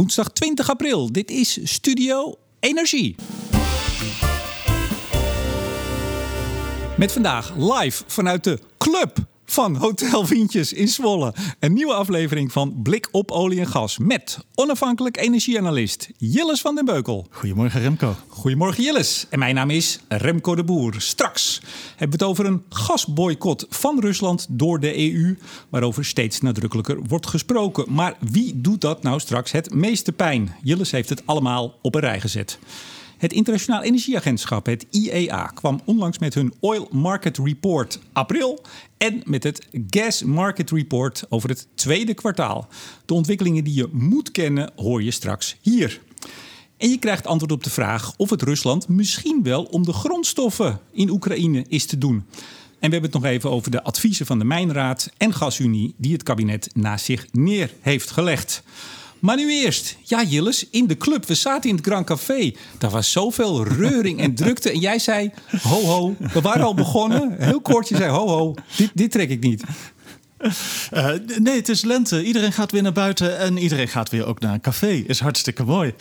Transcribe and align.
Woensdag 0.00 0.28
20 0.28 0.70
april. 0.70 1.12
Dit 1.12 1.30
is 1.30 1.58
Studio 1.62 2.34
Energie. 2.60 3.16
Met 6.96 7.12
vandaag 7.12 7.54
live 7.56 8.04
vanuit 8.06 8.44
de 8.44 8.58
club 8.78 9.18
van 9.50 9.76
Hotel 9.76 10.26
Wientjes 10.26 10.72
in 10.72 10.88
Zwolle. 10.88 11.34
Een 11.58 11.72
nieuwe 11.72 11.92
aflevering 11.92 12.52
van 12.52 12.82
Blik 12.82 13.08
op 13.10 13.30
olie 13.30 13.60
en 13.60 13.66
gas 13.66 13.98
met 13.98 14.38
onafhankelijk 14.54 15.16
energieanalist 15.16 16.10
Jilles 16.16 16.60
van 16.60 16.74
den 16.74 16.84
Beukel. 16.84 17.26
Goedemorgen 17.30 17.80
Remco. 17.80 18.16
Goedemorgen 18.28 18.82
Jilles. 18.82 19.26
En 19.30 19.38
mijn 19.38 19.54
naam 19.54 19.70
is 19.70 20.00
Remco 20.08 20.54
de 20.54 20.64
Boer. 20.64 20.94
Straks 20.98 21.60
hebben 21.96 22.18
we 22.18 22.24
het 22.24 22.32
over 22.32 22.46
een 22.46 22.62
gasboycott 22.68 23.66
van 23.68 24.00
Rusland 24.00 24.46
door 24.48 24.80
de 24.80 24.98
EU, 24.98 25.38
waarover 25.68 26.04
steeds 26.04 26.40
nadrukkelijker 26.40 26.98
wordt 27.08 27.26
gesproken. 27.26 27.92
Maar 27.92 28.16
wie 28.20 28.60
doet 28.60 28.80
dat 28.80 29.02
nou 29.02 29.20
straks 29.20 29.52
het 29.52 29.74
meeste 29.74 30.12
pijn? 30.12 30.54
Jilles 30.62 30.90
heeft 30.90 31.08
het 31.08 31.22
allemaal 31.24 31.74
op 31.82 31.94
een 31.94 32.00
rij 32.00 32.20
gezet. 32.20 32.58
Het 33.20 33.32
Internationaal 33.32 33.82
Energieagentschap, 33.82 34.66
het 34.66 34.86
IEA, 34.90 35.46
kwam 35.54 35.80
onlangs 35.84 36.18
met 36.18 36.34
hun 36.34 36.52
Oil 36.60 36.88
Market 36.90 37.38
Report 37.38 38.00
april 38.12 38.62
en 38.98 39.22
met 39.24 39.42
het 39.42 39.66
Gas 39.88 40.22
Market 40.22 40.70
Report 40.70 41.24
over 41.28 41.48
het 41.48 41.66
tweede 41.74 42.14
kwartaal. 42.14 42.68
De 43.04 43.14
ontwikkelingen 43.14 43.64
die 43.64 43.74
je 43.74 43.88
moet 43.92 44.30
kennen 44.30 44.70
hoor 44.76 45.02
je 45.02 45.10
straks 45.10 45.56
hier. 45.60 46.00
En 46.76 46.90
je 46.90 46.98
krijgt 46.98 47.26
antwoord 47.26 47.52
op 47.52 47.64
de 47.64 47.70
vraag 47.70 48.12
of 48.16 48.30
het 48.30 48.42
Rusland 48.42 48.88
misschien 48.88 49.42
wel 49.42 49.62
om 49.62 49.84
de 49.84 49.92
grondstoffen 49.92 50.80
in 50.92 51.10
Oekraïne 51.10 51.64
is 51.68 51.86
te 51.86 51.98
doen. 51.98 52.14
En 52.14 52.90
we 52.90 52.96
hebben 52.96 53.10
het 53.10 53.12
nog 53.12 53.24
even 53.24 53.50
over 53.50 53.70
de 53.70 53.82
adviezen 53.82 54.26
van 54.26 54.38
de 54.38 54.44
Mijnraad 54.44 55.10
en 55.16 55.34
Gasunie 55.34 55.94
die 55.96 56.12
het 56.12 56.22
kabinet 56.22 56.70
naast 56.74 57.04
zich 57.04 57.26
neer 57.32 57.74
heeft 57.80 58.10
gelegd. 58.10 58.62
Maar 59.20 59.36
nu 59.36 59.50
eerst. 59.50 59.96
Ja, 60.02 60.22
Jilles, 60.22 60.66
in 60.70 60.86
de 60.86 60.96
club. 60.96 61.26
We 61.26 61.34
zaten 61.34 61.70
in 61.70 61.76
het 61.76 61.86
Grand 61.86 62.06
Café. 62.06 62.52
Daar 62.78 62.90
was 62.90 63.12
zoveel 63.12 63.64
reuring 63.64 64.20
en 64.20 64.34
drukte. 64.34 64.70
En 64.70 64.78
jij 64.78 64.98
zei, 64.98 65.30
ho 65.62 65.80
ho, 65.80 66.14
we 66.32 66.40
waren 66.40 66.64
al 66.64 66.74
begonnen. 66.74 67.36
Heel 67.38 67.60
kort, 67.60 67.88
je 67.88 67.96
zei, 67.96 68.10
ho 68.10 68.26
ho, 68.28 68.54
dit, 68.76 68.90
dit 68.94 69.10
trek 69.10 69.30
ik 69.30 69.40
niet. 69.40 69.62
Uh, 70.40 71.10
nee, 71.38 71.56
het 71.56 71.68
is 71.68 71.84
lente. 71.84 72.24
Iedereen 72.24 72.52
gaat 72.52 72.72
weer 72.72 72.82
naar 72.82 72.92
buiten 72.92 73.38
en 73.38 73.58
iedereen 73.58 73.88
gaat 73.88 74.10
weer 74.10 74.26
ook 74.26 74.40
naar 74.40 74.54
een 74.54 74.60
café. 74.60 75.04
Is 75.06 75.20
hartstikke 75.20 75.64
mooi. 75.64 75.94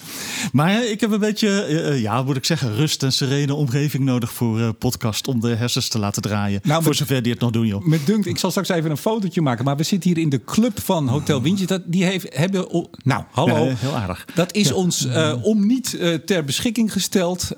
Maar 0.51 0.85
ik 0.85 1.01
heb 1.01 1.11
een 1.11 1.19
beetje, 1.19 1.67
uh, 1.69 2.01
ja, 2.01 2.23
moet 2.23 2.35
ik 2.35 2.45
zeggen, 2.45 2.75
rust 2.75 3.03
en 3.03 3.11
serene 3.11 3.53
omgeving 3.53 4.03
nodig 4.03 4.33
voor 4.33 4.59
uh, 4.59 4.69
podcast 4.79 5.27
om 5.27 5.39
de 5.39 5.55
hersens 5.55 5.87
te 5.87 5.99
laten 5.99 6.21
draaien. 6.21 6.59
Nou, 6.63 6.83
voor 6.83 6.95
zover 6.95 7.21
die 7.21 7.31
het 7.31 7.41
nog 7.41 7.51
doen, 7.51 7.67
joh. 7.67 7.85
Met 7.85 8.05
dunkt, 8.05 8.27
ik 8.27 8.37
zal 8.37 8.49
straks 8.49 8.69
even 8.69 8.91
een 8.91 8.97
fotootje 8.97 9.41
maken. 9.41 9.65
Maar 9.65 9.77
we 9.77 9.83
zitten 9.83 10.09
hier 10.09 10.19
in 10.19 10.29
de 10.29 10.43
club 10.43 10.79
van 10.81 11.07
Hotel 11.07 11.41
Windje. 11.41 11.65
Dat, 11.65 11.81
die 11.85 12.03
heeft, 12.03 12.35
hebben, 12.35 12.87
nou, 13.03 13.23
hallo. 13.31 13.65
Ja, 13.65 13.75
heel 13.75 13.95
aardig. 13.95 14.25
Dat 14.35 14.53
is 14.53 14.67
ja. 14.67 14.73
ons 14.73 15.07
om 15.41 15.67
niet 15.67 15.99
ter 16.25 16.43
beschikking 16.43 16.91
gesteld. 16.91 17.51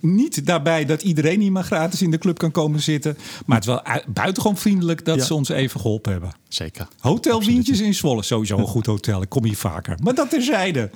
niet 0.00 0.46
daarbij 0.46 0.84
dat 0.84 1.02
iedereen 1.02 1.40
hier 1.40 1.52
maar 1.52 1.64
gratis 1.64 2.02
in 2.02 2.10
de 2.10 2.18
club 2.18 2.38
kan 2.38 2.50
komen 2.50 2.80
zitten. 2.80 3.18
Maar 3.46 3.56
het 3.56 3.66
is 3.66 3.72
wel 3.72 4.02
buitengewoon 4.06 4.56
vriendelijk 4.56 5.04
dat 5.04 5.24
ze 5.24 5.34
ons 5.34 5.48
even 5.48 5.80
geholpen 5.80 6.11
hebben. 6.12 6.32
Zeker. 6.48 6.88
Hotel 7.00 7.42
Wientjes 7.42 7.80
in 7.80 7.94
Zwolle. 7.94 8.22
Sowieso 8.22 8.58
een 8.58 8.66
goed 8.66 8.86
hotel. 8.86 9.22
Ik 9.22 9.28
kom 9.28 9.44
hier 9.44 9.56
vaker. 9.56 9.98
Maar 10.02 10.14
dat 10.14 10.30
terzijde. 10.30 10.90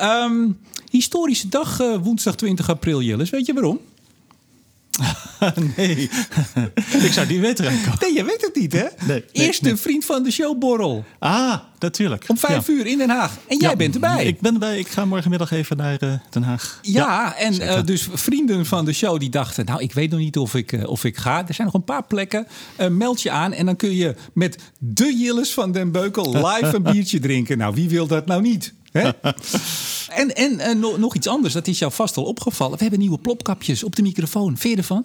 Um, 0.00 0.58
historische 0.90 1.48
dag 1.48 1.80
uh, 1.80 1.96
woensdag 2.02 2.34
20 2.34 2.70
april, 2.70 3.02
Jillis. 3.02 3.30
Weet 3.30 3.46
je 3.46 3.52
waarom? 3.52 3.80
nee, 5.76 6.10
ik 7.02 7.12
zou 7.12 7.26
die 7.26 7.40
weten. 7.40 7.64
Remco. 7.64 7.90
Nee, 8.00 8.14
je 8.14 8.24
weet 8.24 8.40
het 8.40 8.54
niet, 8.54 8.72
hè? 8.72 8.86
Nee, 9.06 9.24
Eerste 9.32 9.64
nee. 9.64 9.76
vriend 9.76 10.04
van 10.04 10.22
de 10.22 10.30
show 10.30 10.58
borrel. 10.58 11.04
Ah, 11.18 11.54
natuurlijk. 11.78 12.24
Om 12.28 12.38
vijf 12.38 12.66
ja. 12.66 12.72
uur 12.72 12.86
in 12.86 12.98
Den 12.98 13.10
Haag. 13.10 13.32
En 13.46 13.58
jij 13.58 13.70
ja, 13.70 13.76
bent 13.76 13.94
erbij. 13.94 14.24
Ik 14.24 14.40
ben 14.40 14.52
erbij. 14.52 14.78
Ik 14.78 14.88
ga 14.88 15.04
morgenmiddag 15.04 15.50
even 15.50 15.76
naar 15.76 16.02
uh, 16.02 16.12
Den 16.30 16.42
Haag. 16.42 16.78
Ja, 16.82 17.04
ja 17.04 17.36
en 17.36 17.54
uh, 17.54 17.84
dus 17.84 18.08
vrienden 18.12 18.66
van 18.66 18.84
de 18.84 18.92
show 18.92 19.20
die 19.20 19.30
dachten... 19.30 19.64
nou, 19.64 19.82
ik 19.82 19.92
weet 19.92 20.10
nog 20.10 20.20
niet 20.20 20.36
of 20.36 20.54
ik, 20.54 20.72
uh, 20.72 20.88
of 20.88 21.04
ik 21.04 21.16
ga. 21.16 21.48
Er 21.48 21.54
zijn 21.54 21.66
nog 21.66 21.76
een 21.76 21.84
paar 21.84 22.06
plekken. 22.06 22.46
meld 22.90 23.22
je 23.22 23.30
aan 23.30 23.52
en 23.52 23.66
dan 23.66 23.76
kun 23.76 23.94
je 23.94 24.14
met 24.32 24.58
de 24.78 25.16
Jilles 25.16 25.52
van 25.52 25.72
Den 25.72 25.92
Beukel... 25.92 26.32
live 26.32 26.74
een 26.74 26.82
biertje 26.92 27.18
drinken. 27.18 27.58
Nou, 27.58 27.74
wie 27.74 27.88
wil 27.88 28.06
dat 28.06 28.26
nou 28.26 28.42
niet? 28.42 28.74
Hè? 28.92 29.10
en 30.24 30.58
en 30.58 30.78
no, 30.78 30.96
nog 30.96 31.14
iets 31.14 31.26
anders, 31.26 31.54
dat 31.54 31.66
is 31.66 31.78
jou 31.78 31.92
vast 31.92 32.16
al 32.16 32.24
opgevallen. 32.24 32.76
We 32.76 32.82
hebben 32.82 33.00
nieuwe 33.00 33.18
plopkapjes 33.18 33.84
op 33.84 33.96
de 33.96 34.02
microfoon. 34.02 34.56
Vind 34.56 34.74
je 34.74 34.80
ervan? 34.80 35.04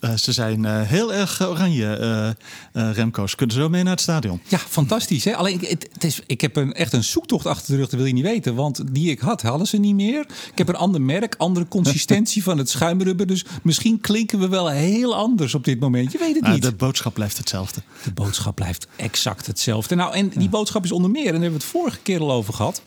Uh, 0.00 0.16
ze 0.16 0.32
zijn 0.32 0.64
uh, 0.64 0.82
heel 0.82 1.14
erg 1.14 1.42
oranje, 1.42 1.98
uh, 2.72 2.90
Remco's. 2.92 3.34
Kunnen 3.34 3.56
zo 3.56 3.68
mee 3.68 3.82
naar 3.82 3.92
het 3.92 4.00
stadion? 4.00 4.40
Ja, 4.48 4.58
fantastisch. 4.58 5.24
Hè? 5.24 5.36
Alleen, 5.36 5.58
het, 5.60 5.88
het 5.92 6.04
is, 6.04 6.20
ik 6.26 6.40
heb 6.40 6.56
een, 6.56 6.72
echt 6.72 6.92
een 6.92 7.04
zoektocht 7.04 7.46
achter 7.46 7.70
de 7.70 7.76
rug, 7.76 7.88
dat 7.88 7.98
wil 7.98 8.08
je 8.08 8.12
niet 8.12 8.24
weten. 8.24 8.54
Want 8.54 8.94
die 8.94 9.10
ik 9.10 9.18
had, 9.18 9.42
hadden 9.42 9.66
ze 9.66 9.76
niet 9.76 9.94
meer. 9.94 10.20
Ik 10.52 10.58
heb 10.58 10.68
een 10.68 10.76
ander 10.76 11.02
merk, 11.02 11.34
andere 11.38 11.68
consistentie 11.68 12.42
van 12.48 12.58
het 12.58 12.70
schuimrubber. 12.70 13.26
Dus 13.26 13.44
misschien 13.62 14.00
klinken 14.00 14.38
we 14.38 14.48
wel 14.48 14.68
heel 14.68 15.14
anders 15.14 15.54
op 15.54 15.64
dit 15.64 15.80
moment. 15.80 16.12
Je 16.12 16.18
weet 16.18 16.34
het 16.34 16.48
niet. 16.48 16.62
de 16.62 16.72
boodschap 16.72 17.14
blijft 17.14 17.38
hetzelfde. 17.38 17.82
De 18.04 18.12
boodschap 18.12 18.54
blijft 18.54 18.86
exact 18.96 19.46
hetzelfde. 19.46 19.94
Nou, 19.94 20.14
en 20.14 20.28
die 20.28 20.48
boodschap 20.48 20.84
is 20.84 20.92
onder 20.92 21.10
meer, 21.10 21.26
en 21.26 21.32
daar 21.32 21.40
hebben 21.40 21.58
we 21.58 21.64
het 21.64 21.74
vorige 21.74 21.98
keer 22.02 22.20
al 22.20 22.32
over 22.32 22.54
gehad. 22.54 22.82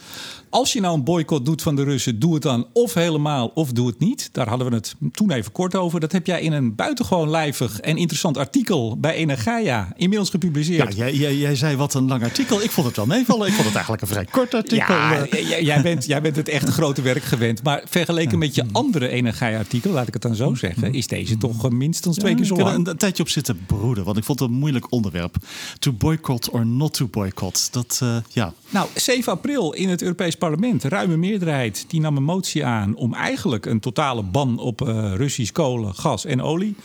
Als 0.53 0.73
je 0.73 0.81
nou 0.81 0.95
een 0.95 1.03
boycott 1.03 1.45
doet 1.45 1.61
van 1.61 1.75
de 1.75 1.83
Russen, 1.83 2.19
doe 2.19 2.33
het 2.33 2.43
dan 2.43 2.67
of 2.73 2.93
helemaal 2.93 3.51
of 3.53 3.71
doe 3.71 3.87
het 3.87 3.99
niet. 3.99 4.29
Daar 4.31 4.47
hadden 4.47 4.69
we 4.69 4.75
het 4.75 4.95
toen 5.11 5.31
even 5.31 5.51
kort 5.51 5.75
over. 5.75 5.99
Dat 5.99 6.11
heb 6.11 6.25
jij 6.25 6.41
in 6.41 6.51
een 6.51 6.75
buitengewoon 6.75 7.29
lijvig 7.29 7.79
en 7.79 7.97
interessant 7.97 8.37
artikel 8.37 8.97
bij 8.99 9.13
Energia 9.13 9.93
inmiddels 9.95 10.29
gepubliceerd. 10.29 10.95
Ja, 10.95 11.05
jij, 11.05 11.13
jij, 11.15 11.35
jij 11.35 11.55
zei 11.55 11.75
wat 11.75 11.93
een 11.93 12.07
lang 12.07 12.23
artikel. 12.23 12.61
Ik 12.61 12.71
vond 12.71 12.87
het 12.87 12.95
wel 12.95 13.05
meevallen. 13.05 13.47
Ik 13.47 13.53
vond 13.53 13.65
het 13.65 13.75
eigenlijk 13.75 14.01
een 14.01 14.07
vrij 14.07 14.25
kort 14.25 14.53
artikel. 14.53 14.95
Ja, 14.95 15.25
jij, 15.61 15.81
bent, 15.81 16.05
jij 16.05 16.21
bent 16.21 16.35
het 16.35 16.49
echt 16.49 16.69
grote 16.69 17.01
werk 17.01 17.23
gewend. 17.23 17.63
Maar 17.63 17.83
vergeleken 17.89 18.37
met 18.37 18.55
je 18.55 18.65
andere 18.71 19.07
Energia-artikel, 19.07 19.91
laat 19.91 20.07
ik 20.07 20.13
het 20.13 20.21
dan 20.21 20.35
zo 20.35 20.55
zeggen, 20.55 20.93
is 20.93 21.07
deze 21.07 21.37
toch 21.37 21.69
minstens 21.69 22.17
twee 22.17 22.35
keer 22.35 22.45
zo 22.45 22.55
lang. 22.55 22.67
Ik 22.67 22.75
heb 22.75 22.85
een, 22.85 22.91
een 22.91 22.97
tijdje 22.97 23.23
op 23.23 23.29
zitten 23.29 23.65
broeden, 23.65 24.03
want 24.03 24.17
ik 24.17 24.23
vond 24.23 24.39
het 24.39 24.49
een 24.49 24.55
moeilijk 24.55 24.91
onderwerp. 24.91 25.35
To 25.79 25.91
boycott 25.91 26.49
or 26.49 26.65
not 26.65 26.93
to 26.93 27.07
boycott. 27.07 27.73
Dat, 27.73 27.99
uh, 28.03 28.15
ja. 28.29 28.53
Nou, 28.69 28.87
7 28.95 29.31
april 29.31 29.73
in 29.73 29.89
het 29.89 30.01
Europees 30.01 30.35
parlement, 30.43 30.83
ruime 30.83 31.17
meerderheid, 31.17 31.85
die 31.87 31.99
nam 31.99 32.17
een 32.17 32.23
motie 32.23 32.65
aan 32.65 32.95
om 32.95 33.13
eigenlijk 33.13 33.65
een 33.65 33.79
totale 33.79 34.23
ban 34.23 34.59
op 34.59 34.81
uh, 34.81 35.15
Russisch 35.15 35.51
kolen, 35.51 35.95
gas 35.95 36.25
en 36.25 36.41
olie 36.41 36.75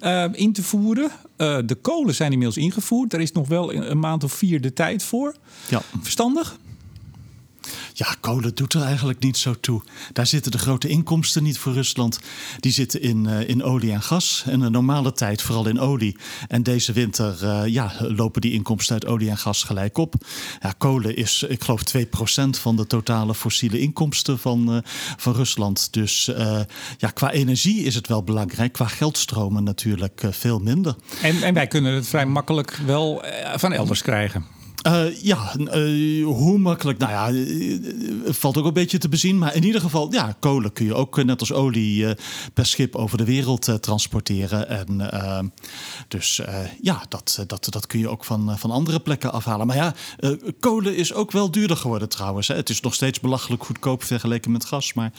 uh, 0.00 0.24
in 0.32 0.52
te 0.52 0.62
voeren. 0.62 1.10
Uh, 1.36 1.58
de 1.64 1.74
kolen 1.74 2.14
zijn 2.14 2.32
inmiddels 2.32 2.64
ingevoerd. 2.64 3.12
Er 3.12 3.20
is 3.20 3.32
nog 3.32 3.48
wel 3.48 3.74
een 3.74 3.98
maand 3.98 4.24
of 4.24 4.32
vier 4.32 4.60
de 4.60 4.72
tijd 4.72 5.02
voor. 5.02 5.34
Ja. 5.68 5.82
Verstandig? 6.00 6.56
Ja, 7.98 8.14
kolen 8.20 8.54
doet 8.54 8.72
er 8.72 8.82
eigenlijk 8.82 9.18
niet 9.18 9.36
zo 9.36 9.54
toe. 9.60 9.82
Daar 10.12 10.26
zitten 10.26 10.50
de 10.50 10.58
grote 10.58 10.88
inkomsten 10.88 11.42
niet 11.42 11.58
voor 11.58 11.72
Rusland. 11.72 12.20
Die 12.60 12.72
zitten 12.72 13.02
in, 13.02 13.24
uh, 13.24 13.48
in 13.48 13.62
olie 13.62 13.92
en 13.92 14.02
gas. 14.02 14.44
En 14.46 14.60
de 14.60 14.70
normale 14.70 15.12
tijd 15.12 15.42
vooral 15.42 15.66
in 15.66 15.80
olie. 15.80 16.16
En 16.48 16.62
deze 16.62 16.92
winter 16.92 17.38
uh, 17.42 17.66
ja, 17.66 17.92
lopen 17.98 18.40
die 18.40 18.52
inkomsten 18.52 18.94
uit 18.94 19.06
olie 19.06 19.30
en 19.30 19.38
gas 19.38 19.62
gelijk 19.62 19.98
op. 19.98 20.14
Ja, 20.60 20.74
kolen 20.78 21.16
is, 21.16 21.42
ik 21.48 21.62
geloof, 21.62 21.82
2% 21.96 22.04
van 22.60 22.76
de 22.76 22.86
totale 22.86 23.34
fossiele 23.34 23.78
inkomsten 23.78 24.38
van, 24.38 24.74
uh, 24.74 24.78
van 25.16 25.32
Rusland. 25.32 25.92
Dus 25.92 26.30
ja, 26.98 27.10
qua 27.14 27.30
energie 27.30 27.82
is 27.82 27.94
het 27.94 28.08
wel 28.08 28.22
belangrijk. 28.22 28.72
Qua 28.72 28.86
geldstromen 28.86 29.64
natuurlijk 29.64 30.22
veel 30.30 30.58
minder. 30.58 30.94
En, 31.22 31.42
en 31.42 31.54
wij 31.54 31.66
kunnen 31.66 31.94
het 31.94 32.08
vrij 32.08 32.26
makkelijk 32.26 32.80
wel 32.86 33.24
van 33.56 33.72
elders 33.72 34.02
krijgen. 34.02 34.55
Uh, 34.86 35.22
ja, 35.22 35.54
uh, 35.58 36.26
hoe 36.26 36.58
makkelijk? 36.58 36.98
Nou 36.98 37.12
ja, 37.12 37.30
uh, 37.30 37.78
valt 38.24 38.56
ook 38.56 38.64
een 38.64 38.72
beetje 38.72 38.98
te 38.98 39.08
bezien. 39.08 39.38
Maar 39.38 39.54
in 39.54 39.64
ieder 39.64 39.80
geval, 39.80 40.12
ja, 40.12 40.36
kolen 40.40 40.72
kun 40.72 40.84
je 40.84 40.94
ook 40.94 41.24
net 41.24 41.40
als 41.40 41.52
olie 41.52 42.14
per 42.54 42.66
schip 42.66 42.94
over 42.94 43.18
de 43.18 43.24
wereld 43.24 43.82
transporteren. 43.82 44.68
En 44.68 45.10
dus 46.08 46.40
ja, 46.82 47.02
dat, 47.08 47.44
dat, 47.46 47.66
dat 47.70 47.86
kun 47.86 47.98
je 47.98 48.08
ook 48.08 48.24
van, 48.24 48.58
van 48.58 48.70
andere 48.70 49.00
plekken 49.00 49.32
afhalen. 49.32 49.66
Maar 49.66 49.76
ja, 49.76 49.94
kolen 50.60 50.96
is 50.96 51.14
ook 51.14 51.32
wel 51.32 51.50
duurder 51.50 51.76
geworden 51.76 52.08
trouwens. 52.08 52.48
Hè. 52.48 52.54
Het 52.54 52.70
is 52.70 52.80
nog 52.80 52.94
steeds 52.94 53.20
belachelijk 53.20 53.64
goedkoop 53.64 54.02
vergeleken 54.02 54.50
met 54.50 54.64
gas. 54.64 54.94
Maar 54.94 55.12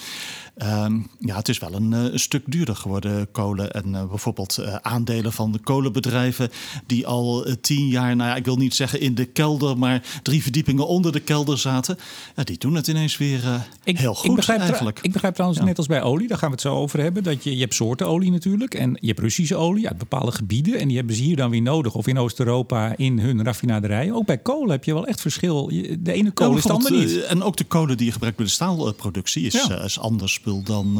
ehm, 0.57 0.99
ja, 1.19 1.35
het 1.35 1.49
is 1.49 1.59
wel 1.59 1.73
een, 1.73 1.91
een, 1.91 2.19
stuk 2.19 2.43
duurder 2.45 2.75
geworden, 2.75 3.31
kolen. 3.31 3.71
En 3.71 3.91
bijvoorbeeld 3.91 4.59
aandelen 4.81 5.33
van 5.33 5.51
de 5.51 5.59
kolenbedrijven 5.59 6.49
die 6.85 7.07
al 7.07 7.45
tien 7.61 7.87
jaar, 7.87 8.15
nou 8.15 8.29
ja, 8.29 8.35
ik 8.35 8.45
wil 8.45 8.57
niet 8.57 8.75
zeggen 8.75 8.99
in 8.99 9.15
de 9.15 9.25
kelder 9.25 9.77
maar 9.77 10.19
drie 10.23 10.41
verdiepingen 10.43 10.87
onder 10.87 11.11
de 11.11 11.19
kelder 11.19 11.57
zaten. 11.57 11.97
Ja, 12.35 12.43
die 12.43 12.57
doen 12.57 12.75
het 12.75 12.87
ineens 12.87 13.17
weer 13.17 13.43
uh, 13.43 13.55
ik, 13.83 13.97
heel 13.97 14.13
goed 14.13 14.29
ik 14.29 14.35
begrijp 14.35 14.59
eigenlijk. 14.59 14.99
Ik 15.01 15.11
begrijp 15.11 15.33
trouwens, 15.33 15.61
ja. 15.61 15.67
net 15.67 15.77
als 15.77 15.87
bij 15.87 16.01
olie, 16.01 16.27
daar 16.27 16.37
gaan 16.37 16.47
we 16.47 16.53
het 16.53 16.63
zo 16.63 16.75
over 16.75 16.99
hebben. 16.99 17.23
Dat 17.23 17.43
je, 17.43 17.53
je 17.53 17.61
hebt 17.61 17.73
soorten 17.73 18.07
olie 18.07 18.31
natuurlijk. 18.31 18.73
En 18.73 18.97
je 19.01 19.07
hebt 19.07 19.19
Russische 19.19 19.55
olie 19.55 19.87
uit 19.87 19.97
bepaalde 19.97 20.31
gebieden. 20.31 20.79
En 20.79 20.87
die 20.87 20.97
hebben 20.97 21.15
ze 21.15 21.21
hier 21.21 21.35
dan 21.35 21.49
weer 21.49 21.61
nodig. 21.61 21.95
Of 21.95 22.07
in 22.07 22.17
Oost-Europa 22.17 22.97
in 22.97 23.19
hun 23.19 23.43
raffinaderijen. 23.43 24.15
Ook 24.15 24.25
bij 24.25 24.37
kolen 24.37 24.69
heb 24.69 24.83
je 24.83 24.93
wel 24.93 25.07
echt 25.07 25.21
verschil. 25.21 25.67
De 25.99 26.11
ene 26.11 26.31
kolen 26.31 26.51
ja, 26.51 26.57
is 26.57 26.63
de 26.63 26.73
andere 26.73 26.97
niet. 26.97 27.23
En 27.23 27.43
ook 27.43 27.57
de 27.57 27.63
kolen 27.63 27.97
die 27.97 28.05
je 28.05 28.11
gebruikt 28.11 28.37
bij 28.37 28.45
de 28.45 28.51
staalproductie 28.51 29.45
is, 29.45 29.53
ja. 29.53 29.79
uh, 29.79 29.85
is 29.85 29.99
anders 29.99 30.39
spul 30.47 30.63
dan 30.63 30.87
uh, 30.87 30.95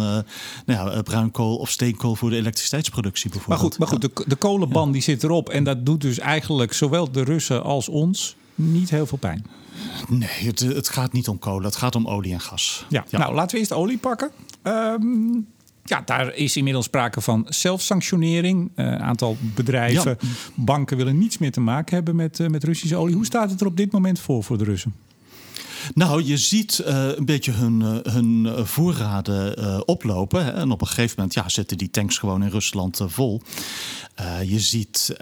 nou 0.66 0.92
ja, 0.92 1.02
bruinkool 1.02 1.56
of 1.56 1.70
steenkool 1.70 2.16
voor 2.16 2.30
de 2.30 2.36
elektriciteitsproductie 2.36 3.30
bijvoorbeeld. 3.30 3.78
Maar 3.78 3.88
goed, 3.88 4.02
maar 4.02 4.12
goed 4.12 4.26
de, 4.26 4.30
de 4.30 4.36
kolenban 4.36 4.92
die 4.92 5.02
zit 5.02 5.24
erop. 5.24 5.50
En 5.50 5.64
dat 5.64 5.86
doet 5.86 6.02
dus 6.02 6.20
eigenlijk 6.20 6.74
zowel 6.74 7.12
de 7.12 7.24
Russen 7.24 7.64
als 7.64 7.90
ons 7.90 8.36
niet 8.56 8.90
heel 8.90 9.06
veel 9.06 9.18
pijn. 9.18 9.46
Nee, 10.10 10.30
het, 10.30 10.60
het 10.60 10.90
gaat 10.90 11.14
niet 11.14 11.28
om 11.28 11.40
kolen. 11.40 11.64
Het 11.64 11.76
gaat 11.76 11.96
om 11.96 12.08
olie 12.08 12.34
en 12.34 12.40
gas. 12.40 12.86
Ja, 12.90 13.06
nou 13.10 13.34
laten 13.34 13.52
we 13.52 13.58
eerst 13.58 13.74
olie 13.74 13.98
pakken. 13.98 14.32
Ehm, 14.62 15.06
ja, 15.84 16.02
daar 16.06 16.36
is 16.36 16.58
inmiddels 16.58 16.86
sprake 16.86 17.22
van 17.22 17.46
zelfsanctionering. 17.50 18.72
Eh, 18.76 18.86
een 18.86 19.02
aantal 19.02 19.38
bedrijven, 19.56 20.18
banken 20.56 20.98
willen 20.98 21.18
niets 21.18 21.38
meer 21.38 21.52
te 21.52 21.60
maken 21.60 21.96
hebben 21.96 22.16
met, 22.16 22.40
uh, 22.40 22.48
met 22.48 22.64
Russische 22.64 22.96
olie. 22.96 23.16
Hoe 23.16 23.26
staat 23.26 23.50
het 23.50 23.62
er 23.62 23.68
op 23.68 23.78
dit 23.78 23.92
moment 23.92 24.20
voor 24.20 24.44
voor 24.44 24.58
de 24.58 24.64
Russen? 24.64 24.94
Nou, 25.94 26.24
je 26.24 26.38
ziet 26.38 26.84
uh, 26.88 27.08
een 27.16 27.26
beetje 27.26 27.52
hun, 27.52 27.80
uh, 27.82 28.14
hun 28.14 28.66
voorraden 28.68 29.60
uh, 29.60 29.80
oplopen. 29.86 30.46
Hè? 30.46 30.52
En 30.52 30.72
op 30.72 30.82
een 30.82 30.88
gegeven 30.88 31.14
moment 31.18 31.34
ja, 31.34 31.50
zitten 31.50 31.78
die 31.78 31.90
tanks 31.90 32.18
gewoon 32.18 32.44
in 32.44 32.50
Rusland 32.50 33.02
vol. 33.06 33.42
je 34.46 34.60
ziet 34.60 35.16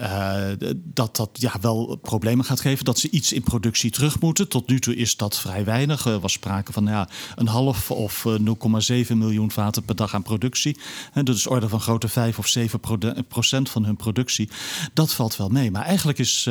dat 0.74 1.16
dat 1.16 1.30
ja, 1.32 1.52
wel 1.60 1.98
problemen 2.02 2.44
gaat 2.44 2.60
geven. 2.60 2.84
Dat 2.84 2.98
ze 2.98 3.10
iets 3.10 3.32
in 3.32 3.42
productie 3.42 3.90
terug 3.90 4.20
moeten. 4.20 4.48
Tot 4.48 4.68
nu 4.68 4.80
toe 4.80 4.96
is 4.96 5.16
dat 5.16 5.38
vrij 5.38 5.64
weinig. 5.64 6.06
Er 6.06 6.20
was 6.20 6.32
sprake 6.32 6.72
van 6.72 6.86
ja, 6.86 7.08
een 7.34 7.46
half 7.46 7.90
of 7.90 8.24
0,7 8.26 9.16
miljoen 9.16 9.50
vaten 9.50 9.84
per 9.84 9.96
dag 9.96 10.14
aan 10.14 10.22
productie. 10.22 10.78
Dat 11.12 11.36
is 11.36 11.46
orde 11.46 11.68
van 11.68 11.80
grote 11.80 12.08
5 12.08 12.38
of 12.38 12.46
7 12.46 12.80
procent 13.28 13.70
van 13.70 13.84
hun 13.84 13.96
productie. 13.96 14.48
Dat 14.92 15.12
valt 15.12 15.36
wel 15.36 15.48
mee. 15.48 15.70
Maar 15.70 15.84
eigenlijk 15.84 16.18
is 16.18 16.42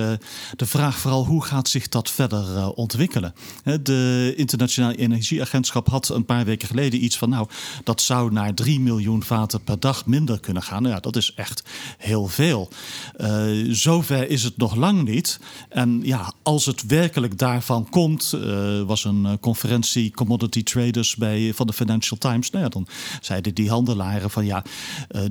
de 0.56 0.66
vraag 0.66 0.98
vooral 0.98 1.26
hoe 1.26 1.44
gaat 1.44 1.70
zich 1.70 1.90
dat 1.90 2.12
verder 2.12 2.72
ontwikkelen. 2.72 3.34
De 3.82 4.05
Internationale 4.36 4.98
Energieagentschap 4.98 5.90
had 5.90 6.10
een 6.10 6.26
paar 6.26 6.46
weken 6.46 6.68
geleden 6.68 7.04
iets 7.04 7.18
van, 7.18 7.30
nou, 7.30 7.48
dat 7.84 8.02
zou 8.02 8.32
naar 8.32 8.54
3 8.54 8.80
miljoen 8.80 9.24
vaten 9.24 9.64
per 9.64 9.80
dag 9.80 10.06
minder 10.06 10.40
kunnen 10.40 10.64
gaan. 10.64 10.82
Nou 10.82 10.96
ja, 10.96 11.00
dat 11.00 11.16
is 11.16 11.34
echt 11.36 11.64
heel 11.98 12.28
veel. 12.28 12.70
Uh, 13.18 13.74
zover 13.74 14.30
is 14.30 14.44
het 14.44 14.58
nog 14.58 14.76
lang 14.76 15.04
niet. 15.04 15.40
En 15.70 16.00
ja, 16.04 16.34
als 16.44 16.66
het 16.66 16.86
werkelijk 16.86 17.38
daarvan 17.38 17.90
komt, 17.90 18.34
uh, 18.36 18.82
was 18.82 19.04
een 19.04 19.26
eh, 19.26 19.32
conferentie 19.40 20.12
commodity 20.12 20.64
traders 20.64 21.16
bij 21.16 21.54
van 21.54 21.68
de 21.68 21.74
Financial 21.74 22.18
Times. 22.18 22.50
Nou 22.50 22.64
ja, 22.64 22.70
dan 22.70 22.88
zeiden 23.22 23.54
die 23.54 23.70
handelaren 23.70 24.30
van 24.30 24.46
ja, 24.46 24.64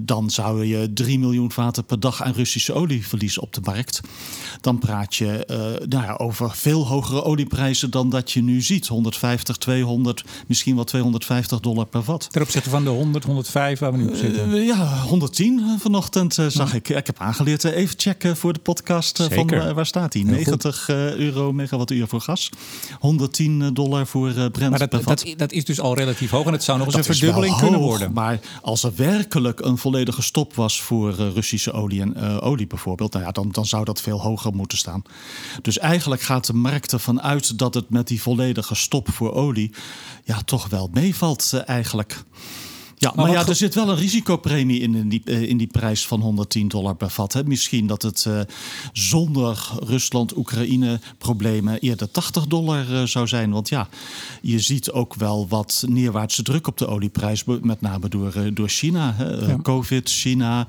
dan 0.01 0.31
zou 0.31 0.65
je 0.65 0.93
3 0.93 1.19
miljoen 1.19 1.53
vaten 1.53 1.85
per 1.85 2.01
dag 2.01 2.23
aan 2.23 2.33
Russische 2.33 2.73
olie 2.73 3.07
verliezen 3.07 3.43
op 3.43 3.53
de 3.53 3.61
markt. 3.65 4.01
Dan 4.61 4.79
praat 4.79 5.15
je 5.15 5.45
nou 5.89 6.05
ja, 6.05 6.15
over 6.15 6.51
veel 6.51 6.87
hogere 6.87 7.23
olieprijzen 7.23 7.91
dan 7.91 8.11
dat 8.11 8.33
je 8.33 8.43
nu 8.43 8.63
ziet. 8.65 8.87
150, 8.87 9.57
200, 9.57 10.25
misschien 10.47 10.75
wel 10.75 10.85
250 10.85 11.61
dollar 11.61 11.87
per 11.87 12.03
vat. 12.03 12.29
Ten 12.31 12.43
opzichte 12.43 12.71
van 12.71 12.85
de 12.85 12.91
100, 12.91 13.25
105 13.25 13.79
waar 13.79 13.93
we 13.93 13.99
nu 13.99 14.07
op 14.07 14.15
zitten? 14.15 14.51
Uh, 14.51 14.67
ja, 14.67 14.99
110 14.99 15.77
vanochtend 15.81 16.39
uh, 16.39 16.47
zag 16.47 16.71
ja. 16.71 16.77
ik. 16.77 16.89
Ik 16.89 17.07
heb 17.07 17.19
aangeleerd 17.19 17.65
uh, 17.65 17.77
even 17.77 17.95
checken 17.99 18.37
voor 18.37 18.53
de 18.53 18.59
podcast 18.59 19.23
van 19.33 19.75
waar 19.75 19.87
staat 19.87 20.13
die? 20.13 20.25
90 20.25 20.89
euro 20.89 21.53
megawattuur 21.53 22.07
voor 22.07 22.21
gas. 22.21 22.51
110 22.99 23.75
dollar 23.75 24.07
voor 24.07 24.33
Brent 24.33 24.71
maar 24.71 24.79
dat, 24.79 24.89
per 24.89 25.03
vat. 25.03 25.25
Dat, 25.25 25.39
dat, 25.39 25.53
is 25.53 25.65
dus 25.65 25.81
al 25.81 25.95
relatief 25.95 26.31
hoog 26.31 26.47
en 26.47 26.53
het 26.53 26.63
zou 26.63 26.79
nog 26.79 26.87
eens 26.87 26.97
een 26.97 27.05
verdubbeling 27.05 27.57
kunnen 27.57 27.81
hoog, 27.81 27.89
worden. 27.89 28.13
Maar 28.13 28.41
als 28.63 28.83
er 28.83 28.93
werkelijk 28.97 29.61
een 29.61 29.79
volledige 29.79 30.23
stop 30.23 30.55
was 30.55 30.83
voor 30.83 31.15
Russische 31.15 31.73
olie 31.73 32.01
en 32.01 32.41
olie 32.41 32.67
bijvoorbeeld, 32.67 33.13
nou 33.13 33.25
ja, 33.25 33.31
dan, 33.31 33.49
dan 33.51 33.67
zou 33.67 33.85
dat 33.85 34.01
veel 34.01 34.21
hoger 34.21 34.55
moeten 34.55 34.79
staan. 34.79 35.03
Dus 35.63 35.79
eigenlijk 35.79 36.23
gaat 36.23 36.47
de 36.47 36.55
markt 36.55 36.93
ervan 36.93 37.23
uit 37.23 37.59
dat 37.59 37.75
het 37.75 37.91
met 37.91 38.09
die 38.09 38.23
volledige 38.23 38.44
stop 38.77 39.13
voor 39.13 39.33
olie 39.33 39.73
ja, 40.25 40.41
toch 40.43 40.69
wel 40.69 40.89
meevalt 40.93 41.51
uh, 41.55 41.69
eigenlijk. 41.69 42.25
Ja, 42.97 43.13
maar, 43.15 43.25
maar 43.25 43.35
ja, 43.35 43.47
er 43.47 43.55
zit 43.55 43.75
wel 43.75 43.89
een 43.89 43.97
risicopremie 43.97 44.81
in, 44.81 44.95
in 44.95 45.09
die, 45.09 45.23
uh, 45.25 45.43
in 45.43 45.57
die 45.57 45.67
prijs 45.67 46.07
van 46.07 46.21
110 46.21 46.69
dollar 46.69 46.97
per 46.97 47.11
vat. 47.11 47.33
Hè. 47.33 47.45
Misschien 47.45 47.87
dat 47.87 48.03
het 48.03 48.25
uh, 48.29 48.41
zonder 48.93 49.69
Rusland-Oekraïne-problemen 49.79 51.79
eerder 51.79 52.11
80 52.11 52.47
dollar 52.47 52.91
uh, 52.91 53.03
zou 53.03 53.27
zijn. 53.27 53.51
Want 53.51 53.69
ja, 53.69 53.89
je 54.43 54.61
ziet 54.61 54.91
ook 54.91 55.15
wel 55.15 55.49
wat 55.49 55.85
neerwaartse 55.89 56.43
druk 56.43 56.67
op 56.67 56.79
de 56.79 56.87
olieprijs. 56.87 57.45
Met 57.45 57.81
name 57.81 58.09
door, 58.09 58.35
door 58.53 58.69
China. 58.69 59.15
Hè. 59.17 59.25
Ja. 59.25 59.59
Covid, 59.63 60.11
China. 60.11 60.67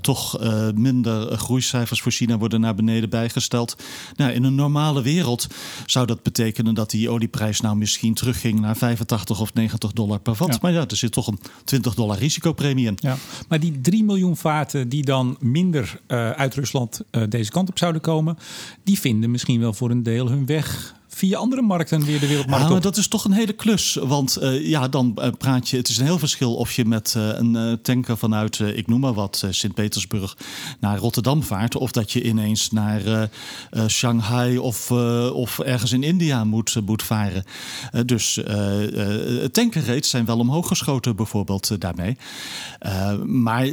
toch 0.00 0.38
minder 0.74 1.38
groeicijfers 1.38 2.00
voor 2.00 2.12
China 2.12 2.38
worden 2.38 2.60
naar 2.60 2.74
beneden 2.74 3.10
bijgesteld. 3.10 3.76
Nou, 4.16 4.32
in 4.32 4.44
een 4.44 4.54
normale 4.54 5.02
wereld 5.02 5.46
zou 5.86 6.06
dat 6.06 6.22
betekenen 6.22 6.74
dat 6.74 6.90
die 6.90 7.10
olieprijs 7.10 7.60
nou 7.60 7.76
misschien 7.76 8.14
terugging 8.14 8.60
naar 8.60 8.76
85 8.76 9.40
of 9.40 9.54
90 9.54 9.92
dollar 9.92 10.20
per 10.20 10.34
vat. 10.34 10.48
Ja. 10.48 10.58
Maar 10.60 10.72
ja, 10.72 10.84
er 10.88 10.96
zit 10.96 11.12
toch 11.12 11.26
een 11.26 11.38
20 11.64 11.94
dollar 11.94 12.18
risicopremie. 12.18 12.92
Ja, 12.96 13.16
maar 13.48 13.60
die 13.60 13.80
3 13.80 14.04
miljoen 14.04 14.36
vaten 14.36 14.88
die 14.88 15.04
dan 15.04 15.36
minder 15.40 16.00
uh, 16.08 16.30
uit 16.30 16.54
Rusland 16.54 17.00
uh, 17.10 17.22
deze 17.28 17.50
kant 17.50 17.68
op 17.68 17.78
zouden 17.78 18.00
komen, 18.00 18.38
die 18.84 18.98
vinden 18.98 19.30
misschien 19.30 19.60
wel 19.60 19.72
voor 19.72 19.90
een 19.90 20.02
deel 20.02 20.28
hun 20.28 20.46
weg 20.46 20.94
via 21.14 21.38
andere 21.38 21.62
markten 21.62 22.04
weer 22.04 22.20
de 22.20 22.26
wereldmarkt 22.26 22.62
ja, 22.62 22.68
maar 22.68 22.76
op. 22.76 22.82
dat 22.82 22.96
is 22.96 23.08
toch 23.08 23.24
een 23.24 23.32
hele 23.32 23.52
klus. 23.52 23.98
Want 24.02 24.38
uh, 24.42 24.68
ja, 24.68 24.88
dan 24.88 25.16
uh, 25.18 25.28
praat 25.38 25.68
je... 25.68 25.76
Het 25.76 25.88
is 25.88 25.98
een 25.98 26.04
heel 26.04 26.18
verschil 26.18 26.54
of 26.54 26.72
je 26.72 26.84
met 26.84 27.14
uh, 27.16 27.28
een 27.28 27.78
tanker 27.82 28.16
vanuit, 28.16 28.58
ik 28.58 28.86
noem 28.86 29.00
maar 29.00 29.14
wat, 29.14 29.46
Sint-Petersburg 29.50 30.36
naar 30.80 30.98
Rotterdam 30.98 31.42
vaart. 31.42 31.76
Of 31.76 31.92
dat 31.92 32.12
je 32.12 32.22
ineens 32.22 32.70
naar 32.70 33.30
Shanghai 33.86 34.58
of, 34.58 34.90
of 35.30 35.58
ergens 35.58 35.92
in 35.92 36.02
India 36.02 36.44
moet, 36.44 36.76
moet 36.84 37.02
varen. 37.02 37.44
dus 38.06 38.40
tankerrates 39.52 40.10
zijn 40.10 40.24
wel 40.24 40.38
omhoog 40.38 40.68
geschoten 40.68 41.16
bijvoorbeeld 41.16 41.80
daarmee. 41.80 42.16
maar 43.24 43.68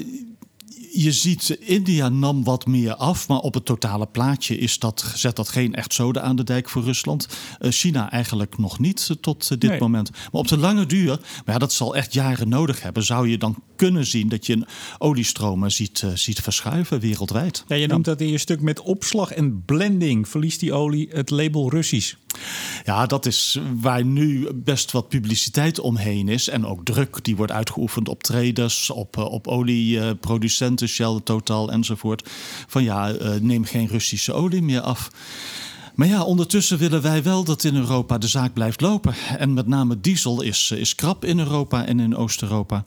je 1.03 1.11
ziet, 1.11 1.49
India 1.59 2.09
nam 2.09 2.43
wat 2.43 2.65
meer 2.65 2.95
af, 2.95 3.27
maar 3.27 3.39
op 3.39 3.53
het 3.53 3.65
totale 3.65 4.05
plaatje 4.05 4.57
is 4.57 4.79
dat, 4.79 5.11
zet 5.15 5.35
dat 5.35 5.49
geen 5.49 5.75
echt 5.75 5.93
zoden 5.93 6.23
aan 6.23 6.35
de 6.35 6.43
dijk 6.43 6.69
voor 6.69 6.83
Rusland. 6.83 7.27
Uh, 7.59 7.71
China 7.71 8.11
eigenlijk 8.11 8.57
nog 8.57 8.79
niet 8.79 9.07
uh, 9.11 9.17
tot 9.21 9.43
uh, 9.43 9.57
dit 9.57 9.69
nee. 9.69 9.79
moment. 9.79 10.11
Maar 10.11 10.41
op 10.41 10.47
de 10.47 10.57
lange 10.57 10.85
duur, 10.85 11.19
maar 11.45 11.53
ja, 11.53 11.57
dat 11.57 11.73
zal 11.73 11.95
echt 11.95 12.13
jaren 12.13 12.49
nodig 12.49 12.81
hebben, 12.81 13.03
zou 13.03 13.29
je 13.29 13.37
dan 13.37 13.63
kunnen 13.75 14.05
zien 14.05 14.29
dat 14.29 14.45
je 14.45 14.65
oliestromen 14.97 15.71
ziet, 15.71 16.05
ziet 16.13 16.39
verschuiven 16.39 16.99
wereldwijd. 16.99 17.63
Ja, 17.67 17.75
je 17.75 17.87
noemt 17.87 18.05
dat 18.05 18.21
in 18.21 18.29
je 18.29 18.37
stuk 18.37 18.61
met 18.61 18.81
opslag 18.81 19.31
en 19.31 19.63
blending 19.65 20.27
verliest 20.27 20.59
die 20.59 20.73
olie 20.73 21.09
het 21.11 21.29
label 21.29 21.69
Russisch. 21.69 22.15
Ja, 22.85 23.05
dat 23.05 23.25
is 23.25 23.59
waar 23.81 24.05
nu 24.05 24.47
best 24.53 24.91
wat 24.91 25.09
publiciteit 25.09 25.79
omheen 25.79 26.27
is. 26.27 26.49
En 26.49 26.65
ook 26.65 26.85
druk 26.85 27.23
die 27.23 27.35
wordt 27.35 27.51
uitgeoefend 27.51 28.09
op 28.09 28.23
traders, 28.23 28.89
op, 28.89 29.17
op 29.17 29.47
olieproducenten, 29.47 30.88
Shell, 30.89 31.19
Total 31.24 31.71
enzovoort. 31.71 32.30
Van 32.68 32.83
ja, 32.83 33.13
neem 33.41 33.63
geen 33.63 33.88
Russische 33.88 34.33
olie 34.33 34.62
meer 34.62 34.81
af. 34.81 35.09
Maar 35.95 36.07
ja, 36.07 36.24
ondertussen 36.24 36.77
willen 36.77 37.01
wij 37.01 37.24
wel 37.24 37.44
dat 37.44 37.63
in 37.63 37.75
Europa 37.75 38.18
de 38.18 38.27
zaak 38.27 38.53
blijft 38.53 38.81
lopen. 38.81 39.13
En 39.38 39.53
met 39.53 39.68
name 39.68 40.00
diesel 40.01 40.41
is, 40.41 40.71
is 40.71 40.95
krap 40.95 41.25
in 41.25 41.39
Europa 41.39 41.86
en 41.86 42.00
in 42.00 42.16
Oost-Europa. 42.16 42.85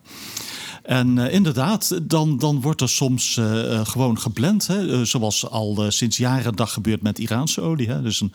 En 0.83 1.17
uh, 1.17 1.33
inderdaad, 1.33 2.01
dan, 2.03 2.39
dan 2.39 2.61
wordt 2.61 2.81
er 2.81 2.89
soms 2.89 3.37
uh, 3.37 3.87
gewoon 3.87 4.19
geblend. 4.19 4.67
Hè? 4.67 5.05
Zoals 5.05 5.49
al 5.49 5.85
sinds 5.89 6.17
jaren 6.17 6.55
dag 6.55 6.73
gebeurt 6.73 7.03
met 7.03 7.19
Iraanse 7.19 7.61
olie. 7.61 7.89
Hè? 7.89 8.03
Dus 8.03 8.21
een, 8.21 8.33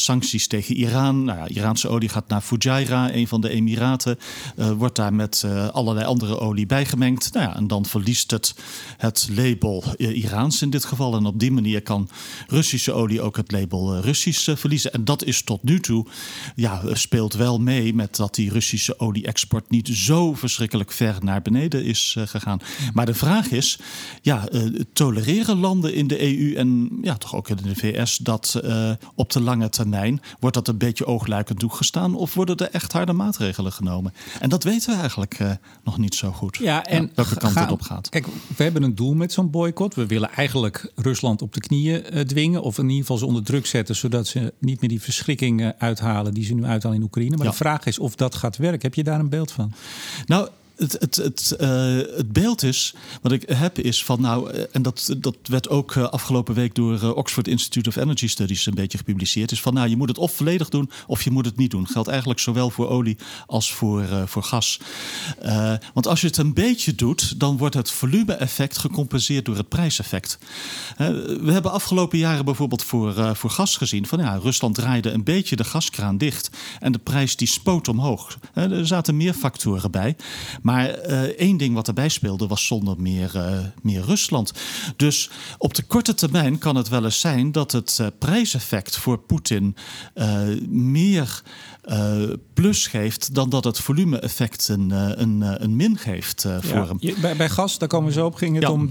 sancties 0.00 0.46
tegen 0.46 0.74
Iran. 0.74 1.24
Nou, 1.24 1.38
ja, 1.38 1.48
Iraanse 1.48 1.88
olie 1.88 2.08
gaat 2.08 2.28
naar 2.28 2.40
Fujairah, 2.40 3.14
een 3.14 3.28
van 3.28 3.40
de 3.40 3.48
Emiraten. 3.48 4.18
wordt 4.76 4.96
daar 4.96 5.14
met 5.14 5.44
allerlei 5.72 6.06
andere 6.06 6.38
olie 6.38 6.66
bijgemengd. 6.66 7.32
Nou 7.32 7.46
ja, 7.46 7.56
en 7.56 7.66
dan 7.66 7.86
verliest 7.86 8.30
het 8.30 8.54
het 8.96 9.28
label 9.36 9.84
Iraans 9.96 10.62
in 10.62 10.70
dit 10.70 10.84
geval. 10.84 11.16
En 11.16 11.26
op 11.26 11.38
die 11.38 11.52
manier 11.52 11.82
kan 11.82 12.08
Russische 12.46 12.92
olie 12.92 13.20
ook 13.20 13.36
het 13.36 13.52
label 13.52 14.00
Russisch 14.00 14.50
verliezen. 14.54 14.92
En 14.92 15.04
dat 15.04 15.24
is 15.24 15.42
tot 15.42 15.62
nu 15.62 15.80
toe, 15.80 16.06
ja, 16.54 16.82
speelt 16.92 17.34
wel 17.34 17.58
mee 17.58 17.94
met 17.94 18.16
dat 18.16 18.34
die 18.34 18.50
Russische 18.50 18.98
olie-export 18.98 19.70
niet 19.70 19.88
zo 19.88 20.34
verschrikkelijk 20.34 20.92
ver 20.92 21.16
naar 21.28 21.42
beneden 21.42 21.84
is 21.84 22.14
uh, 22.18 22.26
gegaan. 22.26 22.60
Maar 22.92 23.06
de 23.06 23.14
vraag 23.14 23.50
is: 23.50 23.78
ja, 24.22 24.48
uh, 24.52 24.80
tolereren 24.92 25.58
landen 25.58 25.94
in 25.94 26.06
de 26.06 26.22
EU 26.22 26.54
en 26.54 26.98
ja, 27.02 27.16
toch 27.16 27.34
ook 27.34 27.48
in 27.48 27.56
de 27.62 27.74
VS 27.74 28.16
dat 28.16 28.60
uh, 28.64 28.90
op 29.14 29.32
de 29.32 29.40
lange 29.40 29.68
termijn 29.68 30.20
wordt 30.40 30.56
dat 30.56 30.68
een 30.68 30.78
beetje 30.78 31.06
oogluikend 31.06 31.58
toegestaan 31.58 32.14
of 32.14 32.34
worden 32.34 32.56
er 32.56 32.70
echt 32.70 32.92
harde 32.92 33.12
maatregelen 33.12 33.72
genomen? 33.72 34.12
En 34.40 34.48
dat 34.48 34.64
weten 34.64 34.90
we 34.90 34.98
eigenlijk 34.98 35.38
nog 35.84 35.98
niet 35.98 36.14
zo 36.14 36.32
goed. 36.32 36.56
Ja, 36.56 36.84
en 36.84 37.02
ja, 37.02 37.08
welke 37.14 37.36
kant 37.36 37.54
het 37.54 37.70
op 37.70 37.82
gaat. 37.82 38.08
Kijk, 38.08 38.26
we 38.56 38.62
hebben 38.62 38.82
een 38.82 38.94
doel 38.94 39.14
met 39.14 39.32
zo'n 39.32 39.50
boycott. 39.50 39.94
We 39.94 40.06
willen 40.06 40.30
eigenlijk 40.30 40.92
Rusland 40.94 41.42
op 41.42 41.54
de 41.54 41.60
knieën 41.60 42.26
dwingen 42.26 42.62
of 42.62 42.78
in 42.78 42.84
ieder 42.84 43.00
geval 43.00 43.18
ze 43.18 43.26
onder 43.26 43.42
druk 43.42 43.66
zetten 43.66 43.96
zodat 43.96 44.26
ze 44.26 44.52
niet 44.58 44.80
meer 44.80 44.90
die 44.90 45.02
verschrikking 45.02 45.72
uithalen 45.78 46.34
die 46.34 46.44
ze 46.44 46.54
nu 46.54 46.64
uithalen 46.64 46.96
in 46.96 47.02
Oekraïne. 47.02 47.36
Maar 47.36 47.44
ja. 47.46 47.50
de 47.50 47.56
vraag 47.56 47.86
is 47.86 47.98
of 47.98 48.14
dat 48.14 48.34
gaat 48.34 48.56
werken. 48.56 48.80
Heb 48.80 48.94
je 48.94 49.04
daar 49.04 49.20
een 49.20 49.28
beeld 49.28 49.52
van? 49.52 49.72
Nou, 50.26 50.48
het, 50.78 51.16
het, 51.16 51.56
uh, 51.60 51.68
het 52.16 52.32
beeld 52.32 52.62
is, 52.62 52.94
wat 53.22 53.32
ik 53.32 53.42
heb, 53.46 53.78
is 53.78 54.04
van 54.04 54.20
nou, 54.20 54.52
uh, 54.52 54.62
en 54.72 54.82
dat, 54.82 55.14
dat 55.18 55.36
werd 55.42 55.68
ook 55.68 55.94
uh, 55.94 56.04
afgelopen 56.04 56.54
week 56.54 56.74
door 56.74 57.14
Oxford 57.14 57.48
Institute 57.48 57.88
of 57.88 57.96
Energy 57.96 58.28
Studies 58.28 58.66
een 58.66 58.74
beetje 58.74 58.98
gepubliceerd, 58.98 59.52
is 59.52 59.60
van 59.60 59.74
nou, 59.74 59.88
je 59.88 59.96
moet 59.96 60.08
het 60.08 60.18
of 60.18 60.32
volledig 60.32 60.68
doen 60.68 60.90
of 61.06 61.22
je 61.22 61.30
moet 61.30 61.44
het 61.44 61.56
niet 61.56 61.70
doen. 61.70 61.86
Geldt 61.86 62.08
eigenlijk 62.08 62.40
zowel 62.40 62.70
voor 62.70 62.88
olie 62.88 63.16
als 63.46 63.72
voor, 63.72 64.04
voor 64.26 64.42
gas. 64.42 64.80
want 65.94 66.06
als 66.06 66.20
je 66.20 66.26
het 66.26 66.36
een 66.36 66.54
beetje 66.54 66.94
doet, 66.94 67.40
dan 67.40 67.56
wordt 67.56 67.74
het 67.74 67.90
volume-effect 67.90 68.78
gecompenseerd 68.78 69.44
door 69.44 69.56
het 69.56 69.68
prijseffect. 69.68 70.38
we 70.96 71.52
hebben 71.52 71.72
afgelopen 71.72 72.18
jaren 72.18 72.44
bijvoorbeeld 72.44 72.84
voor, 72.84 73.36
voor 73.36 73.50
gas 73.50 73.76
gezien 73.76 74.06
van 74.06 74.18
ja, 74.18 74.34
Rusland 74.34 74.74
draaide 74.74 75.10
een 75.10 75.24
beetje 75.24 75.56
de 75.56 75.64
gaskraan 75.64 76.18
dicht 76.18 76.50
en 76.80 76.92
de 76.92 76.98
prijs 76.98 77.36
die 77.36 77.48
spoot 77.48 77.88
omhoog. 77.88 78.38
er 78.54 78.86
zaten 78.86 79.16
meer 79.16 79.34
factoren 79.34 79.90
bij. 79.90 80.16
Maar 80.68 81.08
uh, 81.08 81.22
één 81.22 81.56
ding 81.56 81.74
wat 81.74 81.88
erbij 81.88 82.08
speelde 82.08 82.46
was 82.46 82.66
zonder 82.66 83.00
meer, 83.00 83.32
uh, 83.36 83.58
meer 83.82 84.02
Rusland. 84.02 84.52
Dus 84.96 85.30
op 85.58 85.74
de 85.74 85.82
korte 85.82 86.14
termijn 86.14 86.58
kan 86.58 86.76
het 86.76 86.88
wel 86.88 87.04
eens 87.04 87.20
zijn 87.20 87.52
dat 87.52 87.72
het 87.72 87.98
uh, 88.00 88.06
prijseffect 88.18 88.96
voor 88.96 89.18
Poetin 89.18 89.76
meer 90.68 91.42
plus 92.54 92.86
geeft 92.86 93.34
dan 93.34 93.50
dat 93.50 93.64
het 93.64 93.78
volume-effect 93.78 94.68
een, 94.68 94.90
een, 95.20 95.62
een 95.62 95.76
min 95.76 95.98
geeft 95.98 96.42
voor 96.42 96.76
ja, 96.76 96.86
hem. 96.86 96.96
Je, 97.00 97.14
bij, 97.20 97.36
bij, 97.36 97.48
gas, 97.48 97.78
daar 97.78 97.88
komen 97.88 98.08
we 98.08 98.12
zo 98.12 98.26
op, 98.26 98.34
ging 98.34 98.54
het 98.54 98.62
ja. 98.62 98.70
om 98.70 98.88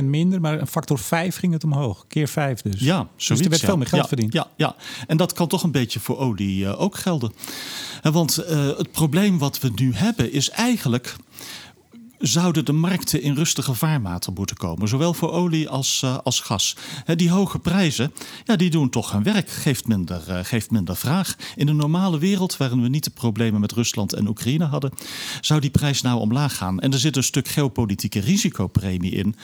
30% 0.00 0.04
minder, 0.04 0.40
maar 0.40 0.60
een 0.60 0.66
factor 0.66 0.98
5 0.98 1.36
ging 1.36 1.52
het 1.52 1.64
omhoog. 1.64 2.04
Keer 2.08 2.28
5 2.28 2.62
dus. 2.62 2.80
Ja, 2.80 2.96
zoiets, 2.96 3.26
dus 3.26 3.38
er 3.40 3.48
werd 3.48 3.60
ja. 3.60 3.66
veel 3.66 3.76
meer 3.76 3.86
geld 3.86 4.08
verdiend. 4.08 4.32
Ja, 4.32 4.46
ja, 4.56 4.76
en 5.06 5.16
dat 5.16 5.32
kan 5.32 5.48
toch 5.48 5.62
een 5.62 5.72
beetje 5.72 6.00
voor 6.00 6.18
olie 6.18 6.76
ook 6.76 6.96
gelden. 6.96 7.32
Want 8.02 8.36
het 8.76 8.92
probleem 8.92 9.38
wat 9.38 9.60
we 9.60 9.70
nu 9.74 9.94
hebben 9.94 10.32
is 10.32 10.50
eigenlijk 10.50 11.16
zouden 12.20 12.64
de 12.64 12.72
markten 12.72 13.22
in 13.22 13.34
rustige 13.34 13.74
vaarwater 13.74 14.32
moeten 14.32 14.56
komen. 14.56 14.88
Zowel 14.88 15.14
voor 15.14 15.32
olie 15.32 15.68
als, 15.68 16.02
uh, 16.04 16.18
als 16.24 16.40
gas. 16.40 16.76
He, 17.04 17.16
die 17.16 17.30
hoge 17.30 17.58
prijzen, 17.58 18.12
ja, 18.44 18.56
die 18.56 18.70
doen 18.70 18.90
toch 18.90 19.12
hun 19.12 19.22
werk. 19.22 19.50
Geeft 19.50 19.86
minder, 19.86 20.22
uh, 20.28 20.38
geeft 20.42 20.70
minder 20.70 20.96
vraag. 20.96 21.36
In 21.56 21.68
een 21.68 21.76
normale 21.76 22.18
wereld, 22.18 22.56
waarin 22.56 22.82
we 22.82 22.88
niet 22.88 23.04
de 23.04 23.10
problemen 23.10 23.60
met 23.60 23.72
Rusland 23.72 24.12
en 24.12 24.28
Oekraïne 24.28 24.64
hadden... 24.64 24.92
zou 25.40 25.60
die 25.60 25.70
prijs 25.70 26.02
nou 26.02 26.20
omlaag 26.20 26.56
gaan. 26.56 26.80
En 26.80 26.92
er 26.92 26.98
zit 26.98 27.16
een 27.16 27.22
stuk 27.22 27.48
geopolitieke 27.48 28.20
risicopremie 28.20 29.12
in... 29.12 29.34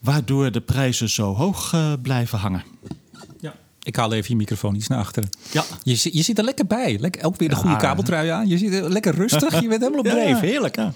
waardoor 0.00 0.52
de 0.52 0.60
prijzen 0.60 1.08
zo 1.08 1.34
hoog 1.34 1.72
uh, 1.72 1.92
blijven 2.02 2.38
hangen. 2.38 2.64
Ik 3.82 3.96
haal 3.96 4.12
even 4.12 4.30
je 4.30 4.36
microfoon 4.36 4.74
iets 4.74 4.86
naar 4.86 4.98
achteren. 4.98 5.28
Ja. 5.52 5.64
Je, 5.82 6.08
je 6.12 6.22
zit 6.22 6.38
er 6.38 6.44
lekker 6.44 6.66
bij. 6.66 6.98
Lekker, 6.98 7.24
ook 7.24 7.36
weer 7.36 7.48
de 7.48 7.54
goede 7.54 7.76
kabeltrui 7.76 8.28
aan. 8.28 8.48
Je 8.48 8.58
zit 8.58 8.72
er 8.72 8.90
lekker 8.90 9.14
rustig. 9.14 9.60
Je 9.62 9.68
bent 9.68 9.80
helemaal 9.80 10.00
op 10.00 10.06
dreef. 10.06 10.40
Ja, 10.40 10.46
Heerlijk. 10.46 10.76
Ja. 10.76 10.92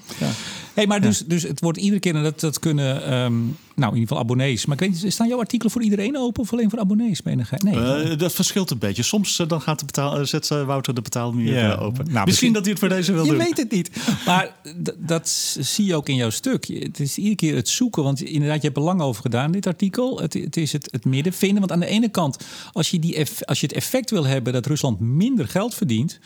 Hey, 0.74 0.86
maar 0.86 1.00
dus, 1.00 1.24
dus 1.26 1.42
het 1.42 1.60
wordt 1.60 1.78
iedere 1.78 2.00
keer 2.00 2.12
dat, 2.12 2.40
dat 2.40 2.58
kunnen, 2.58 3.12
um, 3.12 3.56
nou 3.74 3.92
in 3.92 3.98
ieder 3.98 4.08
geval 4.08 4.18
abonnees. 4.18 4.66
Maar 4.66 4.82
ik 4.82 4.88
weet 4.88 5.02
niet, 5.02 5.12
staan 5.12 5.28
jouw 5.28 5.38
artikelen 5.38 5.72
voor 5.72 5.82
iedereen 5.82 6.16
open 6.18 6.42
of 6.42 6.52
alleen 6.52 6.70
voor 6.70 6.78
abonnees? 6.78 7.22
Nee. 7.22 7.38
Uh, 7.74 8.18
dat 8.18 8.32
verschilt 8.32 8.70
een 8.70 8.78
beetje. 8.78 9.02
Soms 9.02 9.38
uh, 9.38 9.48
dan 9.48 9.60
gaat 9.60 9.78
de 9.78 9.84
betaal, 9.84 10.26
zet 10.26 10.48
Wouter 10.48 10.94
de 10.94 11.00
betaalmuur 11.00 11.78
open. 11.78 11.84
Nou, 11.84 11.94
misschien, 11.94 12.24
misschien 12.24 12.52
dat 12.52 12.62
hij 12.62 12.70
het 12.70 12.80
voor 12.80 12.88
deze 12.88 13.12
wil 13.12 13.24
je 13.24 13.30
doen. 13.30 13.38
Je 13.38 13.44
weet 13.44 13.56
het 13.56 13.70
niet. 13.70 13.90
Maar 14.26 14.54
dat 14.96 15.28
zie 15.60 15.84
je 15.84 15.94
ook 15.94 16.08
in 16.08 16.14
jouw 16.14 16.30
stuk. 16.30 16.66
Het 16.66 17.00
is 17.00 17.16
iedere 17.16 17.36
keer 17.36 17.54
het 17.54 17.68
zoeken. 17.68 18.02
Want 18.02 18.20
inderdaad, 18.20 18.60
je 18.60 18.66
hebt 18.66 18.76
er 18.76 18.84
lang 18.84 19.00
over 19.00 19.22
gedaan, 19.22 19.52
dit 19.52 19.66
artikel. 19.66 20.20
Het, 20.20 20.34
het 20.34 20.56
is 20.56 20.72
het, 20.72 20.88
het 20.90 21.04
midden 21.04 21.32
vinden. 21.32 21.58
Want 21.58 21.72
aan 21.72 21.80
de 21.80 21.86
ene 21.86 22.08
kant, 22.08 22.36
als 22.72 22.90
je, 22.90 22.98
die 22.98 23.26
als 23.44 23.60
je 23.60 23.66
het 23.66 23.76
effect 23.76 24.10
wil 24.10 24.26
hebben 24.26 24.52
dat 24.52 24.66
Rusland 24.66 25.00
minder 25.00 25.48
geld 25.48 25.74
verdient 25.74 26.18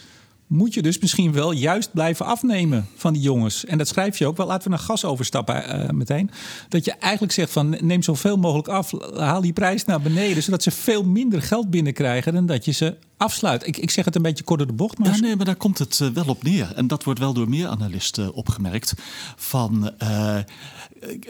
moet 0.49 0.75
je 0.75 0.83
dus 0.83 0.99
misschien 0.99 1.33
wel 1.33 1.53
juist 1.53 1.93
blijven 1.93 2.27
afnemen 2.27 2.87
van 2.97 3.13
die 3.13 3.23
jongens. 3.23 3.65
En 3.65 3.79
dat 3.79 3.89
schrijf 3.89 4.19
je 4.19 4.27
ook 4.27 4.37
wel. 4.37 4.47
Laten 4.47 4.71
we 4.71 4.77
naar 4.77 4.85
gas 4.85 5.05
overstappen 5.05 5.85
uh, 5.85 5.91
meteen. 5.91 6.31
Dat 6.69 6.85
je 6.85 6.93
eigenlijk 6.93 7.33
zegt 7.33 7.53
van 7.53 7.77
neem 7.81 8.03
zoveel 8.03 8.37
mogelijk 8.37 8.69
af. 8.69 8.93
Haal 9.17 9.41
die 9.41 9.53
prijs 9.53 9.85
naar 9.85 10.01
beneden. 10.01 10.43
Zodat 10.43 10.63
ze 10.63 10.71
veel 10.71 11.05
minder 11.05 11.43
geld 11.43 11.71
binnenkrijgen 11.71 12.33
dan 12.33 12.47
dat 12.47 12.65
je 12.65 12.73
ze 12.73 12.97
afsluit. 13.19 13.67
Ik, 13.67 13.77
ik 13.77 13.91
zeg 13.91 14.05
het 14.05 14.17
een 14.17 14.23
beetje 14.23 14.45
korter 14.45 14.67
de 14.67 14.73
bocht. 14.73 14.99
Maar... 14.99 15.15
Ja, 15.15 15.21
nee, 15.21 15.37
maar 15.37 15.45
daar 15.45 15.57
komt 15.57 15.79
het 15.79 15.99
uh, 16.03 16.09
wel 16.09 16.25
op 16.27 16.43
neer. 16.43 16.73
En 16.75 16.87
dat 16.87 17.05
wordt 17.05 17.21
wel 17.21 17.33
door 17.33 17.49
meer 17.49 17.69
analisten 17.69 18.33
opgemerkt. 18.33 18.95
Van, 19.37 19.93
uh, 20.03 20.39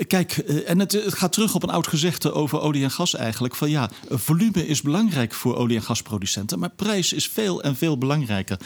kijk, 0.06 0.36
en 0.36 0.78
het, 0.78 0.92
het, 0.92 1.14
gaat 1.14 1.32
terug 1.32 1.54
op 1.54 1.62
een 1.62 1.70
oud 1.70 1.86
gezegde 1.86 2.32
over 2.32 2.60
olie 2.60 2.82
en 2.82 2.90
gas 2.90 3.14
eigenlijk. 3.14 3.54
Van 3.54 3.70
ja, 3.70 3.90
volume 4.08 4.66
is 4.66 4.82
belangrijk 4.82 5.34
voor 5.34 5.56
olie- 5.56 5.76
en 5.76 5.82
gasproducenten. 5.82 6.58
Maar 6.58 6.70
prijs 6.70 7.12
is 7.12 7.28
veel 7.28 7.62
en 7.62 7.76
veel 7.76 7.98
belangrijker. 7.98 8.58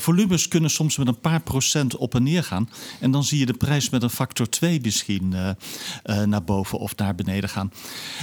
Volumes 0.00 0.48
kunnen 0.48 0.70
soms 0.70 0.96
met 0.96 1.06
een 1.06 1.20
paar 1.20 1.40
procent 1.40 1.96
op 1.96 2.14
en 2.14 2.22
neer 2.22 2.44
gaan. 2.44 2.70
En 3.00 3.10
dan 3.10 3.24
zie 3.24 3.38
je 3.38 3.46
de 3.46 3.52
prijs 3.52 3.90
met 3.90 4.02
een 4.02 4.10
factor 4.10 4.48
2 4.48 4.80
misschien 4.80 5.34
naar 6.24 6.44
boven 6.44 6.78
of 6.78 6.96
naar 6.96 7.14
beneden 7.14 7.48
gaan. 7.48 7.72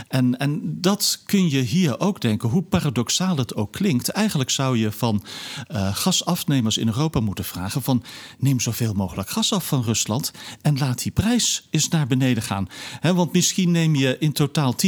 En, 0.07 0.37
en 0.37 0.61
dat 0.81 1.21
kun 1.25 1.49
je 1.49 1.59
hier 1.59 1.99
ook 1.99 2.21
denken, 2.21 2.49
hoe 2.49 2.63
paradoxaal 2.63 3.37
het 3.37 3.55
ook 3.55 3.71
klinkt. 3.71 4.09
Eigenlijk 4.09 4.49
zou 4.49 4.77
je 4.77 4.91
van 4.91 5.23
gasafnemers 5.91 6.77
in 6.77 6.87
Europa 6.87 7.19
moeten 7.19 7.45
vragen: 7.45 7.81
van 7.81 8.03
neem 8.37 8.59
zoveel 8.59 8.93
mogelijk 8.93 9.29
gas 9.29 9.53
af 9.53 9.67
van 9.67 9.83
Rusland 9.83 10.31
en 10.61 10.77
laat 10.77 11.03
die 11.03 11.11
prijs 11.11 11.67
eens 11.69 11.87
naar 11.87 12.07
beneden 12.07 12.43
gaan. 12.43 12.67
Want 13.01 13.33
misschien 13.33 13.71
neem 13.71 13.95
je 13.95 14.17
in 14.19 14.31
totaal 14.33 14.75
10% 14.85 14.87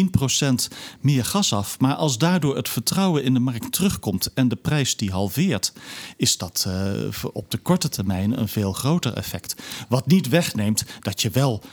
meer 1.02 1.26
gas 1.26 1.54
af, 1.54 1.80
maar 1.80 1.96
als 1.96 2.18
daardoor 2.18 2.56
het 2.56 2.70
vertrouwen 2.70 3.24
in 3.24 3.34
de 3.34 3.40
markt 3.40 3.72
terugkomt 3.72 4.34
en 4.34 4.48
de 4.48 4.56
prijs 4.56 4.98
die 4.98 5.12
halveert, 5.12 5.74
is 6.18 6.38
dat 6.38 6.66
op 7.34 7.52
de 7.52 7.58
korte 7.58 7.90
termijn 7.90 8.40
een 8.40 8.48
veel 8.48 8.74
groter 8.74 9.14
effect. 9.14 9.56
Wat 9.90 10.08
niet 10.08 10.30
wegneemt 10.30 10.84
dat 11.00 11.22
je 11.22 11.30
wel 11.30 11.64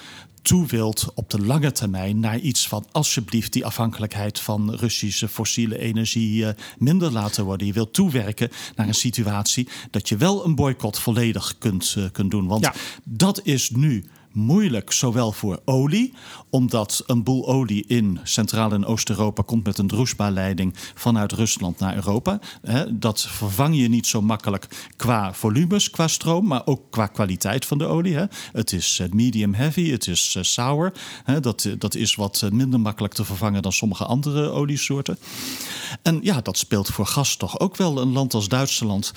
toe 0.43 0.67
wilt 0.67 1.07
op 1.15 1.31
de 1.31 1.41
lange 1.41 1.73
termijn 1.73 2.21
naar 2.21 2.39
iets 2.39 2.69
van 2.69 2.87
alsjeblieft 2.93 3.53
die 3.53 3.67
afhankelijkheid 3.67 4.39
van 4.39 4.75
Russische 4.75 5.29
fossiele 5.29 5.79
energie 5.79 6.43
uh, 6.43 6.49
minder 6.79 7.13
laten 7.13 7.45
worden. 7.45 7.67
Je 7.67 7.73
wilt 7.73 7.93
toewerken 7.93 8.51
naar 8.77 8.89
een 8.89 8.95
situatie 8.95 9.69
dat 9.91 10.09
je 10.09 10.17
wel 10.17 10.45
een 10.45 10.55
boycott 10.55 10.99
volledig 10.99 11.55
kunt, 11.59 11.95
uh, 11.99 12.05
kunt 12.13 12.31
doen. 12.31 12.47
Want 12.47 12.65
ja. 12.65 12.75
dat 13.05 13.41
is 13.43 13.71
nu 13.71 14.05
moeilijk, 14.33 14.93
zowel 14.93 15.33
voor 15.33 15.61
olie, 15.65 16.15
omdat 16.51 17.03
een 17.07 17.23
boel 17.23 17.49
olie 17.49 17.85
in 17.87 18.21
Centraal- 18.23 18.73
en 18.73 18.85
Oost-Europa 18.85 19.43
komt 19.43 19.65
met 19.65 19.79
een 19.79 19.87
Druzhba-leiding 19.87 20.75
vanuit 20.95 21.33
Rusland 21.33 21.79
naar 21.79 21.95
Europa. 21.95 22.41
Dat 22.91 23.21
vervang 23.21 23.77
je 23.77 23.89
niet 23.89 24.07
zo 24.07 24.23
makkelijk 24.23 24.91
qua 24.97 25.35
volumes, 25.35 25.91
qua 25.91 26.09
stroom, 26.09 26.47
maar 26.47 26.67
ook 26.67 26.91
qua 26.91 27.07
kwaliteit 27.07 27.67
van 27.67 27.79
de 27.79 27.87
olie. 27.87 28.17
Het 28.53 28.73
is 28.73 28.99
eh, 28.99 29.09
medium 29.11 29.55
heavy, 29.55 29.91
het 29.91 30.07
is 30.07 30.35
eh, 30.37 30.43
sour. 30.43 30.93
Dat, 31.41 31.69
dat 31.79 31.95
is 31.95 32.15
wat 32.15 32.49
minder 32.53 32.81
makkelijk 32.81 33.15
te 33.15 33.25
vervangen 33.25 33.63
dan 33.63 33.73
sommige 33.73 34.05
andere 34.05 34.51
oliesoorten. 34.51 35.19
En 36.03 36.19
ja, 36.23 36.41
dat 36.41 36.59
speelt 36.59 36.89
voor 36.89 37.07
gas 37.07 37.37
toch 37.37 37.61
ook 37.61 37.77
wel 37.77 38.01
een 38.01 38.13
land 38.13 38.35
als 38.35 38.49
Duitsland, 38.49 39.13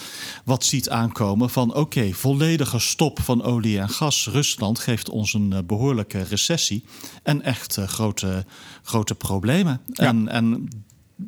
wat 0.46 0.64
ziet 0.64 0.90
aankomen 0.90 1.50
van 1.50 1.74
oké, 1.76 2.14
volledige 2.14 2.80
stop 2.80 3.20
van 3.22 3.44
olie 3.44 3.80
en 3.80 3.90
gas. 3.90 4.28
Rusland 4.32 4.80
geeft 4.80 5.05
ons 5.10 5.34
een 5.34 5.52
uh, 5.54 5.60
behoorlijke 5.66 6.22
recessie 6.22 6.84
en 7.24 7.42
echt 7.42 7.78
uh, 7.78 7.88
grote, 7.88 8.46
grote 8.84 9.16
problemen. 9.16 9.82
Ja. 9.94 10.06
En, 10.06 10.28
en 10.28 10.68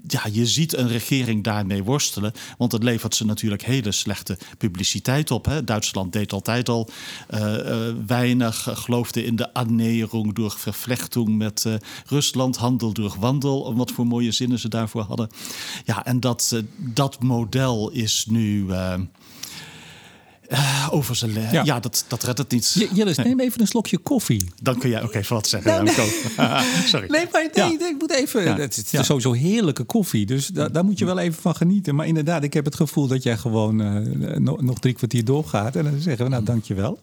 ja, 0.07 0.21
je 0.31 0.45
ziet 0.45 0.77
een 0.77 0.87
regering 0.87 1.43
daarmee 1.43 1.83
worstelen. 1.83 2.33
Want 2.57 2.71
het 2.71 2.83
levert 2.83 3.15
ze 3.15 3.25
natuurlijk 3.25 3.63
hele 3.63 3.91
slechte 3.91 4.37
publiciteit 4.57 5.31
op. 5.31 5.45
Hè. 5.45 5.63
Duitsland 5.63 6.13
deed 6.13 6.33
altijd 6.33 6.69
al 6.69 6.89
uh, 7.33 7.39
uh, 7.39 7.93
weinig, 8.07 8.67
geloofde 8.71 9.25
in 9.25 9.35
de 9.35 9.49
annäherung 9.53 10.33
door 10.33 10.51
vervlechting 10.51 11.37
met 11.37 11.63
uh, 11.67 11.73
Rusland, 12.05 12.57
handel 12.57 12.93
door 12.93 13.15
wandel. 13.19 13.75
Wat 13.75 13.91
voor 13.91 14.07
mooie 14.07 14.31
zinnen 14.31 14.59
ze 14.59 14.69
daarvoor 14.69 15.01
hadden. 15.01 15.29
Ja, 15.85 16.05
en 16.05 16.19
dat, 16.19 16.61
dat 16.77 17.23
model 17.23 17.89
is 17.89 18.25
nu. 18.29 18.65
Uh, 20.49 20.87
over 20.91 21.15
zijn 21.15 21.31
ja. 21.51 21.63
ja, 21.63 21.79
dat, 21.79 22.05
dat 22.07 22.23
redt 22.23 22.37
het 22.37 22.51
niet. 22.51 22.75
J 22.79 22.87
Jillis, 22.93 23.17
neem 23.17 23.39
even 23.39 23.61
een 23.61 23.67
slokje 23.67 23.97
koffie. 23.97 24.49
Dan 24.61 24.77
kun 24.77 24.89
jij 24.89 25.03
ook 25.03 25.13
even 25.13 25.35
wat 25.35 25.47
zeggen. 25.47 25.71
Nou, 25.71 25.83
nee. 25.83 25.95
Sorry. 26.85 27.09
Nee, 27.09 27.25
maar 27.31 27.49
nee, 27.53 27.77
ja. 27.79 27.87
ik 27.87 27.95
moet 27.99 28.11
even. 28.11 28.43
Ja. 28.43 28.57
Het 28.57 28.77
is 28.91 29.05
sowieso 29.05 29.31
heerlijke 29.31 29.83
koffie, 29.83 30.25
dus 30.25 30.47
da 30.47 30.69
daar 30.69 30.85
moet 30.85 30.99
je 30.99 31.05
wel 31.05 31.19
even 31.19 31.41
van 31.41 31.55
genieten. 31.55 31.95
Maar 31.95 32.07
inderdaad, 32.07 32.43
ik 32.43 32.53
heb 32.53 32.65
het 32.65 32.75
gevoel 32.75 33.07
dat 33.07 33.23
jij 33.23 33.37
gewoon 33.37 33.81
uh, 33.81 34.37
nog, 34.37 34.61
nog 34.61 34.79
drie 34.79 34.93
kwartier 34.93 35.25
doorgaat. 35.25 35.75
En 35.75 35.83
dan 35.83 35.99
zeggen 35.99 36.25
we, 36.25 36.31
nou, 36.31 36.43
dankjewel. 36.43 36.99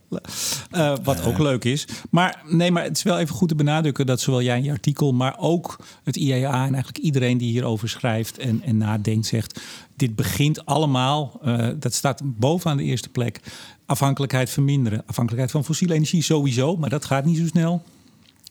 Uh, 0.72 0.94
wat 1.02 1.24
ook 1.24 1.38
leuk 1.38 1.64
is. 1.64 1.86
Maar 2.10 2.42
nee, 2.48 2.70
maar 2.70 2.82
het 2.82 2.96
is 2.96 3.02
wel 3.02 3.18
even 3.18 3.34
goed 3.34 3.48
te 3.48 3.54
benadrukken 3.54 4.06
dat 4.06 4.20
zowel 4.20 4.42
jij 4.42 4.56
in 4.56 4.64
je 4.64 4.70
artikel, 4.70 5.12
maar 5.12 5.34
ook 5.38 5.78
het 6.04 6.16
IEA 6.16 6.52
en 6.52 6.74
eigenlijk 6.74 6.98
iedereen 6.98 7.38
die 7.38 7.50
hierover 7.50 7.88
schrijft 7.88 8.38
en, 8.38 8.62
en 8.62 8.76
nadenkt, 8.76 9.26
zegt 9.26 9.60
dit 9.96 10.16
begint 10.16 10.66
allemaal, 10.66 11.40
uh, 11.44 11.68
dat 11.78 11.94
staat 11.94 12.20
bovenaan 12.24 12.76
de 12.76 12.82
eerste 12.82 13.08
plek, 13.08 13.40
afhankelijkheid 13.86 14.50
verminderen. 14.50 15.02
Afhankelijkheid 15.06 15.50
van 15.50 15.64
fossiele 15.64 15.94
energie 15.94 16.22
sowieso, 16.22 16.76
maar 16.76 16.90
dat 16.90 17.04
gaat 17.04 17.24
niet 17.24 17.38
zo 17.38 17.46
snel. 17.46 17.82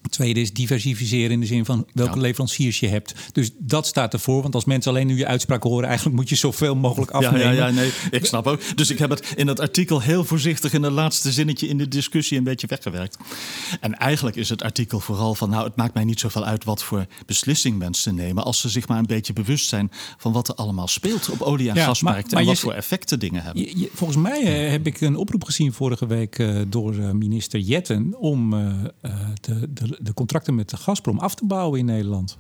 Tweede 0.09 0.41
is 0.41 0.53
diversificeren 0.53 1.31
in 1.31 1.39
de 1.39 1.45
zin 1.45 1.65
van 1.65 1.87
welke 1.93 2.19
leveranciers 2.19 2.79
je 2.79 2.87
hebt. 2.87 3.13
Dus 3.31 3.51
dat 3.57 3.87
staat 3.87 4.13
ervoor. 4.13 4.41
Want 4.41 4.55
als 4.55 4.65
mensen 4.65 4.91
alleen 4.91 5.07
nu 5.07 5.17
je 5.17 5.27
uitspraak 5.27 5.63
horen, 5.63 5.87
eigenlijk 5.87 6.15
moet 6.15 6.29
je 6.29 6.35
zoveel 6.35 6.75
mogelijk 6.75 7.11
afnemen. 7.11 7.39
Ja, 7.39 7.51
ja, 7.51 7.67
ja 7.67 7.73
nee, 7.73 7.91
ik 8.11 8.25
snap 8.25 8.47
ook. 8.47 8.61
Dus 8.75 8.89
ik 8.89 8.99
heb 8.99 9.09
het 9.09 9.33
in 9.35 9.47
het 9.47 9.59
artikel 9.59 10.01
heel 10.01 10.23
voorzichtig 10.23 10.73
in 10.73 10.83
het 10.83 10.91
laatste 10.91 11.31
zinnetje 11.31 11.67
in 11.67 11.77
de 11.77 11.87
discussie 11.87 12.37
een 12.37 12.43
beetje 12.43 12.67
weggewerkt. 12.67 13.17
En 13.79 13.97
eigenlijk 13.97 14.35
is 14.35 14.49
het 14.49 14.63
artikel 14.63 14.99
vooral 14.99 15.35
van, 15.35 15.49
nou, 15.49 15.63
het 15.63 15.75
maakt 15.75 15.93
mij 15.93 16.03
niet 16.03 16.19
zoveel 16.19 16.45
uit 16.45 16.63
wat 16.63 16.83
voor 16.83 17.05
beslissing 17.25 17.77
mensen 17.77 18.15
nemen, 18.15 18.43
als 18.43 18.61
ze 18.61 18.69
zich 18.69 18.87
maar 18.87 18.97
een 18.97 19.05
beetje 19.05 19.33
bewust 19.33 19.67
zijn 19.67 19.91
van 20.17 20.31
wat 20.31 20.47
er 20.47 20.55
allemaal 20.55 20.87
speelt 20.87 21.29
op 21.29 21.41
olie- 21.41 21.69
en 21.69 21.75
gasmarkten 21.75 22.37
en 22.37 22.45
wat 22.45 22.59
voor 22.59 22.73
effecten 22.73 23.19
dingen 23.19 23.43
hebben. 23.43 23.79
Je, 23.79 23.89
volgens 23.93 24.19
mij 24.19 24.65
uh, 24.65 24.71
heb 24.71 24.87
ik 24.87 25.01
een 25.01 25.15
oproep 25.15 25.43
gezien 25.43 25.73
vorige 25.73 26.07
week 26.07 26.39
uh, 26.39 26.61
door 26.67 26.95
uh, 26.95 27.11
minister 27.11 27.59
Jetten 27.59 28.15
om 28.19 28.49
de, 29.41 29.69
de 29.73 29.92
de 30.01 30.13
contracten 30.13 30.55
met 30.55 30.69
de 30.69 30.77
Gazprom 30.77 31.19
af 31.19 31.35
te 31.35 31.45
bouwen 31.45 31.79
in 31.79 31.85
Nederland. 31.85 32.35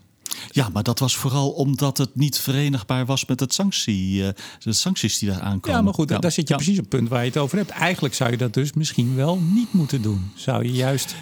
Ja, 0.49 0.69
maar 0.69 0.83
dat 0.83 0.99
was 0.99 1.15
vooral 1.15 1.49
omdat 1.49 1.97
het 1.97 2.15
niet 2.15 2.39
verenigbaar 2.39 3.05
was 3.05 3.25
met 3.25 3.39
het 3.39 3.53
sanctie, 3.53 4.23
de 4.59 4.73
sancties 4.73 5.19
die 5.19 5.29
daar 5.29 5.41
aankomen. 5.41 5.77
Ja, 5.77 5.83
maar 5.83 5.93
goed, 5.93 6.07
daar 6.07 6.31
zit 6.31 6.47
je 6.47 6.55
precies 6.55 6.77
op 6.77 6.83
het 6.83 6.89
punt 6.89 7.09
waar 7.09 7.21
je 7.21 7.27
het 7.27 7.37
over 7.37 7.57
hebt. 7.57 7.69
Eigenlijk 7.69 8.15
zou 8.15 8.31
je 8.31 8.37
dat 8.37 8.53
dus 8.53 8.73
misschien 8.73 9.15
wel 9.15 9.39
niet 9.39 9.73
moeten 9.73 10.01
doen. 10.01 10.31
Zou 10.35 10.63
je 10.63 10.71
juist 10.71 11.15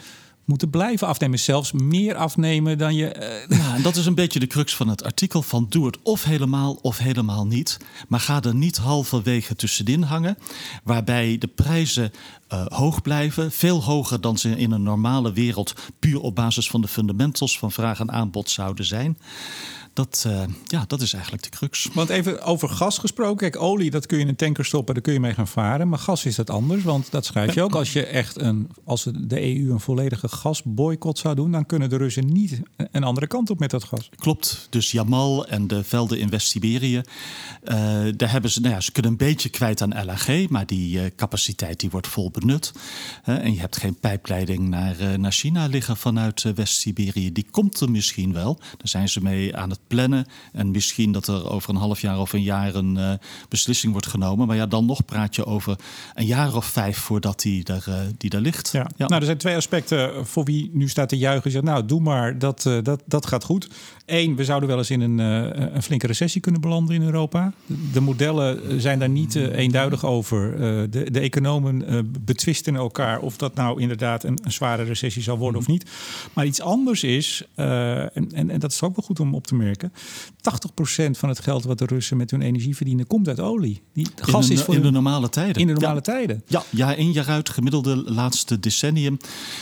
moeten 0.51 0.69
blijven 0.69 1.07
afnemen. 1.07 1.39
Zelfs 1.39 1.71
meer 1.71 2.15
afnemen 2.15 2.77
dan 2.77 2.95
je. 2.95 3.45
Uh... 3.49 3.57
Ja, 3.57 3.75
en 3.75 3.81
dat 3.81 3.95
is 3.95 4.05
een 4.05 4.15
beetje 4.15 4.39
de 4.39 4.47
crux 4.47 4.75
van 4.75 4.87
het 4.87 5.03
artikel: 5.03 5.41
van 5.41 5.65
doe 5.69 5.85
het 5.85 5.97
of 6.03 6.23
helemaal 6.23 6.79
of 6.81 6.97
helemaal 6.97 7.47
niet. 7.47 7.77
Maar 8.07 8.19
ga 8.19 8.41
er 8.41 8.55
niet 8.55 8.77
halverwege 8.77 9.55
tussenin 9.55 10.01
hangen. 10.01 10.37
Waarbij 10.83 11.37
de 11.37 11.47
prijzen 11.47 12.11
uh, 12.53 12.65
hoog 12.67 13.01
blijven. 13.01 13.51
Veel 13.51 13.83
hoger 13.83 14.21
dan 14.21 14.37
ze 14.37 14.49
in 14.57 14.71
een 14.71 14.83
normale 14.83 15.33
wereld 15.33 15.73
puur 15.99 16.21
op 16.21 16.35
basis 16.35 16.69
van 16.69 16.81
de 16.81 16.87
fundamentals 16.87 17.59
van 17.59 17.71
vraag 17.71 17.99
en 17.99 18.11
aanbod 18.11 18.49
zouden 18.49 18.85
zijn. 18.85 19.17
Dat, 19.93 20.23
uh, 20.27 20.43
ja, 20.65 20.83
dat 20.87 21.01
is 21.01 21.13
eigenlijk 21.13 21.43
de 21.43 21.49
crux. 21.49 21.89
Want 21.93 22.09
even 22.09 22.41
over 22.41 22.69
gas 22.69 22.97
gesproken. 22.97 23.37
Kijk, 23.37 23.63
olie, 23.63 23.91
dat 23.91 24.05
kun 24.05 24.17
je 24.17 24.23
in 24.23 24.29
een 24.29 24.35
tanker 24.35 24.65
stoppen, 24.65 24.93
daar 24.93 25.03
kun 25.03 25.13
je 25.13 25.19
mee 25.19 25.33
gaan 25.33 25.47
varen. 25.47 25.89
Maar 25.89 25.99
gas 25.99 26.25
is 26.25 26.35
dat 26.35 26.49
anders, 26.49 26.83
want 26.83 27.11
dat 27.11 27.25
schrijf 27.25 27.53
je 27.53 27.63
ook. 27.63 27.75
Als 27.75 27.93
je 27.93 28.05
echt 28.05 28.41
een, 28.41 28.69
als 28.83 29.03
de 29.03 29.41
EU 29.41 29.71
een 29.71 29.79
volledige 29.79 30.27
gasboycott 30.27 31.17
zou 31.17 31.35
doen, 31.35 31.51
dan 31.51 31.65
kunnen 31.65 31.89
de 31.89 31.97
Russen 31.97 32.31
niet 32.31 32.61
een 32.91 33.03
andere 33.03 33.27
kant 33.27 33.49
op 33.49 33.59
met 33.59 33.69
dat 33.69 33.83
gas. 33.83 34.09
Klopt. 34.15 34.67
Dus 34.69 34.91
Jamal 34.91 35.47
en 35.47 35.67
de 35.67 35.83
velden 35.83 36.19
in 36.19 36.29
West-Siberië, 36.29 36.95
uh, 36.95 37.03
daar 38.15 38.31
hebben 38.31 38.51
ze, 38.51 38.61
nou 38.61 38.73
ja, 38.73 38.79
ze 38.79 38.91
kunnen 38.91 39.11
een 39.11 39.17
beetje 39.17 39.49
kwijt 39.49 39.81
aan 39.81 40.05
LNG, 40.05 40.49
maar 40.49 40.65
die 40.65 40.97
uh, 40.97 41.05
capaciteit 41.15 41.79
die 41.79 41.89
wordt 41.89 42.07
vol 42.07 42.31
benut. 42.31 42.71
en 43.23 43.53
je 43.53 43.59
hebt 43.59 43.77
geen 43.77 43.95
pijpleiding 43.95 44.69
naar, 44.69 45.19
naar 45.19 45.31
China 45.31 45.65
liggen 45.65 45.97
vanuit 45.97 46.41
West-Siberië. 46.55 47.31
Die 47.31 47.47
komt 47.51 47.79
er 47.79 47.91
misschien 47.91 48.33
wel. 48.33 48.59
Daar 48.59 48.87
zijn 48.87 49.09
ze 49.09 49.21
mee 49.21 49.55
aan 49.55 49.69
het 49.69 49.79
plannen. 49.87 50.25
En 50.51 50.71
misschien 50.71 51.11
dat 51.11 51.27
er 51.27 51.49
over 51.49 51.69
een 51.69 51.75
half 51.75 52.01
jaar 52.01 52.19
of 52.19 52.33
een 52.33 52.43
jaar 52.43 52.75
een 52.75 52.95
uh, 52.97 53.11
beslissing 53.49 53.91
wordt 53.91 54.07
genomen. 54.07 54.47
Maar 54.47 54.55
ja, 54.55 54.65
dan 54.65 54.85
nog 54.85 55.05
praat 55.05 55.35
je 55.35 55.45
over 55.45 55.75
een 56.13 56.25
jaar 56.25 56.55
of 56.55 56.65
vijf 56.65 56.97
voordat 56.97 57.41
die 57.41 57.63
daar, 57.63 57.85
uh, 57.89 57.95
die 58.17 58.29
daar 58.29 58.41
ligt. 58.41 58.69
Ja. 58.71 58.87
ja. 58.95 59.07
Nou, 59.07 59.19
er 59.19 59.25
zijn 59.25 59.37
twee 59.37 59.55
aspecten 59.55 60.27
voor 60.27 60.43
wie 60.43 60.69
nu 60.73 60.89
staat 60.89 61.09
te 61.09 61.17
juichen. 61.17 61.51
Zegt, 61.51 61.63
nou, 61.63 61.85
doe 61.85 62.01
maar, 62.01 62.39
dat, 62.39 62.65
uh, 62.65 62.77
dat, 62.83 63.01
dat 63.05 63.25
gaat 63.25 63.43
goed. 63.43 63.69
Eén, 64.05 64.35
we 64.35 64.45
zouden 64.45 64.69
wel 64.69 64.77
eens 64.77 64.89
in 64.89 65.01
een, 65.01 65.17
een 65.75 65.83
flinke 65.83 66.07
recessie 66.07 66.41
kunnen 66.41 66.61
belanden 66.61 66.95
in 66.95 67.01
Europa. 67.01 67.53
De 67.93 68.01
modellen 68.01 68.81
zijn 68.81 68.99
daar 68.99 69.09
niet 69.09 69.35
eenduidig 69.35 70.05
over. 70.05 70.59
de, 70.91 71.11
de 71.11 71.19
economen 71.19 71.85
betwisten 72.25 72.75
elkaar 72.75 73.19
of 73.19 73.37
dat 73.37 73.55
nou 73.55 73.81
inderdaad 73.81 74.23
een, 74.23 74.39
een 74.43 74.51
zware 74.51 74.83
recessie 74.83 75.21
zal 75.21 75.37
worden 75.37 75.61
of 75.61 75.67
niet. 75.67 75.89
Maar 76.33 76.45
iets 76.45 76.61
anders 76.61 77.03
is, 77.03 77.43
en, 77.55 78.11
en, 78.13 78.49
en 78.49 78.59
dat 78.59 78.71
is 78.71 78.81
ook 78.81 78.95
wel 78.95 79.05
goed 79.05 79.19
om 79.19 79.35
op 79.35 79.47
te 79.47 79.55
merken 79.55 79.70
merken. 79.71 79.91
80% 81.13 81.17
van 81.17 81.29
het 81.29 81.39
geld 81.39 81.63
wat 81.63 81.77
de 81.77 81.85
Russen 81.85 82.17
met 82.17 82.31
hun 82.31 82.41
energie 82.41 82.75
verdienen, 82.75 83.07
komt 83.07 83.27
uit 83.27 83.39
olie. 83.39 83.81
Die 83.93 84.07
gas 84.15 84.43
in 84.43 84.47
de, 84.47 84.53
is 84.53 84.61
voor 84.61 84.75
in 84.75 84.81
de 84.81 84.91
normale 84.91 85.29
tijden. 85.29 85.61
In 85.61 85.67
de 85.67 85.73
normale 85.73 86.01
tijden. 86.01 86.43
Ja, 86.47 86.63
jaar 86.69 86.97
in 86.97 87.11
jaar 87.11 87.27
uit, 87.27 87.49
gemiddelde 87.49 87.95
laatste 87.95 88.59
decennium, 88.59 89.17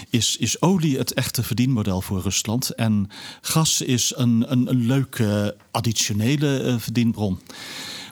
is, 0.10 0.38
is 0.38 0.62
olie 0.62 0.98
het 0.98 1.14
echte 1.14 1.44
verdienmodel 1.44 2.02
voor 2.02 2.22
Rusland. 2.22 2.70
En 2.70 3.10
gas 3.42 3.82
is 3.82 4.14
een, 4.16 4.52
een, 4.52 4.70
een 4.70 4.86
leuke 4.86 5.56
additionele 5.72 6.64
uh, 6.64 6.76
verdienbron. 6.78 7.40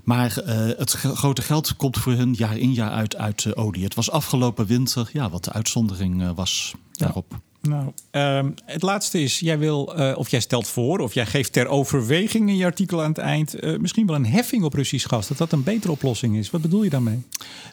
Maar 0.04 0.38
uh, 0.46 0.54
het 0.78 0.92
grote 0.92 1.42
geld 1.42 1.76
komt 1.76 1.98
voor 1.98 2.14
hun 2.14 2.34
jaar 2.34 2.58
in 2.58 2.74
jaar 2.74 2.92
uit 2.92 3.16
uit 3.16 3.44
uh, 3.44 3.54
olie. 3.56 3.84
Het 3.84 3.96
was 3.96 4.12
afgelopen 4.12 4.66
winter 4.66 5.10
ja, 5.14 5.30
wat 5.30 5.44
de 5.44 5.52
uitzondering 5.52 6.22
uh, 6.22 6.32
was 6.36 6.74
daarop. 6.92 7.40
Nou, 7.68 7.92
um, 8.12 8.54
het 8.66 8.82
laatste 8.82 9.22
is, 9.22 9.40
jij 9.40 9.60
wil, 9.60 10.00
uh, 10.00 10.18
of 10.18 10.30
jij 10.30 10.40
stelt 10.40 10.68
voor, 10.68 11.00
of 11.00 11.14
jij 11.14 11.26
geeft 11.26 11.54
ter 11.54 11.68
overweging 11.68 12.50
in 12.50 12.56
je 12.56 12.66
artikel 12.66 13.02
aan 13.02 13.10
het 13.10 13.18
eind, 13.18 13.64
uh, 13.64 13.78
misschien 13.78 14.06
wel 14.06 14.16
een 14.16 14.26
heffing 14.26 14.64
op 14.64 14.74
Russisch 14.74 15.08
gas, 15.08 15.28
dat 15.28 15.38
dat 15.38 15.52
een 15.52 15.64
betere 15.64 15.92
oplossing 15.92 16.38
is. 16.38 16.50
Wat 16.50 16.62
bedoel 16.62 16.84
je 16.84 16.90
daarmee? 16.90 17.26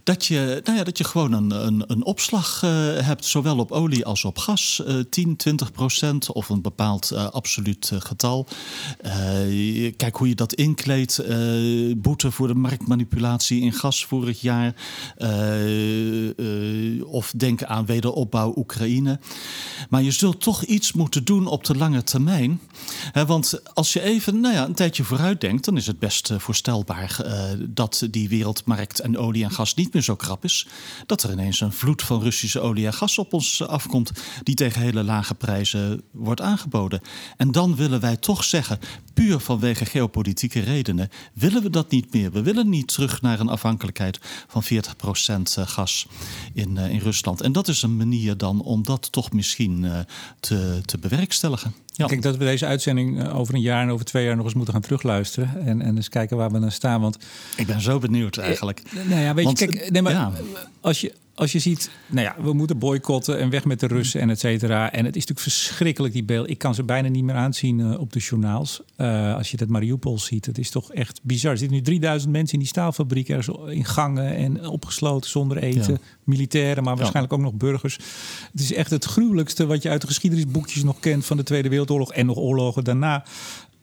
Dat 0.03 0.27
je, 0.27 0.61
nou 0.65 0.79
ja, 0.79 0.85
dat 0.85 0.99
je 0.99 1.05
gewoon 1.05 1.33
een, 1.33 1.51
een, 1.67 1.85
een 1.87 2.05
opslag 2.05 2.63
uh, 2.65 2.71
hebt, 2.99 3.25
zowel 3.25 3.59
op 3.59 3.73
olie 3.73 4.05
als 4.05 4.25
op 4.25 4.39
gas, 4.39 4.83
10, 5.11 5.37
20 5.37 5.73
procent 5.73 6.33
of 6.33 6.49
een 6.49 6.63
bepaald 6.63 7.13
absoluut 7.13 7.93
getal. 7.99 8.47
kijk 9.97 10.17
hoe 10.17 10.29
je 10.29 10.35
dat 10.35 10.53
inkleedt, 10.53 11.23
boete 11.97 12.31
voor 12.31 12.47
de 12.47 12.55
marktmanipulatie 12.55 13.61
in 13.61 13.73
gas 13.73 14.05
vorig 14.05 14.41
jaar, 14.41 14.75
of 17.05 17.33
denk 17.37 17.63
aan 17.63 17.87
wederopbouw 17.87 18.53
Oekraïne. 18.57 19.19
Maar 19.91 20.03
je 20.03 20.11
zult 20.11 20.41
toch 20.41 20.65
iets 20.65 20.93
moeten 20.93 21.25
doen 21.25 21.47
op 21.47 21.65
de 21.65 21.77
lange 21.77 22.03
termijn. 22.03 22.61
want 23.27 23.75
als 23.75 23.93
je 23.93 24.01
even 24.01 24.41
nou 24.41 24.55
ja, 24.55 24.65
een 24.65 24.75
tijdje 24.75 25.05
vooruit 25.05 25.41
denkt, 25.41 25.65
dan 25.65 25.77
is 25.77 25.87
het 25.87 25.99
best 25.99 26.31
uh, 26.31 26.39
voorstelbaar 26.39 27.17
uh, 27.25 27.43
dat 27.69 28.07
die 28.11 28.29
wereldmarkt 28.29 29.01
en 29.01 29.19
olie 29.19 29.45
en 29.45 29.51
gas 29.51 29.75
niet 29.75 29.93
meer 29.93 30.03
zo 30.03 30.17
krap 30.17 30.45
is. 30.45 30.67
Dat 31.07 31.23
er 31.23 31.33
ineens 31.33 31.61
een 31.61 31.73
vloed 31.73 32.03
van 32.03 32.23
Russische 32.23 32.61
olie 32.61 32.87
en 32.87 32.93
gas 32.93 33.19
op 33.19 33.33
ons 33.33 33.63
afkomt, 33.63 34.13
die 34.43 34.55
tegen 34.55 34.81
hele 34.81 35.03
lage 35.03 35.35
prijzen 35.35 36.03
wordt 36.11 36.41
aangeboden. 36.41 37.01
En 37.37 37.53
dan 37.53 37.77
willen 37.77 38.01
wij 38.01 38.17
toch 38.17 38.45
zeggen, 38.45 38.79
puur 39.15 39.41
vanwege 39.41 39.85
geopolitieke 39.85 40.61
redenen, 40.61 41.09
willen 41.35 41.63
we 41.63 41.71
dat 41.71 41.91
niet 41.91 42.13
meer. 42.13 42.33
We 42.33 42.43
willen 42.43 42.69
niet 42.69 42.89
terug 42.89 43.23
naar 43.23 43.41
een 43.41 43.49
afhankelijkheid 43.49 44.19
van 44.47 44.65
40% 44.65 44.67
eh, 45.55 45.67
gas 45.67 46.07
in, 46.53 46.77
in 46.77 46.99
Rusland. 46.99 47.41
En 47.41 47.53
dat 47.53 47.69
is 47.69 47.83
een 47.83 47.97
manier 47.97 48.37
dan 48.37 48.63
om 48.63 48.83
dat 48.83 49.13
toch 49.13 49.33
misschien 49.33 49.74
uh, 49.83 49.99
te, 50.41 50.81
te 50.85 50.99
bewerkstelligen. 50.99 51.75
Ja. 51.87 52.05
Ik 52.05 52.11
denk 52.11 52.23
dat 52.23 52.37
we 52.37 52.45
deze 52.45 52.67
uitzending 52.67 53.23
eh, 53.23 53.39
over 53.39 53.55
een 53.55 53.61
jaar 53.61 53.83
en 53.83 53.91
over 53.91 54.05
twee 54.05 54.25
jaar 54.25 54.37
nog 54.37 54.45
eens 54.45 54.55
moeten 54.55 54.75
gaan 54.75 54.83
terugluisteren. 54.83 55.67
En, 55.67 55.83
en 55.83 55.97
eens 55.97 56.09
kijken 56.09 56.37
waar 56.37 56.51
we 56.51 56.61
dan 56.61 56.71
staan. 56.71 57.01
Want 57.01 57.19
ik 57.57 57.67
ben 57.67 57.81
zo 57.81 57.99
benieuwd 57.99 58.37
eigenlijk. 58.37 58.83
Eh, 58.85 59.09
nou 59.09 59.21
ja, 59.21 59.35
weet 59.35 59.45
Want, 59.45 59.59
je, 59.59 59.67
kijk, 59.67 59.91
nee, 59.91 60.03
maar 60.03 60.13
ja. 60.13 60.33
als 60.81 61.01
je 61.01 61.13
als 61.35 61.53
je 61.53 61.59
ziet, 61.59 61.91
nou 62.07 62.27
ja, 62.27 62.37
we 62.43 62.53
moeten 62.53 62.79
boycotten 62.79 63.39
en 63.39 63.51
weg 63.51 63.65
met 63.65 63.81
de 63.81 63.87
Russen 63.87 64.21
en 64.21 64.31
et 64.31 64.41
cetera. 64.41 64.93
En 64.93 65.05
het 65.05 65.17
is 65.17 65.27
natuurlijk 65.27 65.41
verschrikkelijk, 65.41 66.13
die 66.13 66.25
beeld. 66.25 66.51
Ik 66.51 66.59
kan 66.59 66.75
ze 66.75 66.83
bijna 66.83 67.09
niet 67.09 67.25
meer 67.25 67.35
aanzien 67.35 67.79
uh, 67.79 68.01
op 68.01 68.13
de 68.13 68.19
journaals. 68.19 68.83
Uh, 68.97 69.35
als 69.35 69.51
je 69.51 69.57
dat 69.57 69.69
Mariupol 69.69 70.19
ziet, 70.19 70.47
het 70.47 70.59
is 70.59 70.71
toch 70.71 70.93
echt 70.93 71.21
bizar. 71.23 71.51
Er 71.51 71.59
zitten 71.59 71.77
nu 71.77 71.83
3000 71.83 72.33
mensen 72.33 72.53
in 72.53 72.59
die 72.59 72.69
staalfabriek, 72.69 73.29
ergens 73.29 73.57
in 73.67 73.85
gangen 73.85 74.37
en 74.37 74.67
opgesloten 74.67 75.31
zonder 75.31 75.57
eten. 75.57 75.93
Ja. 75.93 75.99
Militairen, 76.25 76.85
maar 76.85 76.97
waarschijnlijk 76.97 77.35
ja. 77.35 77.39
ook 77.39 77.45
nog 77.45 77.55
burgers. 77.55 77.99
Het 78.53 78.61
is 78.61 78.73
echt 78.73 78.91
het 78.91 79.05
gruwelijkste 79.05 79.67
wat 79.67 79.83
je 79.83 79.89
uit 79.89 80.01
de 80.01 80.07
geschiedenisboekjes 80.07 80.83
nog 80.83 81.01
kent 81.01 81.27
van 81.27 81.37
de 81.37 81.43
Tweede 81.43 81.69
Wereldoorlog 81.69 82.13
en 82.13 82.27
nog 82.27 82.37
oorlogen 82.37 82.85
daarna. 82.85 83.25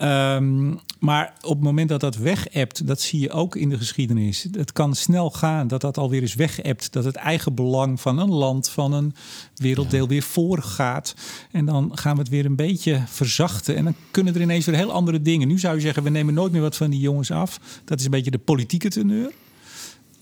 Um, 0.02 0.80
maar 1.00 1.34
op 1.42 1.56
het 1.56 1.64
moment 1.64 1.90
dat 1.90 2.00
dat 2.00 2.16
weg-appt, 2.16 2.88
dat 2.88 3.02
zie 3.02 3.20
je 3.20 3.32
ook 3.32 3.56
in 3.56 3.70
de 3.70 3.78
geschiedenis. 3.78 4.48
Het 4.52 4.72
kan 4.72 4.96
snel 4.96 5.30
gaan 5.30 5.68
dat 5.68 5.82
dat 5.82 5.98
alweer 5.98 6.24
is 6.24 6.36
weg-appt. 6.36 6.94
Dat 6.94 7.04
het 7.04 7.16
eigen 7.16 7.56
belang 7.56 8.02
van 8.02 8.20
een 8.20 8.32
land, 8.32 8.70
van 8.70 8.94
een 8.94 9.14
werelddeel 9.56 10.08
weer 10.08 10.22
voorgaat. 10.22 11.16
En 11.52 11.66
dan 11.66 11.92
gaan 11.94 12.14
we 12.14 12.20
het 12.20 12.30
weer 12.30 12.46
een 12.46 12.56
beetje 12.56 13.04
verzachten. 13.08 13.76
En 13.76 13.84
dan 13.84 13.96
kunnen 14.12 14.36
er 14.36 14.42
ineens 14.42 14.66
weer 14.66 14.76
heel 14.76 14.92
andere 14.92 15.22
dingen. 15.22 15.48
Nu 15.48 15.60
zou 15.60 15.76
je 15.76 15.82
zeggen, 15.82 16.04
we 16.04 16.10
nemen 16.10 16.34
nooit 16.34 16.52
meer 16.52 16.62
wat 16.62 16.78
van 16.78 16.90
die 16.90 17.00
jongens 17.00 17.32
af. 17.32 17.60
Dat 17.86 18.00
is 18.00 18.06
een 18.06 18.12
beetje 18.12 18.32
de 18.32 18.38
politieke 18.38 18.90
teneur. 18.90 19.32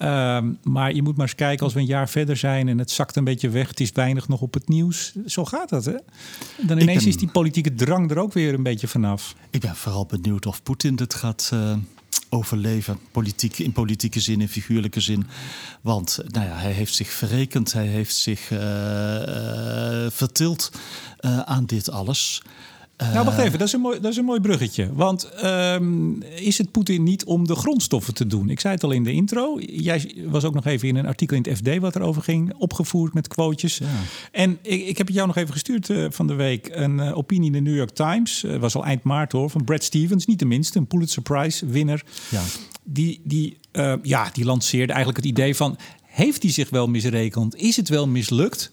Um, 0.01 0.57
maar 0.63 0.93
je 0.93 1.01
moet 1.01 1.17
maar 1.17 1.25
eens 1.25 1.35
kijken 1.35 1.63
als 1.63 1.73
we 1.73 1.79
een 1.79 1.85
jaar 1.85 2.09
verder 2.09 2.37
zijn 2.37 2.67
en 2.67 2.77
het 2.77 2.91
zakt 2.91 3.15
een 3.15 3.23
beetje 3.23 3.49
weg. 3.49 3.67
Het 3.67 3.79
is 3.79 3.91
weinig 3.91 4.27
nog 4.27 4.41
op 4.41 4.53
het 4.53 4.67
nieuws. 4.67 5.13
Zo 5.25 5.45
gaat 5.45 5.69
dat, 5.69 5.85
hè? 5.85 5.95
Dan 6.61 6.79
ineens 6.79 6.99
ben, 6.99 7.07
is 7.07 7.17
die 7.17 7.31
politieke 7.31 7.73
drang 7.73 8.11
er 8.11 8.17
ook 8.17 8.33
weer 8.33 8.53
een 8.53 8.63
beetje 8.63 8.87
vanaf. 8.87 9.35
Ik 9.49 9.61
ben 9.61 9.75
vooral 9.75 10.05
benieuwd 10.05 10.45
of 10.45 10.63
Poetin 10.63 10.95
dit 10.95 11.13
gaat 11.13 11.51
uh, 11.53 11.75
overleven. 12.29 12.99
Politiek, 13.11 13.59
in 13.59 13.71
politieke 13.71 14.19
zin, 14.19 14.41
in 14.41 14.49
figuurlijke 14.49 14.99
zin. 14.99 15.27
Want 15.81 16.19
nou 16.27 16.45
ja, 16.45 16.55
hij 16.55 16.71
heeft 16.71 16.95
zich 16.95 17.09
verrekend, 17.09 17.73
hij 17.73 17.87
heeft 17.87 18.15
zich 18.15 18.51
uh, 18.51 18.59
uh, 18.59 20.09
vertild 20.09 20.71
aan 21.45 21.65
dit 21.65 21.89
alles. 21.89 22.41
Nou, 22.99 23.25
wacht 23.25 23.37
even, 23.37 23.59
dat 23.59 23.67
is 23.67 23.73
een 23.73 23.81
mooi, 23.81 23.99
dat 23.99 24.11
is 24.11 24.17
een 24.17 24.25
mooi 24.25 24.39
bruggetje. 24.39 24.89
Want 24.93 25.23
ehm, 25.23 26.21
is 26.21 26.57
het 26.57 26.71
Poetin 26.71 27.03
niet 27.03 27.23
om 27.23 27.47
de 27.47 27.55
grondstoffen 27.55 28.13
te 28.13 28.27
doen? 28.27 28.49
Ik 28.49 28.59
zei 28.59 28.73
het 28.73 28.83
al 28.83 28.91
in 28.91 29.03
de 29.03 29.11
intro. 29.11 29.59
Jij 29.59 30.15
was 30.25 30.43
ook 30.43 30.53
nog 30.53 30.65
even 30.65 30.87
in 30.87 30.95
een 30.95 31.05
artikel 31.05 31.37
in 31.37 31.45
het 31.49 31.57
FD 31.57 31.77
wat 31.77 31.95
erover 31.95 32.21
ging, 32.21 32.53
opgevoerd 32.57 33.13
met 33.13 33.27
quotejes. 33.27 33.77
Ja. 33.77 33.85
En 34.31 34.57
ik, 34.61 34.87
ik 34.87 34.97
heb 34.97 35.07
het 35.07 35.15
jou 35.15 35.27
nog 35.27 35.37
even 35.37 35.53
gestuurd 35.53 35.89
uh, 35.89 36.05
van 36.09 36.27
de 36.27 36.33
week. 36.33 36.69
Een 36.71 36.97
uh, 36.97 37.17
opinie 37.17 37.45
in 37.45 37.51
de 37.63 37.69
New 37.69 37.75
York 37.75 37.89
Times, 37.89 38.43
uh, 38.43 38.55
was 38.55 38.75
al 38.75 38.85
eind 38.85 39.03
maart 39.03 39.31
hoor, 39.31 39.49
van 39.49 39.63
Brad 39.63 39.83
Stevens, 39.83 40.25
niet 40.25 40.39
de 40.39 40.45
minste, 40.45 40.77
een 40.77 40.87
Pulitzer 40.87 41.21
Prize 41.21 41.65
winner. 41.65 42.03
Ja. 42.29 42.43
Die, 42.83 43.21
die, 43.23 43.57
ja, 44.03 44.29
die 44.33 44.45
lanceerde 44.45 44.93
eigenlijk 44.93 45.23
het 45.23 45.31
idee 45.31 45.55
van, 45.55 45.77
heeft 46.05 46.43
hij 46.43 46.51
zich 46.51 46.69
wel 46.69 46.87
misrekend? 46.87 47.55
Is 47.55 47.75
het 47.75 47.89
wel 47.89 48.07
mislukt? 48.07 48.71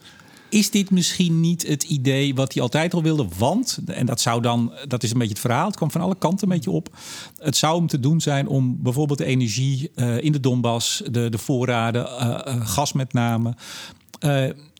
Is 0.57 0.71
dit 0.71 0.90
misschien 0.90 1.40
niet 1.40 1.66
het 1.66 1.83
idee 1.83 2.35
wat 2.35 2.53
hij 2.53 2.62
altijd 2.62 2.95
al 2.95 3.03
wilde? 3.03 3.27
Want, 3.38 3.79
en 3.87 4.07
dat 4.07 4.21
zou 4.21 4.42
dan, 4.42 4.73
dat 4.88 5.03
is 5.03 5.11
een 5.11 5.19
beetje 5.19 5.33
het 5.33 5.42
verhaal, 5.42 5.66
het 5.66 5.77
kwam 5.77 5.90
van 5.90 6.01
alle 6.01 6.16
kanten 6.19 6.49
een 6.49 6.55
beetje 6.55 6.71
op. 6.71 6.88
Het 7.38 7.57
zou 7.57 7.79
hem 7.79 7.87
te 7.87 8.01
doen 8.01 8.21
zijn 8.21 8.49
om 8.49 8.83
bijvoorbeeld 8.83 9.19
de 9.19 9.25
energie 9.25 9.90
uh, 9.95 10.23
in 10.23 10.33
de 10.33 10.40
Donbass, 10.40 11.03
de, 11.11 11.29
de 11.29 11.38
voorraden, 11.38 12.05
uh, 12.05 12.38
uh, 12.55 12.66
gas 12.66 12.92
met 12.92 13.12
name. 13.12 13.55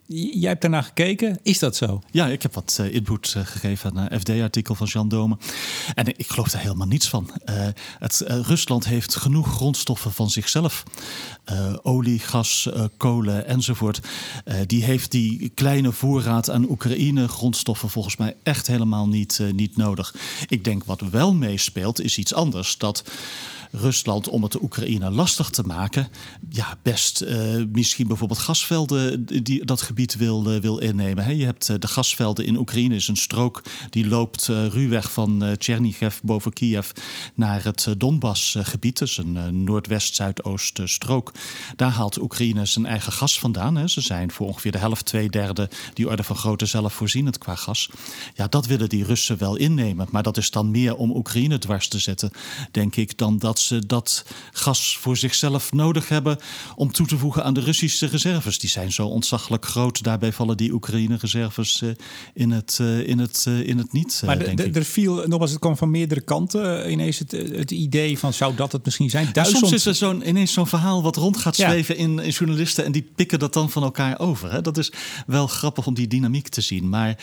Jij 0.09 0.49
hebt 0.49 0.61
daarna 0.61 0.83
gekeken. 0.83 1.39
Is 1.43 1.59
dat 1.59 1.77
zo? 1.77 2.03
Ja, 2.11 2.27
ik 2.27 2.43
heb 2.43 2.55
wat 2.55 2.79
uh, 2.81 2.95
input 2.95 3.35
uh, 3.37 3.47
gegeven 3.47 3.99
aan 3.99 4.07
een 4.11 4.21
FD-artikel 4.21 4.75
van 4.75 4.87
Jean 4.87 5.09
Dome. 5.09 5.39
En 5.95 6.07
ik 6.07 6.31
geloof 6.31 6.49
daar 6.49 6.63
helemaal 6.63 6.87
niets 6.87 7.09
van. 7.09 7.31
Het, 7.99 8.25
Rusland 8.27 8.87
heeft 8.87 9.17
genoeg 9.17 9.55
grondstoffen 9.55 10.13
van 10.13 10.31
zichzelf. 10.31 10.83
olie, 11.83 12.19
gas, 12.19 12.69
kolen 12.97 13.47
enzovoort. 13.47 14.01
die 14.67 14.85
heeft 14.85 15.11
die 15.11 15.49
kleine 15.55 15.93
voorraad 15.93 16.51
aan 16.51 16.71
Oekraïne 16.71 17.29
grondstoffen 17.29 17.89
volgens 17.89 18.17
mij 18.17 18.37
echt 18.43 18.67
helemaal 18.67 19.09
niet, 19.09 19.41
niet 19.53 19.77
nodig. 19.77 20.15
Ik 20.49 20.65
denk 20.65 20.85
wat 20.85 21.01
wel 21.01 21.35
meespeelt 21.35 22.01
is 22.01 22.19
iets 22.19 22.35
anders. 22.35 22.79
Dat 22.79 23.05
Rusland, 23.71 24.29
om 24.29 24.43
het 24.43 24.63
Oekraïne 24.63 25.11
lastig 25.11 25.51
te 25.51 25.63
maken, 25.63 26.09
ja, 26.49 26.79
best 26.83 27.23
uh, 27.23 27.65
misschien 27.73 28.07
bijvoorbeeld 28.07 28.39
gasvelden 28.39 29.27
die 29.43 29.65
dat 29.65 29.83
gebied 29.83 30.17
wil, 30.17 30.55
uh, 30.55 30.61
wil 30.61 30.79
innemen. 30.79 31.37
Je 31.37 31.45
hebt 31.45 31.69
uh, 31.69 31.77
de 31.79 31.87
gasvelden 31.87 32.47
in 32.47 32.57
Oekraïne, 32.57 32.95
is 32.95 33.09
een 33.09 33.17
strook 33.17 33.63
die 33.91 34.09
loopt 34.09 34.47
ruwweg 34.47 35.13
van 35.13 35.57
Chernihiv 35.59 36.19
boven 36.23 36.53
Kiev 36.53 36.91
naar 37.35 37.65
het 37.65 37.95
Donbassgebied. 37.99 38.99
Dus 38.99 39.19
een 39.19 39.65
noordwest-zuidoost 39.65 40.81
strook. 40.85 41.33
Daar 41.77 41.91
haalt 41.91 42.21
Oekraïne 42.21 42.67
zijn 42.67 42.87
eigen 42.87 43.13
gas 43.13 43.39
vandaan. 43.39 43.89
Ze 43.89 44.01
zijn 44.01 44.31
voor 44.31 44.47
ongeveer 44.47 44.73
de 44.73 44.79
helft, 44.79 45.05
twee 45.05 45.31
derde 45.31 45.71
die 45.95 46.09
orde 46.09 46.23
van 46.23 46.37
grootte 46.37 46.67
zelfvoorzienend 46.67 47.39
qua 47.39 47.55
gas. 47.55 47.91
Ja, 48.35 48.47
dat 48.47 48.67
willen 48.67 48.89
die 48.89 49.05
Russen 49.05 49.39
wel 49.39 49.57
innemen. 49.57 50.07
Maar 50.11 50.23
dat 50.23 50.37
is 50.37 50.51
dan 50.51 50.71
meer 50.71 50.97
om 50.97 51.11
Oekraïne 51.11 51.59
dwars 51.59 51.89
te 51.89 51.99
zetten, 51.99 52.31
denk 52.71 52.97
ik, 52.97 53.19
dan 53.19 53.39
dat 53.39 53.56
ze 53.59 53.87
dat 53.87 54.25
gas 54.53 54.99
voor 55.01 55.17
zichzelf 55.17 55.73
nodig 55.73 56.09
hebben 56.09 56.39
om 56.77 56.93
toe 56.93 57.07
te 57.07 57.19
voegen 57.19 57.45
aan 57.45 57.55
de 57.55 57.61
Russische 57.61 58.07
reserves. 58.07 58.59
Die 58.59 58.71
zijn 58.71 58.93
zo 58.93 59.07
ontzaglijk 59.07 59.65
groot. 59.65 60.03
Daarbij 60.03 60.33
vallen 60.33 60.57
die 60.57 60.73
Oekraïne-reserves 60.73 61.81
uh, 61.81 61.91
in, 62.35 62.51
het, 62.51 62.79
uh, 62.81 63.09
in, 63.09 63.19
het, 63.19 63.45
uh, 63.49 63.69
in 63.69 63.79
het 63.79 63.93
niet. 63.93 64.23
maar 64.25 64.39
de, 64.39 64.55
de, 64.55 64.71
er 64.71 64.85
viel, 64.85 65.15
nogmaals, 65.15 65.51
het 65.51 65.61
kwam 65.61 65.77
van 65.77 65.91
meerdere 65.91 66.21
kanten 66.21 66.91
ineens 66.91 67.19
het, 67.19 67.31
het 67.33 67.71
idee 67.71 68.19
van 68.19 68.33
zou 68.33 68.55
dat 68.55 68.73
het 68.73 68.85
misschien 68.85 69.11
zijn? 69.11 69.29
Soms 69.43 69.73
is 69.73 69.87
er 69.87 69.95
zo'n, 69.95 70.29
ineens 70.29 70.53
zo'n 70.53 70.67
verhaal 70.67 71.03
wat 71.03 71.17
rond 71.17 71.37
gaat 71.37 71.57
zweven 71.57 71.97
ja. 71.97 72.03
in, 72.03 72.19
in, 72.19 72.31
journalisten 72.31 72.85
en 72.85 72.93
die 72.93 73.11
pikken 73.15 73.39
dat 73.39 73.53
dan 73.53 73.71
van 73.71 73.83
elkaar 73.83 74.19
over. 74.19 74.53
Hè? 74.53 74.61
Dat 74.61 74.79
is 74.79 74.93
wel 75.27 75.47
grappig 75.47 75.87
om 75.87 75.95
die 75.95 76.07
dynamiek 76.07 76.49
te 76.49 76.61
zien. 76.61 76.89
Maar, 76.89 77.19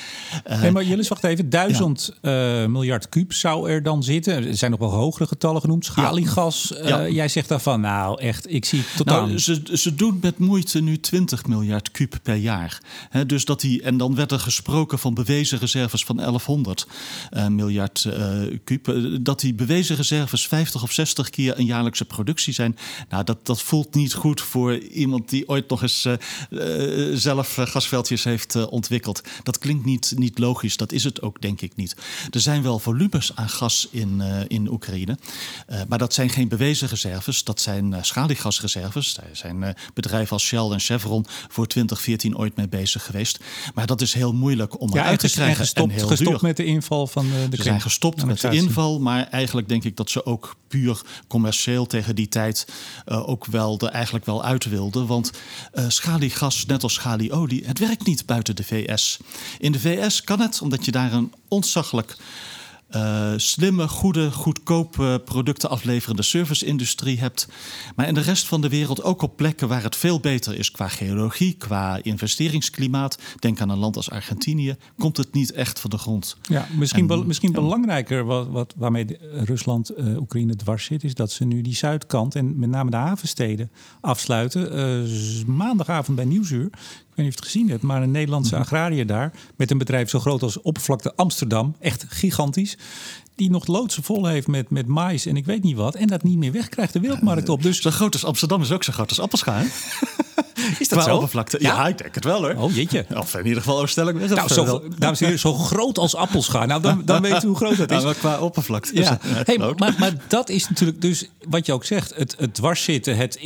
nee, 0.61 0.71
maar 0.71 0.83
Jillis, 0.83 1.07
wacht 1.07 1.23
even. 1.23 1.49
Duizend 1.49 2.13
ja. 2.21 2.67
miljard 2.67 3.09
kuub 3.09 3.33
zou 3.33 3.69
er 3.69 3.83
dan 3.83 4.03
zitten. 4.03 4.47
Er 4.47 4.57
zijn 4.57 4.71
nog 4.71 4.79
wel 4.79 4.91
hogere 4.91 5.27
getallen 5.27 5.61
genoemd. 5.61 5.85
Schaliegas. 6.27 6.73
Gas. 6.75 6.87
Ja. 6.87 7.07
Jij 7.07 7.27
zegt 7.27 7.47
daarvan, 7.47 7.81
nou 7.81 8.21
echt, 8.21 8.51
ik 8.51 8.65
zie 8.65 8.83
totaal. 8.95 9.25
Nou, 9.25 9.39
ze, 9.39 9.61
ze 9.73 9.95
doen 9.95 10.17
met 10.21 10.37
moeite 10.37 10.81
nu 10.81 10.99
20 10.99 11.45
miljard 11.45 11.91
kuub 11.91 12.19
per 12.23 12.35
jaar. 12.35 12.81
He, 13.09 13.25
dus 13.25 13.45
dat 13.45 13.61
die, 13.61 13.81
en 13.81 13.97
dan 13.97 14.15
werd 14.15 14.31
er 14.31 14.39
gesproken 14.39 14.99
van 14.99 15.13
bewezen 15.13 15.59
reserves 15.59 16.03
van 16.03 16.15
1100 16.15 16.87
uh, 17.31 17.47
miljard 17.47 18.03
uh, 18.07 18.59
kuub. 18.63 18.95
Dat 19.21 19.39
die 19.39 19.53
bewezen 19.53 19.95
reserves 19.95 20.47
50 20.47 20.83
of 20.83 20.91
60 20.91 21.29
keer 21.29 21.59
een 21.59 21.65
jaarlijkse 21.65 22.05
productie 22.05 22.53
zijn. 22.53 22.77
Nou, 23.09 23.23
dat, 23.23 23.45
dat 23.45 23.61
voelt 23.61 23.95
niet 23.95 24.13
goed 24.13 24.41
voor 24.41 24.77
iemand 24.77 25.29
die 25.29 25.49
ooit 25.49 25.69
nog 25.69 25.81
eens 25.81 26.07
zelf 27.13 27.55
gasveldjes 27.59 28.23
heeft 28.23 28.65
ontwikkeld. 28.65 29.21
Dat 29.43 29.57
klinkt 29.57 29.85
niet, 29.85 30.13
niet 30.15 30.39
logisch. 30.39 30.77
Dat 30.77 30.91
is 30.91 31.03
het 31.03 31.21
ook, 31.21 31.41
denk 31.41 31.61
ik 31.61 31.75
niet. 31.75 31.95
Er 32.31 32.39
zijn 32.39 32.63
wel 32.63 32.79
volumes 32.79 33.35
aan 33.35 33.49
gas 33.49 33.87
in, 33.91 34.21
in 34.47 34.71
Oekraïne. 34.71 35.17
maar 35.87 35.97
dat 35.97 36.12
zijn 36.13 36.29
geen 36.29 36.47
bewezen 36.47 36.87
reserves, 36.87 37.43
dat 37.43 37.61
zijn 37.61 37.91
uh, 37.91 37.97
schaliegasreserves. 38.01 39.13
Daar 39.13 39.29
zijn 39.31 39.61
uh, 39.61 39.69
bedrijven 39.93 40.31
als 40.31 40.43
Shell 40.43 40.69
en 40.69 40.79
Chevron 40.79 41.25
voor 41.47 41.67
2014 41.67 42.37
ooit 42.37 42.55
mee 42.55 42.67
bezig 42.67 43.05
geweest. 43.05 43.39
Maar 43.73 43.85
dat 43.85 44.01
is 44.01 44.13
heel 44.13 44.33
moeilijk 44.33 44.79
om 44.79 44.93
ja, 44.93 45.01
eruit 45.01 45.19
te 45.19 45.29
krijgen. 45.29 45.55
Gestopt, 45.55 45.91
en 45.91 45.95
heel 45.95 46.07
gestopt 46.07 46.29
duur. 46.29 46.47
met 46.47 46.57
de 46.57 46.65
inval 46.65 47.07
van 47.07 47.25
de, 47.29 47.49
de 47.49 47.55
Ze 47.55 47.63
zijn 47.63 47.81
gestopt 47.81 48.25
met 48.25 48.41
de 48.41 48.49
inval, 48.49 48.99
maar 48.99 49.27
eigenlijk 49.27 49.69
denk 49.69 49.83
ik 49.83 49.97
dat 49.97 50.09
ze 50.09 50.25
ook 50.25 50.55
puur 50.67 51.01
commercieel 51.27 51.85
tegen 51.85 52.15
die 52.15 52.27
tijd 52.27 52.67
uh, 53.05 53.29
ook 53.29 53.45
wel 53.45 53.79
er 53.79 53.89
eigenlijk 53.89 54.25
wel 54.25 54.43
uit 54.43 54.65
wilden. 54.65 55.07
Want 55.07 55.31
uh, 55.73 55.85
schaliegas, 55.87 56.65
net 56.65 56.83
als 56.83 56.93
schalieolie, 56.93 57.65
het 57.65 57.79
werkt 57.79 58.05
niet 58.05 58.25
buiten 58.25 58.55
de 58.55 58.63
VS. 58.63 59.19
In 59.59 59.71
de 59.71 59.79
VS 59.79 60.23
kan 60.23 60.39
het, 60.39 60.61
omdat 60.61 60.85
je 60.85 60.91
daar 60.91 61.13
een 61.13 61.33
ontzaglijk 61.47 62.15
uh, 62.95 63.33
slimme, 63.37 63.87
goede, 63.87 64.31
goedkope 64.31 65.21
producten 65.25 65.69
afleverende 65.69 66.21
service-industrie 66.21 67.19
hebt. 67.19 67.47
Maar 67.95 68.07
in 68.07 68.13
de 68.13 68.21
rest 68.21 68.47
van 68.47 68.61
de 68.61 68.69
wereld 68.69 69.03
ook 69.03 69.21
op 69.21 69.37
plekken 69.37 69.67
waar 69.67 69.83
het 69.83 69.95
veel 69.95 70.19
beter 70.19 70.57
is 70.57 70.71
qua 70.71 70.87
geologie, 70.87 71.53
qua 71.53 71.99
investeringsklimaat. 72.01 73.17
Denk 73.39 73.61
aan 73.61 73.69
een 73.69 73.77
land 73.77 73.95
als 73.95 74.09
Argentinië. 74.09 74.75
Komt 74.97 75.17
het 75.17 75.33
niet 75.33 75.51
echt 75.51 75.79
van 75.79 75.89
de 75.89 75.97
grond. 75.97 76.37
Ja, 76.41 76.67
misschien, 76.77 77.09
en, 77.09 77.19
be 77.19 77.25
misschien 77.25 77.51
belangrijker 77.51 78.25
wat, 78.25 78.47
wat, 78.47 78.73
waarmee 78.77 79.17
Rusland 79.43 79.97
uh, 79.97 80.17
Oekraïne 80.17 80.55
dwars 80.55 80.85
zit, 80.85 81.03
is 81.03 81.13
dat 81.13 81.31
ze 81.31 81.45
nu 81.45 81.61
die 81.61 81.75
zuidkant 81.75 82.35
en 82.35 82.59
met 82.59 82.69
name 82.69 82.89
de 82.89 82.97
havensteden 82.97 83.71
afsluiten. 84.01 84.77
Uh, 84.77 85.45
maandagavond 85.45 86.15
bij 86.17 86.25
Nieuwsuur 86.25 86.69
ik 87.13 87.19
weet 87.19 87.25
niet 87.25 87.35
of 87.35 87.41
je 87.41 87.45
het 87.45 87.53
gezien 87.53 87.69
hebt, 87.69 87.83
maar 87.83 88.01
een 88.01 88.11
Nederlandse 88.11 88.57
agrariër 88.57 89.07
daar 89.07 89.31
met 89.55 89.71
een 89.71 89.77
bedrijf 89.77 90.09
zo 90.09 90.19
groot 90.19 90.41
als 90.41 90.61
oppervlakte 90.61 91.15
Amsterdam, 91.15 91.75
echt 91.79 92.05
gigantisch, 92.07 92.77
die 93.35 93.49
nog 93.49 93.67
loodsen 93.67 94.03
vol 94.03 94.25
heeft 94.25 94.47
met, 94.47 94.69
met 94.69 94.87
mais 94.87 95.25
en 95.25 95.37
ik 95.37 95.45
weet 95.45 95.63
niet 95.63 95.75
wat, 95.75 95.95
en 95.95 96.07
dat 96.07 96.23
niet 96.23 96.37
meer 96.37 96.51
wegkrijgt 96.51 96.93
de 96.93 96.99
wereldmarkt 96.99 97.49
op. 97.49 97.63
Dus 97.63 97.81
zo 97.81 97.91
groot 97.91 98.13
als 98.13 98.25
Amsterdam 98.25 98.61
is 98.61 98.71
ook 98.71 98.83
zo 98.83 98.93
groot 98.93 99.09
als 99.09 99.19
Appelscha. 99.19 99.63
Is 100.79 100.89
dat 100.89 101.03
zo? 101.03 101.15
Oppervlakte. 101.15 101.57
Ja. 101.61 101.75
ja. 101.75 101.87
ik 101.87 101.97
denk 101.97 102.15
het 102.15 102.23
wel 102.23 102.41
hoor. 102.41 102.55
Oh 102.55 102.75
jeetje. 102.75 103.05
Of 103.15 103.35
in 103.35 103.45
ieder 103.45 103.61
geval 103.61 103.77
overstelling. 103.77 104.19
Is 104.19 104.29
nou, 104.29 104.47
zo, 104.47 104.83
dames 104.97 105.19
en 105.19 105.25
heren, 105.25 105.39
zo 105.39 105.53
groot 105.53 105.97
als 105.97 106.15
Appelscha. 106.15 106.65
Nou, 106.65 106.81
dan, 106.81 107.01
dan 107.05 107.21
weet 107.21 107.43
u 107.43 107.47
hoe 107.47 107.55
groot 107.55 107.77
dat 107.77 107.91
is. 107.97 108.03
Nou, 108.03 108.15
qua 108.15 108.39
oppervlakte. 108.39 108.95
Ja. 108.95 109.19
Hey, 109.21 109.57
maar, 109.57 109.95
maar 109.97 110.13
dat 110.27 110.49
is 110.49 110.69
natuurlijk 110.69 111.01
dus 111.01 111.29
wat 111.49 111.65
je 111.65 111.73
ook 111.73 111.85
zegt. 111.85 112.15
Het, 112.15 112.35
het 112.37 112.53
dwarszitten, 112.53 113.17
het 113.17 113.39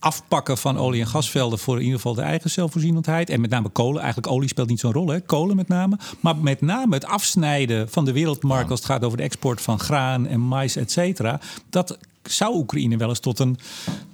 afpakken 0.00 0.58
van 0.58 0.78
olie- 0.78 1.00
en 1.00 1.06
gasvelden 1.06 1.58
voor 1.58 1.76
in 1.76 1.82
ieder 1.82 1.96
geval 1.96 2.14
de 2.14 2.22
eigen 2.22 2.50
zelfvoorzienendheid. 2.50 3.30
En 3.30 3.40
met 3.40 3.50
name 3.50 3.68
kolen. 3.68 4.02
Eigenlijk 4.02 4.32
olie 4.32 4.48
speelt 4.48 4.68
niet 4.68 4.80
zo'n 4.80 4.92
rol, 4.92 5.08
hè? 5.08 5.20
kolen 5.20 5.56
met 5.56 5.68
name. 5.68 5.98
Maar 6.20 6.36
met 6.36 6.60
name 6.60 6.94
het 6.94 7.04
afsnijden 7.04 7.90
van 7.90 8.04
de 8.04 8.12
wereldmarkt 8.12 8.70
als 8.70 8.78
het 8.78 8.88
gaat 8.88 9.04
over 9.04 9.16
de 9.16 9.22
export 9.24 9.60
van 9.60 9.78
graan 9.78 10.26
en 10.26 10.40
mais, 10.40 10.76
et 10.76 10.92
cetera. 10.92 11.40
Dat 11.70 11.98
zou 12.22 12.54
Oekraïne 12.54 12.96
wel 12.96 13.08
eens 13.08 13.20
tot 13.20 13.38
een, 13.38 13.58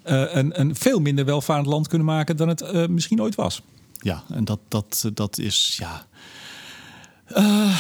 uh, 0.07 0.35
een, 0.35 0.61
een 0.61 0.75
veel 0.75 1.01
minder 1.01 1.25
welvarend 1.25 1.67
land 1.67 1.89
kunnen 1.89 2.07
maken 2.07 2.37
dan 2.37 2.49
het 2.49 2.63
uh, 2.63 2.87
misschien 2.87 3.23
ooit 3.23 3.35
was. 3.35 3.63
Ja, 4.01 4.23
en 4.31 4.45
dat, 4.45 4.59
dat, 4.69 5.11
dat 5.15 5.39
is 5.39 5.77
ja. 5.81 6.07
Uh, 7.37 7.79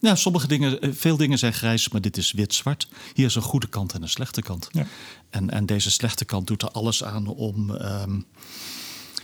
ja, 0.00 0.14
sommige 0.14 0.46
dingen, 0.46 0.94
veel 0.96 1.16
dingen 1.16 1.38
zijn 1.38 1.52
grijs, 1.52 1.88
maar 1.88 2.00
dit 2.00 2.16
is 2.16 2.32
wit-zwart. 2.32 2.88
Hier 3.14 3.26
is 3.26 3.34
een 3.34 3.42
goede 3.42 3.68
kant 3.68 3.92
en 3.92 4.02
een 4.02 4.08
slechte 4.08 4.42
kant. 4.42 4.68
Ja. 4.70 4.86
En, 5.30 5.50
en 5.50 5.66
deze 5.66 5.90
slechte 5.90 6.24
kant 6.24 6.46
doet 6.46 6.62
er 6.62 6.70
alles 6.70 7.04
aan 7.04 7.26
om 7.26 7.70
um, 7.70 8.26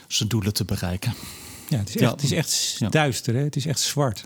zijn 0.08 0.28
doelen 0.28 0.52
te 0.52 0.64
bereiken. 0.64 1.14
Ja, 1.68 1.78
het 1.78 1.88
is 1.88 1.94
echt, 1.94 2.02
ja. 2.02 2.10
het 2.10 2.22
is 2.22 2.32
echt 2.32 2.76
ja. 2.78 2.88
duister, 2.88 3.34
hè? 3.34 3.40
het 3.40 3.56
is 3.56 3.66
echt 3.66 3.80
zwart. 3.80 4.22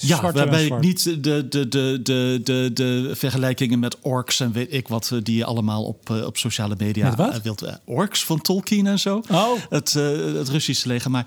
Is 0.00 0.08
ja, 0.08 0.20
waarbij 0.32 0.66
ik 0.66 0.80
niet 0.80 1.04
de, 1.04 1.20
de, 1.20 1.48
de, 1.48 1.68
de, 2.02 2.40
de, 2.44 2.70
de 2.74 3.10
vergelijkingen 3.14 3.78
met 3.78 3.96
orks 4.00 4.40
en 4.40 4.52
weet 4.52 4.72
ik 4.72 4.88
wat, 4.88 5.12
die 5.22 5.36
je 5.36 5.44
allemaal 5.44 5.84
op, 5.84 6.10
op 6.10 6.36
sociale 6.36 6.74
media 6.78 7.40
wilt. 7.42 7.64
Orks 7.84 8.24
van 8.24 8.40
Tolkien 8.40 8.86
en 8.86 8.98
zo. 8.98 9.22
Oh. 9.30 9.58
Het, 9.68 9.94
uh, 9.94 10.34
het 10.34 10.48
Russische 10.48 10.88
leger. 10.88 11.10
Maar 11.10 11.26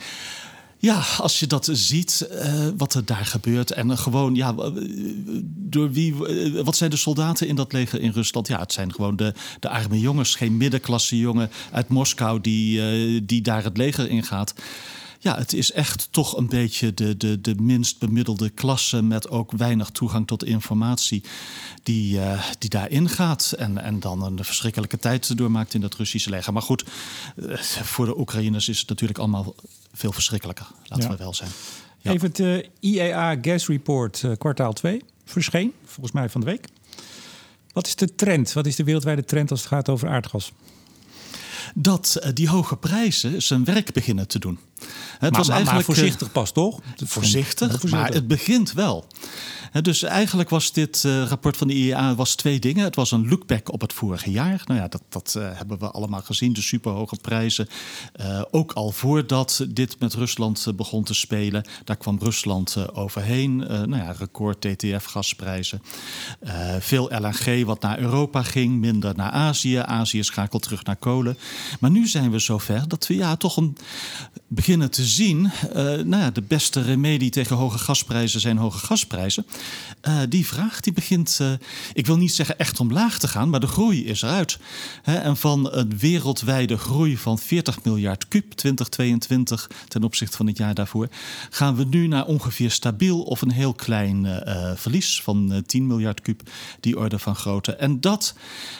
ja, 0.86 1.04
als 1.18 1.40
je 1.40 1.48
dat 1.48 1.70
ziet, 1.72 2.28
uh, 2.32 2.68
wat 2.78 2.94
er 2.94 3.06
daar 3.06 3.26
gebeurt. 3.26 3.72
En 3.72 3.98
gewoon, 3.98 4.36
ja, 4.36 4.56
door 5.46 5.92
wie, 5.92 6.14
uh, 6.14 6.62
wat 6.62 6.76
zijn 6.76 6.90
de 6.90 6.96
soldaten 6.96 7.48
in 7.48 7.56
dat 7.56 7.74
leger 7.74 8.02
in 8.02 8.12
Rusland? 8.12 8.48
Ja, 8.48 8.60
het 8.60 8.74
zijn 8.74 8.94
gewoon 8.94 9.16
de, 9.16 9.34
de 9.60 9.70
arme 9.70 10.00
jongens. 10.00 10.36
Geen 10.36 10.58
middenklasse 10.58 11.18
jongen 11.18 11.52
uit 11.72 11.88
Moskou 11.88 12.42
die, 12.42 13.26
die 13.26 13.42
daar 13.42 13.64
het 13.64 13.78
leger 13.78 14.10
in 14.10 14.24
gaat. 14.24 14.54
Ja, 15.26 15.38
het 15.38 15.54
is 15.54 15.72
echt 15.72 16.08
toch 16.12 16.38
een 16.38 16.48
beetje 16.48 16.94
de, 16.94 17.18
de, 17.18 17.42
de 17.42 17.56
minst 17.56 18.00
bemiddelde 18.00 18.50
klasse 18.50 19.02
met 19.02 19.30
ook 19.30 19.52
weinig 19.52 19.90
toegang 19.90 20.28
tot 20.28 20.44
informatie 20.44 21.24
die, 21.84 22.18
uh, 22.18 22.44
die 22.58 22.70
daarin 22.70 23.10
gaat. 23.10 23.54
En, 23.58 23.78
en 23.78 24.00
dan 24.00 24.24
een 24.24 24.44
verschrikkelijke 24.44 24.98
tijd 24.98 25.38
doormaakt 25.38 25.74
in 25.74 25.82
dat 25.82 25.96
Russische 25.96 26.30
leger. 26.30 26.54
Maar 26.54 26.62
goed, 26.62 26.86
uh, 27.36 27.58
voor 27.62 28.06
de 28.06 28.20
Oekraïners 28.20 28.70
is 28.70 28.80
het 28.80 28.90
natuurlijk 28.90 29.20
allemaal 29.20 29.56
veel 29.94 30.12
verschrikkelijker, 30.12 30.68
laten 30.84 31.06
ja. 31.06 31.12
we 31.12 31.18
wel 31.18 31.34
zijn. 31.34 31.50
Ja. 32.02 32.12
Even 32.12 32.28
het 32.28 32.40
uh, 32.40 32.64
IEA 32.80 33.38
Gas 33.42 33.68
Report 33.68 34.24
kwartaal 34.38 34.74
2 34.74 35.02
verscheen, 35.24 35.74
volgens 35.86 36.16
mij 36.16 36.30
van 36.30 36.42
de 36.42 36.48
week. 36.48 36.68
Wat 37.74 37.88
is 37.88 37.96
de 37.96 38.16
trend? 38.16 38.54
Wat 38.54 38.66
is 38.66 38.76
de 38.76 38.84
wereldwijde 38.84 39.24
trend 39.24 39.52
als 39.52 39.60
het 39.60 39.70
gaat 39.70 39.90
over 39.90 40.10
aardgas? 40.10 40.52
Dat 41.74 42.18
uh, 42.24 42.30
die 42.34 42.50
hoge 42.50 42.76
prijzen 42.76 43.42
zijn 43.42 43.64
werk 43.64 43.94
beginnen 43.94 44.28
te 44.28 44.40
doen. 44.40 44.60
Het 44.80 45.22
maar, 45.22 45.32
was 45.32 45.50
eigenlijk 45.50 45.88
maar 45.88 45.96
voorzichtig 45.96 46.32
pas 46.32 46.52
toch? 46.52 46.80
Voorzichtig, 47.04 47.70
voorzichtig, 47.70 47.92
maar 47.92 48.14
het 48.14 48.28
begint 48.28 48.74
wel. 48.74 49.08
Dus 49.82 50.04
eigenlijk 50.04 50.50
was 50.50 50.72
dit 50.72 51.04
uh, 51.06 51.24
rapport 51.28 51.58
van 51.58 51.68
de 51.68 51.74
IEA 51.74 52.16
was 52.16 52.36
twee 52.36 52.60
dingen. 52.60 52.84
Het 52.84 52.96
was 52.96 53.12
een 53.12 53.28
lookback 53.28 53.72
op 53.72 53.82
het 53.82 53.94
vorige 53.94 54.32
jaar. 54.32 54.62
Nou 54.66 54.80
ja, 54.80 54.88
dat, 54.88 55.02
dat 55.10 55.36
uh, 55.38 55.50
hebben 55.54 55.80
we 55.80 55.92
allemaal 55.92 56.22
gezien. 56.22 56.54
De 56.54 56.62
superhoge 56.62 57.18
prijzen. 57.22 57.68
Uh, 58.22 58.42
ook 58.52 58.72
al 58.72 58.92
voordat 58.92 59.66
dit 59.70 60.00
met 60.00 60.14
Rusland 60.14 60.68
begon 60.76 61.04
te 61.04 61.14
spelen. 61.14 61.66
Daar 61.84 61.96
kwam 61.96 62.20
Rusland 62.20 62.94
overheen. 62.94 63.56
nou 63.58 63.98
ja, 63.98 64.12
record 64.12 64.62
TTF-gasprijzen. 64.62 65.82
veel 66.80 67.12
LNG 67.20 67.66
wat 67.66 67.82
naar 67.82 68.00
Europa 68.00 68.44
ging. 68.44 68.80
Minder 68.80 69.16
naar 69.16 69.32
Azië. 69.32 69.76
Azië 69.78 70.24
schakelt 70.24 70.64
terug 70.64 70.84
naar 70.84 70.96
kolen. 70.96 71.38
Maar 71.80 71.92
nu 71.92 72.08
zijn 72.08 72.32
we 72.32 72.40
zover 72.40 72.88
dat 72.88 73.08
we 73.08 73.16
ja, 73.16 73.36
toch 73.36 73.58
een, 73.58 73.78
beginnen 74.48 74.92
te 74.92 75.04
zien. 75.04 75.52
nou 75.74 76.18
ja, 76.18 76.32
de 76.32 76.42
beste 76.42 76.82
remedie 76.82 77.30
tegen 77.30 77.56
hoge 77.56 77.78
gasprijzen 77.78 78.40
zijn 78.40 78.58
hoge 78.58 78.86
gasprijzen. 78.86 79.46
Uh, 80.08 80.20
die 80.30 80.46
vraag 80.46 80.80
die 80.80 80.94
begint, 80.94 81.40
uh, 81.42 81.52
ik 81.94 82.06
wil 82.06 82.18
niet 82.18 82.34
zeggen 82.34 82.60
echt 82.60 82.80
omlaag 82.80 83.20
te 83.20 83.28
gaan, 83.28 83.50
maar 83.50 83.60
de 83.60 83.68
groei 83.68 84.06
is 84.06 84.22
eruit. 84.22 84.58
En 85.04 85.38
van 85.38 85.74
een 85.74 85.98
wereldwijde 85.98 86.78
groei 86.78 87.18
van 87.18 87.40
40 87.40 87.84
miljard 87.84 88.28
kub 88.28 88.52
2022 88.52 89.70
ten 89.88 90.04
opzichte 90.04 90.38
van 90.38 90.48
het 90.48 90.58
jaar 90.58 90.74
daarvoor, 90.74 91.08
gaan 91.50 91.76
we 91.76 91.84
nu 91.84 92.08
naar 92.08 92.26
ongeveer 92.26 92.72
stabiel 92.72 93.22
of 93.22 93.42
een 93.42 93.52
heel 93.52 93.74
klein 93.74 94.26
uh, 94.26 94.72
verlies 94.76 95.22
van 95.22 95.64
10 95.66 95.88
miljard 95.88 96.22
kub, 96.22 96.42
die 96.80 96.98
orde 96.98 97.20
van 97.20 97.36
grootte. 97.36 97.76
En 97.76 98.02
dat, 98.02 98.36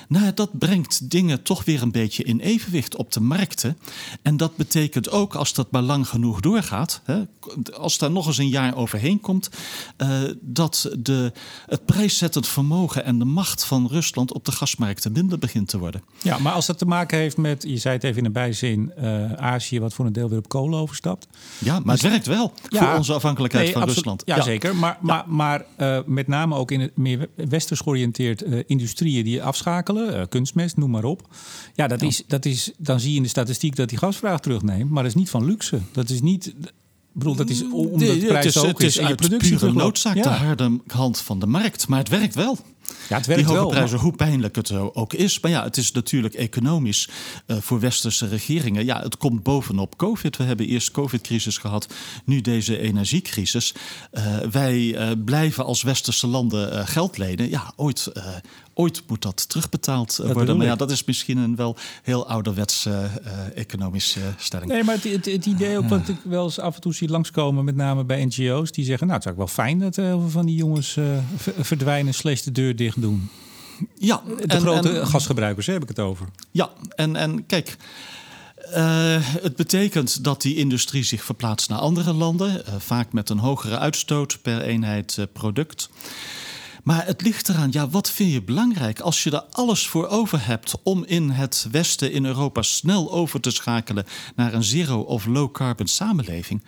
nou, 0.08 0.34
dat 0.34 0.58
brengt 0.58 1.10
dingen 1.10 1.44
toch 1.44 1.66
weer 1.66 1.82
een 1.82 1.92
beetje 1.92 2.24
in 2.24 2.40
evenwicht 2.40 2.96
op 2.96 3.12
de 3.12 3.20
markten. 3.20 3.78
En 4.22 4.38
dat 4.38 4.56
betekent 4.56 5.10
ook, 5.10 5.36
als 5.36 5.54
dat 5.54 5.72
maar 5.72 5.82
lang 5.82 6.08
genoeg 6.08 6.40
doorgaat, 6.40 7.02
als 7.74 7.98
daar 7.98 8.12
nog 8.12 8.28
eens 8.28 8.38
een 8.38 8.50
jaar 8.50 8.76
overheen 8.76 9.20
komt, 9.20 9.50
dat 10.42 10.65
de, 11.00 11.32
het 11.66 11.86
prijszettend 11.86 12.48
vermogen 12.48 13.04
en 13.06 13.20
de 13.20 13.26
macht 13.26 13.66
van 13.66 13.88
Rusland 13.88 14.34
op 14.34 14.46
de 14.46 14.52
gasmarkten 14.52 15.12
minder 15.12 15.40
begint 15.40 15.68
te 15.68 15.78
worden. 15.78 16.04
Ja, 16.22 16.38
maar 16.38 16.54
als 16.54 16.66
dat 16.66 16.78
te 16.78 16.86
maken 16.86 17.18
heeft 17.18 17.38
met, 17.38 17.64
je 17.68 17.78
zei 17.78 17.96
het 17.96 18.04
even 18.04 18.18
in 18.18 18.26
een 18.26 18.32
bijzin, 18.32 18.92
uh, 19.00 19.34
Azië, 19.34 19.80
wat 19.80 19.94
voor 19.94 20.06
een 20.06 20.14
deel 20.14 20.30
weer 20.30 20.38
op 20.38 20.50
kolen 20.50 20.80
overstapt. 20.80 21.28
Ja, 21.58 21.80
maar 21.80 21.94
het 21.94 22.04
werkt 22.04 22.26
wel 22.26 22.54
ja, 22.70 22.86
voor 22.86 22.98
onze 22.98 23.14
afhankelijkheid 23.14 23.72
van 23.72 23.84
Rusland. 23.84 24.22
Ja, 24.26 24.42
zeker. 24.42 24.76
Maar, 24.76 24.98
maar, 25.02 25.24
maar 25.28 25.66
uh, 25.78 26.00
met 26.06 26.28
name 26.28 26.56
ook 26.56 26.72
in 26.72 26.80
het 26.80 26.98
meer 26.98 27.30
westers 27.36 27.80
georiënteerd 27.80 28.44
uh, 28.44 28.64
industrieën 28.66 29.24
die 29.24 29.44
afschakelen, 29.44 30.30
kunstmest, 30.30 30.78
noem 30.78 30.90
maar 30.90 31.04
op. 31.04 31.28
Ja, 31.74 31.88
dat, 31.88 32.02
Is, 32.02 32.24
dat 32.28 32.46
is, 32.46 32.72
dan 32.78 33.00
zie 33.00 33.12
je 33.12 33.18
in 33.18 33.24
de 33.24 33.30
statistiek 33.30 33.76
dat 33.76 33.90
die 33.90 33.98
gasvraag 33.98 34.40
terugneemt, 34.40 34.90
maar 34.90 35.04
dat 35.04 35.12
is 35.12 35.18
niet 35.18 35.30
van 35.30 35.46
luxe. 35.46 35.80
Dat 35.92 36.10
is 36.10 36.22
niet 36.22 36.54
bedoel, 37.18 37.36
dat 37.36 37.50
is 37.50 37.64
omdat 37.72 38.00
de 38.00 38.26
prijs 38.28 38.46
het 38.46 38.56
is, 38.56 38.62
ook 38.62 38.68
het 38.68 38.84
is, 38.84 38.98
is 38.98 39.06
uit 39.06 39.16
productie 39.16 39.58
pure 39.58 39.74
noodzaak 39.74 40.16
ja. 40.16 40.22
de 40.22 40.30
harde 40.30 40.80
hand 40.88 41.20
van 41.20 41.40
de 41.40 41.48
markt. 41.48 41.88
Maar 41.88 42.00
het 42.00 42.10
werkt 42.10 42.36
wel. 42.36 42.58
Ja, 43.10 43.18
het 43.18 43.26
werkt 43.26 43.42
die 43.42 43.52
hoge 43.52 43.68
wel, 43.68 43.70
prijzen, 43.70 44.00
hoe 44.00 44.16
pijnlijk 44.16 44.56
het 44.56 44.72
ook 44.72 45.14
is. 45.14 45.40
Maar 45.40 45.52
ja, 45.52 45.64
het 45.64 45.78
is 45.78 45.92
natuurlijk 45.92 46.34
economisch 46.34 47.10
uh, 47.48 47.58
voor 47.60 47.80
westerse 47.80 48.28
regeringen. 48.28 48.86
Ja, 48.86 49.02
het 49.02 49.18
komt 49.18 49.44
bovenop 49.44 49.98
COVID. 49.98 50.38
We 50.38 50.44
hebben 50.44 50.68
eerst 50.68 50.92
COVID-crisis 50.92 51.58
gehad, 51.58 51.94
nu 52.26 52.42
deze 52.42 52.80
energiecrisis. 52.80 53.74
Uh, 54.12 54.38
wij 54.38 54.78
uh, 54.80 55.12
blijven 55.26 55.66
als 55.66 55.84
westerse 55.84 56.28
landen 56.28 56.88
geld 56.88 57.18
lenen. 57.18 57.50
Ja, 57.50 57.74
ooit, 57.76 58.12
ooit 58.74 59.04
moet 59.08 59.22
dat 59.22 59.50
terugbetaald 59.50 60.18
dat 60.18 60.32
worden. 60.32 60.58
Maar 60.58 60.66
ja, 60.66 60.76
dat 60.76 60.92
is 60.92 61.04
misschien 61.04 61.38
een 61.38 61.56
wel 61.56 61.76
heel 62.04 62.28
ouderwetse 62.28 63.10
economische 63.56 64.20
stelling. 64.38 64.72
Nee, 64.72 64.84
maar 64.84 64.96
het, 64.96 65.04
het, 65.04 65.26
het 65.26 65.46
idee 65.46 65.78
ook 65.78 65.90
wat 65.90 66.08
ik 66.08 66.18
wel 66.24 66.44
eens 66.44 66.60
af 66.60 66.76
en 66.76 66.82
toe 66.82 66.94
zie 66.94 67.10
langskomen, 67.10 67.66
met 67.66 67.76
name 67.76 68.04
bij 68.04 68.26
NGO's, 68.26 68.72
die 68.72 68.86
zeggen: 68.86 69.08
Nou, 69.08 69.20
het 69.20 69.28
is 69.28 69.32
ook 69.34 69.38
wel 69.38 69.48
fijn 69.66 69.80
dat 69.80 69.96
heel 69.96 70.20
veel 70.20 70.30
van 70.30 70.46
die 70.46 70.56
jongens 70.56 70.98
verdwijnen, 71.60 72.14
slechts 72.14 72.44
de 72.44 72.52
deur 72.52 72.76
dicht 72.76 72.95
doen. 72.96 73.30
Ja, 73.98 74.22
de 74.26 74.44
en, 74.44 74.60
grote 74.60 75.00
en, 75.00 75.08
gasgebruikers 75.08 75.66
heb 75.66 75.82
ik 75.82 75.88
het 75.88 76.00
over. 76.00 76.28
Ja, 76.52 76.70
en, 76.96 77.16
en 77.16 77.46
kijk. 77.46 77.78
Uh, 78.70 79.18
het 79.20 79.56
betekent 79.56 80.24
dat 80.24 80.42
die 80.42 80.56
industrie 80.56 81.04
zich 81.04 81.24
verplaatst 81.24 81.70
naar 81.70 81.80
andere 81.80 82.14
landen, 82.14 82.64
uh, 82.68 82.74
vaak 82.78 83.14
met 83.14 83.30
een 83.30 83.38
hogere 83.38 83.78
uitstoot 83.80 84.42
per 84.42 84.62
eenheid 84.62 85.16
uh, 85.20 85.26
product. 85.34 85.90
Maar 86.84 87.06
het 87.06 87.22
ligt 87.22 87.50
eraan, 87.50 87.72
ja, 87.72 87.90
wat 87.90 88.12
vind 88.12 88.32
je 88.32 88.42
belangrijk? 88.42 89.00
Als 89.00 89.24
je 89.24 89.32
er 89.32 89.44
alles 89.52 89.88
voor 89.88 90.08
over 90.08 90.46
hebt 90.46 90.74
om 90.84 91.04
in 91.06 91.30
het 91.30 91.68
Westen, 91.72 92.12
in 92.12 92.26
Europa, 92.26 92.62
snel 92.62 93.12
over 93.12 93.40
te 93.40 93.52
schakelen 93.52 94.06
naar 94.36 94.54
een 94.54 94.64
zero- 94.64 95.00
of 95.00 95.26
low-carbon 95.26 95.88
samenleving, 95.88 96.64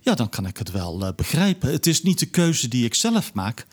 ja, 0.00 0.14
dan 0.14 0.28
kan 0.28 0.46
ik 0.46 0.56
het 0.56 0.70
wel 0.70 1.12
begrijpen. 1.16 1.72
Het 1.72 1.86
is 1.86 2.02
niet 2.02 2.18
de 2.18 2.26
keuze 2.26 2.68
die 2.68 2.84
ik 2.84 2.94
zelf 2.94 3.34
maak. 3.34 3.66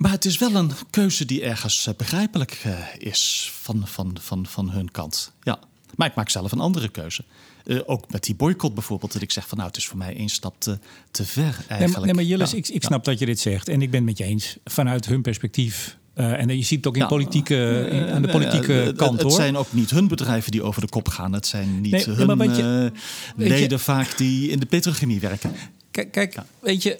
Maar 0.00 0.10
het 0.10 0.24
is 0.24 0.38
wel 0.38 0.54
een 0.54 0.70
keuze 0.90 1.24
die 1.24 1.42
ergens 1.42 1.86
uh, 1.86 1.94
begrijpelijk 1.94 2.62
uh, 2.66 2.78
is 2.98 3.52
van, 3.60 3.82
van, 3.86 4.16
van, 4.20 4.46
van 4.46 4.70
hun 4.70 4.90
kant. 4.90 5.32
Ja. 5.42 5.58
Maar 5.96 6.08
ik 6.08 6.14
maak 6.14 6.28
zelf 6.28 6.52
een 6.52 6.60
andere 6.60 6.88
keuze. 6.88 7.24
Uh, 7.64 7.80
ook 7.86 8.10
met 8.10 8.24
die 8.24 8.34
boycott 8.34 8.74
bijvoorbeeld, 8.74 9.12
dat 9.12 9.22
ik 9.22 9.30
zeg 9.30 9.48
van 9.48 9.56
nou, 9.56 9.68
het 9.68 9.78
is 9.78 9.86
voor 9.86 9.98
mij 9.98 10.16
één 10.16 10.28
stap 10.28 10.54
te, 10.58 10.78
te 11.10 11.24
ver 11.24 11.64
eigenlijk. 11.68 11.94
Nee, 11.94 12.04
nee 12.04 12.14
maar 12.14 12.24
Jillis, 12.24 12.50
ja. 12.50 12.56
ik, 12.56 12.68
ik 12.68 12.82
snap 12.82 13.04
ja. 13.04 13.10
dat 13.10 13.20
je 13.20 13.26
dit 13.26 13.40
zegt. 13.40 13.68
En 13.68 13.82
ik 13.82 13.90
ben 13.90 14.00
het 14.00 14.08
met 14.08 14.18
je 14.18 14.24
eens. 14.24 14.56
Vanuit 14.64 15.06
hun 15.06 15.22
perspectief 15.22 15.96
uh, 16.14 16.40
en 16.40 16.56
je 16.56 16.62
ziet 16.62 16.76
het 16.76 16.86
ook 16.86 16.96
in 16.96 17.02
ja. 17.02 17.08
politieke, 17.08 17.88
in, 17.90 18.08
aan 18.08 18.22
de 18.22 18.28
politieke 18.28 18.92
kant 18.96 19.12
het, 19.12 19.22
hoor. 19.22 19.30
Het 19.30 19.40
zijn 19.40 19.56
ook 19.56 19.72
niet 19.72 19.90
hun 19.90 20.08
bedrijven 20.08 20.50
die 20.50 20.62
over 20.62 20.80
de 20.80 20.88
kop 20.88 21.08
gaan. 21.08 21.32
Het 21.32 21.46
zijn 21.46 21.80
niet 21.80 21.92
nee, 21.92 22.04
hun 22.04 22.38
ja, 22.38 22.54
je, 22.56 22.92
leden 23.36 23.68
je, 23.70 23.78
vaak 23.78 24.16
die 24.16 24.50
in 24.50 24.58
de 24.58 24.66
petrochemie 24.66 25.20
werken. 25.20 25.52
Kijk, 25.90 26.12
kijk 26.12 26.36
weet 26.60 26.82
je, 26.82 26.98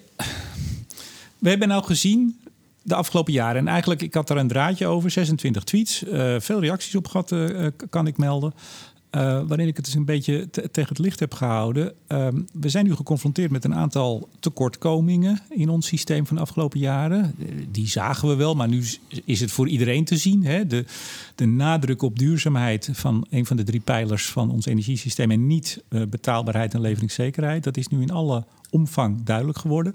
we 1.38 1.48
hebben 1.48 1.68
nou 1.68 1.84
gezien 1.84 2.39
de 2.82 2.94
afgelopen 2.94 3.32
jaren. 3.32 3.56
En 3.56 3.68
eigenlijk, 3.68 4.02
ik 4.02 4.14
had 4.14 4.30
er 4.30 4.36
een 4.36 4.48
draadje 4.48 4.86
over, 4.86 5.10
26 5.10 5.64
tweets, 5.64 6.02
uh, 6.02 6.34
veel 6.38 6.60
reacties 6.60 6.94
op 6.94 7.08
gehad, 7.08 7.30
uh, 7.30 7.66
kan 7.90 8.06
ik 8.06 8.16
melden. 8.16 8.54
Uh, 9.16 9.42
waarin 9.46 9.66
ik 9.66 9.76
het 9.76 9.84
dus 9.84 9.94
een 9.94 10.04
beetje 10.04 10.50
tegen 10.50 10.88
het 10.88 10.98
licht 10.98 11.20
heb 11.20 11.34
gehouden. 11.34 11.92
Ehm, 12.06 12.40
we 12.52 12.68
zijn 12.68 12.84
nu 12.84 12.94
geconfronteerd 12.94 13.50
met 13.50 13.64
een 13.64 13.74
aantal 13.74 14.28
tekortkomingen 14.40 15.40
in 15.48 15.68
ons 15.68 15.86
systeem 15.86 16.26
van 16.26 16.36
de 16.36 16.42
afgelopen 16.42 16.78
jaren. 16.78 17.34
Die 17.70 17.88
zagen 17.88 18.28
we 18.28 18.34
wel, 18.34 18.54
maar 18.54 18.68
nu 18.68 18.84
is 19.24 19.40
het 19.40 19.50
voor 19.50 19.68
iedereen 19.68 20.04
te 20.04 20.16
zien. 20.16 20.44
Hè? 20.44 20.66
De, 20.66 20.84
de 21.34 21.46
nadruk 21.46 22.02
op 22.02 22.18
duurzaamheid 22.18 22.88
van 22.92 23.26
een 23.30 23.46
van 23.46 23.56
de 23.56 23.62
drie 23.62 23.80
pijlers 23.80 24.30
van 24.30 24.50
ons 24.50 24.66
energiesysteem 24.66 25.30
en 25.30 25.46
niet 25.46 25.82
uh, 25.88 26.02
betaalbaarheid 26.08 26.74
en 26.74 26.80
leveringszekerheid, 26.80 27.64
dat 27.64 27.76
is 27.76 27.88
nu 27.88 28.02
in 28.02 28.10
alle 28.10 28.44
omvang 28.70 29.22
duidelijk 29.24 29.58
geworden. 29.58 29.94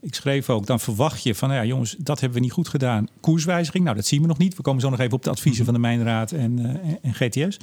Ik 0.00 0.14
schreef 0.14 0.50
ook, 0.50 0.66
dan 0.66 0.80
verwacht 0.80 1.22
je 1.22 1.34
van, 1.34 1.48
nou 1.48 1.60
ja 1.60 1.66
jongens, 1.66 1.96
dat 1.98 2.20
hebben 2.20 2.38
we 2.38 2.44
niet 2.44 2.54
goed 2.54 2.68
gedaan. 2.68 3.08
Koerswijziging, 3.20 3.84
nou 3.84 3.96
dat 3.96 4.06
zien 4.06 4.20
we 4.20 4.26
nog 4.26 4.38
niet. 4.38 4.56
We 4.56 4.62
komen 4.62 4.80
zo 4.80 4.90
nog 4.90 5.00
even 5.00 5.12
op 5.12 5.22
de 5.22 5.30
adviezen 5.30 5.64
van 5.64 5.74
de 5.74 5.80
Mijnraad 5.80 6.32
en, 6.32 6.80
en 7.02 7.14
GTS. 7.14 7.58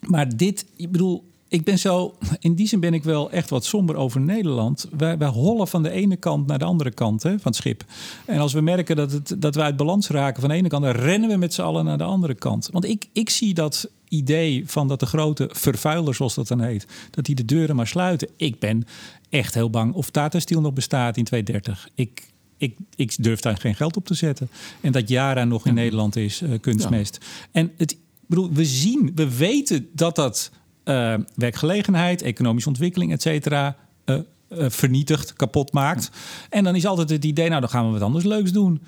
Maar 0.00 0.36
dit, 0.36 0.66
ik 0.76 0.92
bedoel, 0.92 1.24
ik 1.48 1.64
ben 1.64 1.78
zo, 1.78 2.14
in 2.38 2.54
die 2.54 2.66
zin 2.66 2.80
ben 2.80 2.94
ik 2.94 3.04
wel 3.04 3.30
echt 3.30 3.50
wat 3.50 3.64
somber 3.64 3.96
over 3.96 4.20
Nederland. 4.20 4.88
Wij, 4.96 5.18
wij 5.18 5.28
hollen 5.28 5.68
van 5.68 5.82
de 5.82 5.90
ene 5.90 6.16
kant 6.16 6.46
naar 6.46 6.58
de 6.58 6.64
andere 6.64 6.90
kant 6.90 7.22
hè, 7.22 7.30
van 7.30 7.40
het 7.42 7.56
schip. 7.56 7.84
En 8.24 8.38
als 8.38 8.52
we 8.52 8.60
merken 8.60 8.96
dat, 8.96 9.12
het, 9.12 9.36
dat 9.38 9.54
we 9.54 9.62
uit 9.62 9.76
balans 9.76 10.08
raken 10.08 10.40
van 10.40 10.50
de 10.50 10.56
ene 10.56 10.68
kant, 10.68 10.84
dan 10.84 10.92
rennen 10.92 11.28
we 11.28 11.36
met 11.36 11.54
z'n 11.54 11.62
allen 11.62 11.84
naar 11.84 11.98
de 11.98 12.04
andere 12.04 12.34
kant. 12.34 12.68
Want 12.72 12.84
ik, 12.84 13.08
ik 13.12 13.30
zie 13.30 13.54
dat 13.54 13.90
idee 14.08 14.62
van 14.66 14.88
dat 14.88 15.00
de 15.00 15.06
grote 15.06 15.50
vervuilers, 15.52 16.16
zoals 16.16 16.34
dat 16.34 16.48
dan 16.48 16.60
heet, 16.60 16.86
dat 17.10 17.24
die 17.24 17.34
de 17.34 17.44
deuren 17.44 17.76
maar 17.76 17.86
sluiten. 17.86 18.28
Ik 18.36 18.58
ben 18.58 18.86
echt 19.28 19.54
heel 19.54 19.70
bang 19.70 19.94
of 19.94 20.10
Tata 20.10 20.38
Steel 20.38 20.60
nog 20.60 20.72
bestaat 20.72 21.16
in 21.16 21.24
2030. 21.24 21.88
Ik, 21.94 22.28
ik, 22.56 22.76
ik 22.96 23.22
durf 23.22 23.40
daar 23.40 23.56
geen 23.56 23.74
geld 23.74 23.96
op 23.96 24.06
te 24.06 24.14
zetten. 24.14 24.48
En 24.80 24.92
dat 24.92 25.08
Jara 25.08 25.44
nog 25.44 25.66
in 25.66 25.74
ja. 25.74 25.80
Nederland 25.80 26.16
is, 26.16 26.42
uh, 26.42 26.50
kunstmest. 26.60 27.18
Ja. 27.20 27.26
En 27.52 27.72
het, 27.76 27.96
bedoel, 28.26 28.52
we 28.52 28.64
zien, 28.64 29.12
we 29.14 29.36
weten 29.36 29.88
dat 29.92 30.16
dat 30.16 30.50
uh, 30.84 31.14
werkgelegenheid, 31.34 32.22
economische 32.22 32.68
ontwikkeling, 32.68 33.12
et 33.12 33.22
cetera, 33.22 33.76
uh, 34.04 34.16
uh, 34.48 34.64
vernietigt, 34.68 35.32
kapot 35.32 35.72
maakt. 35.72 36.10
En 36.50 36.64
dan 36.64 36.76
is 36.76 36.86
altijd 36.86 37.10
het 37.10 37.24
idee, 37.24 37.48
nou 37.48 37.60
dan 37.60 37.70
gaan 37.70 37.86
we 37.86 37.92
wat 37.92 38.02
anders 38.02 38.24
leuks 38.24 38.52
doen. 38.52 38.82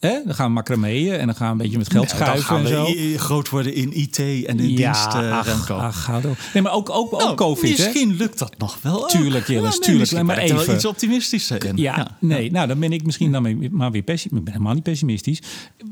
Hè? 0.00 0.22
Dan 0.24 0.34
gaan 0.34 0.46
we 0.46 0.52
macrameeën 0.52 1.18
en 1.18 1.26
dan 1.26 1.34
gaan 1.34 1.46
we 1.46 1.52
een 1.52 1.58
beetje 1.58 1.78
met 1.78 1.90
geld 1.90 2.10
schuiven 2.10 2.56
en 2.56 2.68
zo. 2.68 2.86
groot 3.16 3.48
worden 3.48 3.74
in 3.74 3.92
IT 3.92 4.18
en 4.18 4.44
in 4.44 4.56
diensten, 4.56 5.32
ach, 5.32 5.70
ach. 5.70 6.10
Nee, 6.52 6.62
maar 6.62 6.72
ook, 6.72 6.90
ook, 6.90 7.12
ook 7.12 7.20
Nou, 7.20 7.34
COVID, 7.34 7.78
hè? 7.78 7.84
Misschien 7.84 8.16
lukt 8.16 8.38
dat 8.38 8.58
nog 8.58 8.78
wel. 8.82 9.06
Tuurlijk, 9.06 9.46
Jillis, 9.46 9.74
Ja, 9.74 9.80
tuurlijk. 9.80 10.22
Maar 10.22 10.38
er 10.38 10.48
wel 10.48 10.60
even. 10.60 10.74
iets 10.74 10.84
optimistischer 10.84 11.64
in. 11.64 11.76
Ja, 11.76 12.16
nee, 12.20 12.50
nou 12.50 12.66
dan 12.66 12.78
ben 12.78 12.92
ik 12.92 13.04
misschien 13.04 13.32
dan 13.32 13.70
maar 13.70 13.90
weer 13.90 14.02
pessimistisch. 14.02 14.38
Ik 14.38 14.44
ben 14.44 14.52
helemaal 14.52 14.74
niet 14.74 14.82
pessimistisch. 14.82 15.42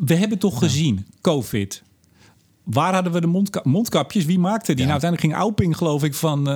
We 0.01 0.15
hebben 0.15 0.39
toch 0.39 0.59
gezien, 0.59 1.07
COVID. 1.21 1.83
Waar 2.71 2.95
hadden 2.95 3.13
we 3.13 3.21
de 3.21 3.27
mondka- 3.27 3.61
mondkapjes? 3.65 4.25
Wie 4.25 4.39
maakte 4.39 4.75
die? 4.75 4.87
Nou, 4.87 4.91
uiteindelijk 4.91 5.31
ging 5.33 5.43
Auping, 5.45 5.77
geloof 5.77 6.05
ik, 6.05 6.15
van 6.15 6.39
eh, 6.49 6.55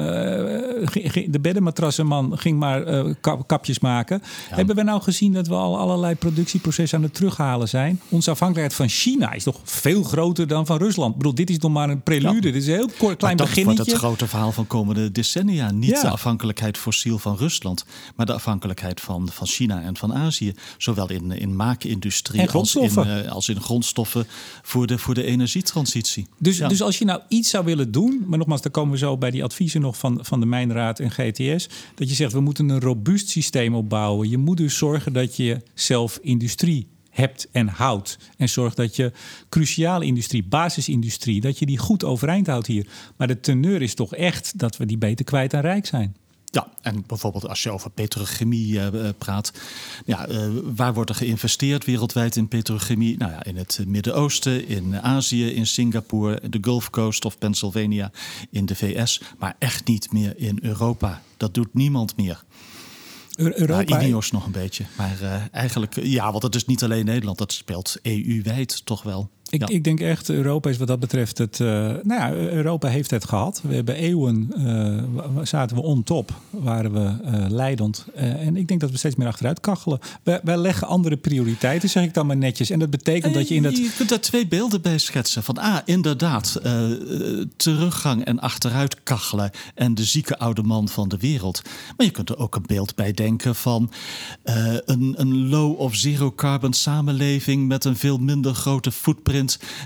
de 1.28 1.38
beddenmatrassenman 1.40 2.38
ging 2.38 2.58
maar 2.58 2.82
eh, 2.82 3.14
kap- 3.20 3.46
kapjes 3.48 3.78
maken. 3.78 4.22
Hebben 4.50 4.76
we 4.76 4.82
nou 4.82 5.02
gezien 5.02 5.32
dat 5.32 5.46
we 5.46 5.54
al 5.54 5.78
allerlei 5.78 6.14
productieprocessen 6.14 6.98
aan 6.98 7.04
het 7.04 7.14
terughalen 7.14 7.68
zijn? 7.68 8.00
Onze 8.08 8.30
afhankelijkheid 8.30 8.80
van 8.80 8.88
China 8.98 9.32
is 9.32 9.42
toch 9.42 9.60
veel 9.64 10.02
groter 10.02 10.46
dan 10.46 10.66
van 10.66 10.76
Rusland. 10.78 11.10
Ik 11.12 11.16
bedoel, 11.16 11.34
dit 11.34 11.50
is 11.50 11.58
nog 11.58 11.72
maar 11.72 11.90
een 11.90 12.02
prelude. 12.02 12.34
Ja. 12.34 12.40
Dit 12.40 12.54
is 12.54 12.66
een 12.66 12.72
heel 12.74 12.90
kort, 12.98 12.98
klein 12.98 13.18
Maar 13.20 13.28
dat 13.36 13.38
wordt 13.46 13.54
beginnetje. 13.54 13.90
het 13.92 14.00
grote 14.00 14.26
verhaal 14.26 14.52
van 14.52 14.66
komende 14.66 15.12
decennia. 15.12 15.70
Niet 15.70 16.00
de 16.00 16.08
afhankelijkheid 16.08 16.78
fossiel 16.78 17.18
van 17.18 17.36
Rusland, 17.36 17.84
maar 18.16 18.26
de 18.26 18.32
afhankelijkheid 18.32 19.00
van, 19.00 19.28
van 19.32 19.46
China 19.46 19.82
en 19.82 19.96
van 19.96 20.14
Azië. 20.14 20.54
Zowel 20.78 21.10
in, 21.10 21.30
in 21.32 21.56
maakindustrie 21.56 22.40
als 22.40 22.44
in, 22.46 22.50
grondstoffen. 22.50 23.24
eh, 23.24 23.32
als 23.32 23.48
in 23.48 23.60
grondstoffen 23.60 24.26
voor 24.62 24.86
de, 24.86 24.98
voor 24.98 25.14
de 25.14 25.24
energietransitie. 25.24 26.00
Dus, 26.38 26.58
Ja. 26.58 26.68
dus 26.68 26.82
als 26.82 26.98
je 26.98 27.04
nou 27.04 27.20
iets 27.28 27.50
zou 27.50 27.64
willen 27.64 27.92
doen, 27.92 28.24
maar 28.26 28.38
nogmaals, 28.38 28.62
dan 28.62 28.72
komen 28.72 28.92
we 28.92 28.98
zo 28.98 29.18
bij 29.18 29.30
die 29.30 29.44
adviezen 29.44 29.80
nog 29.80 29.98
van, 29.98 30.18
van 30.22 30.40
de 30.40 30.46
Mijnraad 30.46 31.00
en 31.00 31.10
GTS, 31.10 31.68
dat 31.94 32.08
je 32.08 32.14
zegt 32.14 32.32
we 32.32 32.40
moeten 32.40 32.68
een 32.68 32.80
robuust 32.80 33.28
systeem 33.28 33.74
opbouwen. 33.74 34.28
Je 34.28 34.38
moet 34.38 34.56
dus 34.56 34.76
zorgen 34.76 35.12
dat 35.12 35.36
je 35.36 35.60
zelf 35.74 36.18
industrie 36.22 36.86
hebt 37.10 37.48
en 37.52 37.68
houdt. 37.68 38.18
En 38.36 38.48
zorg 38.48 38.74
dat 38.74 38.96
je 38.96 39.12
cruciale 39.48 40.04
industrie, 40.04 40.44
basisindustrie, 40.44 41.40
dat 41.40 41.58
je 41.58 41.66
die 41.66 41.78
goed 41.78 42.04
overeind 42.04 42.46
houdt 42.46 42.66
hier. 42.66 42.86
Maar 43.16 43.26
de 43.26 43.40
teneur 43.40 43.82
is 43.82 43.94
toch 43.94 44.14
echt 44.14 44.58
dat 44.58 44.76
we 44.76 44.86
die 44.86 44.98
beter 44.98 45.24
kwijt 45.24 45.52
en 45.52 45.60
rijk 45.60 45.86
zijn. 45.86 46.16
Ja, 46.52 46.68
en 46.82 47.04
bijvoorbeeld 47.06 47.48
als 47.48 47.62
je 47.62 47.70
over 47.70 47.90
petrochemie 47.90 48.78
eh, 48.78 49.08
eh, 49.08 49.14
praat. 49.18 49.52
Ja, 50.04 50.26
eh, 50.26 50.48
waar 50.62 50.94
wordt 50.94 51.10
er 51.10 51.16
geïnvesteerd 51.16 51.84
wereldwijd 51.84 52.36
in 52.36 52.48
petrochemie? 52.48 53.16
Nou 53.16 53.32
ja, 53.32 53.44
in 53.44 53.56
het 53.56 53.80
Midden-Oosten, 53.86 54.68
in 54.68 55.00
Azië, 55.00 55.50
in 55.50 55.66
Singapore, 55.66 56.40
de 56.50 56.58
Gulf 56.60 56.90
Coast 56.90 57.24
of 57.24 57.38
Pennsylvania, 57.38 58.10
in 58.50 58.66
de 58.66 58.74
VS. 58.74 59.20
Maar 59.38 59.56
echt 59.58 59.86
niet 59.86 60.12
meer 60.12 60.34
in 60.36 60.58
Europa. 60.62 61.22
Dat 61.36 61.54
doet 61.54 61.74
niemand 61.74 62.16
meer. 62.16 62.44
Eu- 63.34 63.52
Europa, 63.54 63.82
Nou, 63.82 64.04
Ineos 64.04 64.30
nog 64.30 64.46
een 64.46 64.52
beetje. 64.52 64.84
Maar 64.96 65.48
eigenlijk, 65.52 65.94
ja, 66.02 66.30
want 66.30 66.42
het 66.42 66.54
is 66.54 66.64
niet 66.64 66.82
alleen 66.82 67.04
Nederland. 67.04 67.38
Dat 67.38 67.52
speelt 67.52 67.96
EU-wijd 68.02 68.86
toch 68.86 69.02
wel. 69.02 69.30
Ik, 69.52 69.60
ja. 69.60 69.68
ik 69.68 69.84
denk 69.84 70.00
echt, 70.00 70.28
Europa 70.28 70.70
is 70.70 70.76
wat 70.76 70.88
dat 70.88 71.00
betreft 71.00 71.38
het. 71.38 71.60
eh, 71.60 71.66
nou 72.02 72.06
ja, 72.06 72.32
Europa 72.32 72.88
heeft 72.88 73.10
het 73.10 73.24
gehad. 73.24 73.60
We 73.62 73.74
hebben 73.74 73.94
eeuwen 73.94 74.52
eh, 74.56 75.42
zaten 75.42 75.76
we 75.76 75.82
on 75.82 76.02
top, 76.02 76.32
waren 76.50 76.92
we 76.92 77.24
eh, 77.24 77.44
leidend. 77.48 78.06
En 78.14 78.56
ik 78.56 78.68
denk 78.68 78.80
dat 78.80 78.90
we 78.90 78.96
steeds 78.96 79.16
meer 79.16 79.26
achteruit 79.26 79.60
kachelen. 79.60 79.98
Wij, 80.22 80.40
wij 80.42 80.56
leggen 80.56 80.86
andere 80.86 81.16
prioriteiten, 81.16 81.88
zeg 81.88 82.04
ik 82.04 82.14
dan 82.14 82.26
maar 82.26 82.36
netjes. 82.36 82.70
En 82.70 82.78
dat 82.78 82.90
betekent 82.90 83.34
dat 83.34 83.48
je 83.48 83.54
in 83.54 83.62
dat. 83.62 83.76
Je 83.76 83.92
kunt 83.96 84.08
daar 84.08 84.20
twee 84.20 84.46
beelden 84.46 84.82
bij 84.82 84.98
schetsen. 84.98 85.42
Van 85.42 85.58
ah, 85.58 85.78
inderdaad, 85.84 86.60
teruggang 87.56 88.24
en 88.24 88.40
achteruit 88.40 89.02
kachelen. 89.02 89.50
En 89.74 89.94
de 89.94 90.04
zieke 90.04 90.38
oude 90.38 90.62
man 90.62 90.88
van 90.88 91.08
de 91.08 91.16
wereld. 91.16 91.62
Maar 91.96 92.06
je 92.06 92.12
kunt 92.12 92.28
er 92.28 92.38
ook 92.38 92.54
een 92.54 92.64
beeld 92.66 92.94
bij 92.94 93.12
denken 93.12 93.54
van 93.54 93.90
een, 94.44 95.14
een 95.16 95.48
low 95.48 95.80
of 95.80 95.94
zero 95.94 96.32
carbon 96.32 96.72
samenleving 96.72 97.68
met 97.68 97.84
een 97.84 97.96
veel 97.96 98.18
minder 98.18 98.54
grote 98.54 98.92
footprint. 98.92 99.40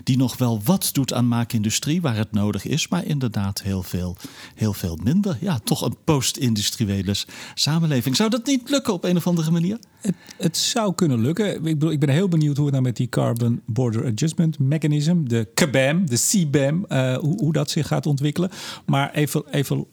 Die 0.05 0.17
nog 0.17 0.37
wel 0.37 0.61
wat 0.65 0.89
doet 0.93 1.13
aan 1.13 1.29
maakindustrie 1.29 2.01
waar 2.01 2.17
het 2.17 2.33
nodig 2.33 2.65
is. 2.65 2.89
Maar 2.89 3.05
inderdaad 3.05 3.63
heel 3.63 3.83
veel, 3.83 4.17
heel 4.55 4.73
veel 4.73 4.99
minder. 5.03 5.37
Ja, 5.41 5.59
toch 5.59 5.83
een 5.83 5.97
post-industriële 6.05 7.15
samenleving. 7.55 8.17
Zou 8.17 8.31
dat 8.31 8.47
niet 8.47 8.71
lukken 8.71 8.93
op 8.93 9.05
een 9.05 9.17
of 9.17 9.27
andere 9.27 9.51
manier? 9.51 9.79
Het, 10.01 10.15
het 10.37 10.57
zou 10.57 10.95
kunnen 10.95 11.21
lukken. 11.21 11.55
Ik, 11.55 11.63
bedoel, 11.63 11.91
ik 11.91 12.01
ben 12.01 12.09
heel 12.09 12.29
benieuwd 12.29 12.57
hoe 12.57 12.65
het 12.65 12.75
nou 12.75 12.87
met 12.87 12.97
die 12.97 13.09
Carbon 13.09 13.61
Border 13.67 14.05
Adjustment 14.05 14.59
Mechanism, 14.59 15.25
de 15.25 15.49
CBAM, 15.55 16.07
de 16.07 16.17
CBAM, 16.17 16.85
eh, 16.85 17.17
hoe, 17.17 17.37
hoe 17.37 17.53
dat 17.53 17.71
zich 17.71 17.87
gaat 17.87 18.07
ontwikkelen. 18.07 18.51
Maar 18.87 19.15
even, 19.15 19.45
even 19.51 19.87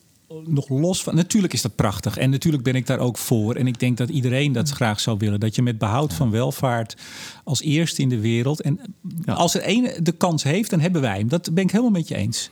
nog 0.45 0.69
los 0.69 1.03
van. 1.03 1.15
Natuurlijk 1.15 1.53
is 1.53 1.62
dat 1.62 1.75
prachtig. 1.75 2.17
En 2.17 2.29
natuurlijk 2.29 2.63
ben 2.63 2.75
ik 2.75 2.88
daar 2.88 2.99
ook 2.99 3.17
voor. 3.17 3.55
En 3.55 3.67
ik 3.67 3.79
denk 3.79 3.97
dat 3.97 4.09
iedereen 4.09 4.51
dat 4.51 4.69
graag 4.69 4.99
zou 4.99 5.17
willen. 5.17 5.39
Dat 5.39 5.55
je 5.55 5.62
met 5.62 5.77
behoud 5.77 6.13
van 6.13 6.31
welvaart 6.31 6.95
als 7.43 7.62
eerste 7.62 8.01
in 8.01 8.09
de 8.09 8.19
wereld. 8.19 8.62
En 8.62 8.79
Ja. 9.25 9.33
als 9.33 9.55
er 9.55 9.62
één 9.62 10.03
de 10.03 10.12
kans 10.12 10.43
heeft, 10.43 10.69
dan 10.69 10.79
hebben 10.79 11.01
wij 11.01 11.17
hem. 11.17 11.27
Dat 11.27 11.53
ben 11.53 11.63
ik 11.63 11.71
helemaal 11.71 11.91
met 11.91 12.07
je 12.07 12.15
eens. 12.15 12.49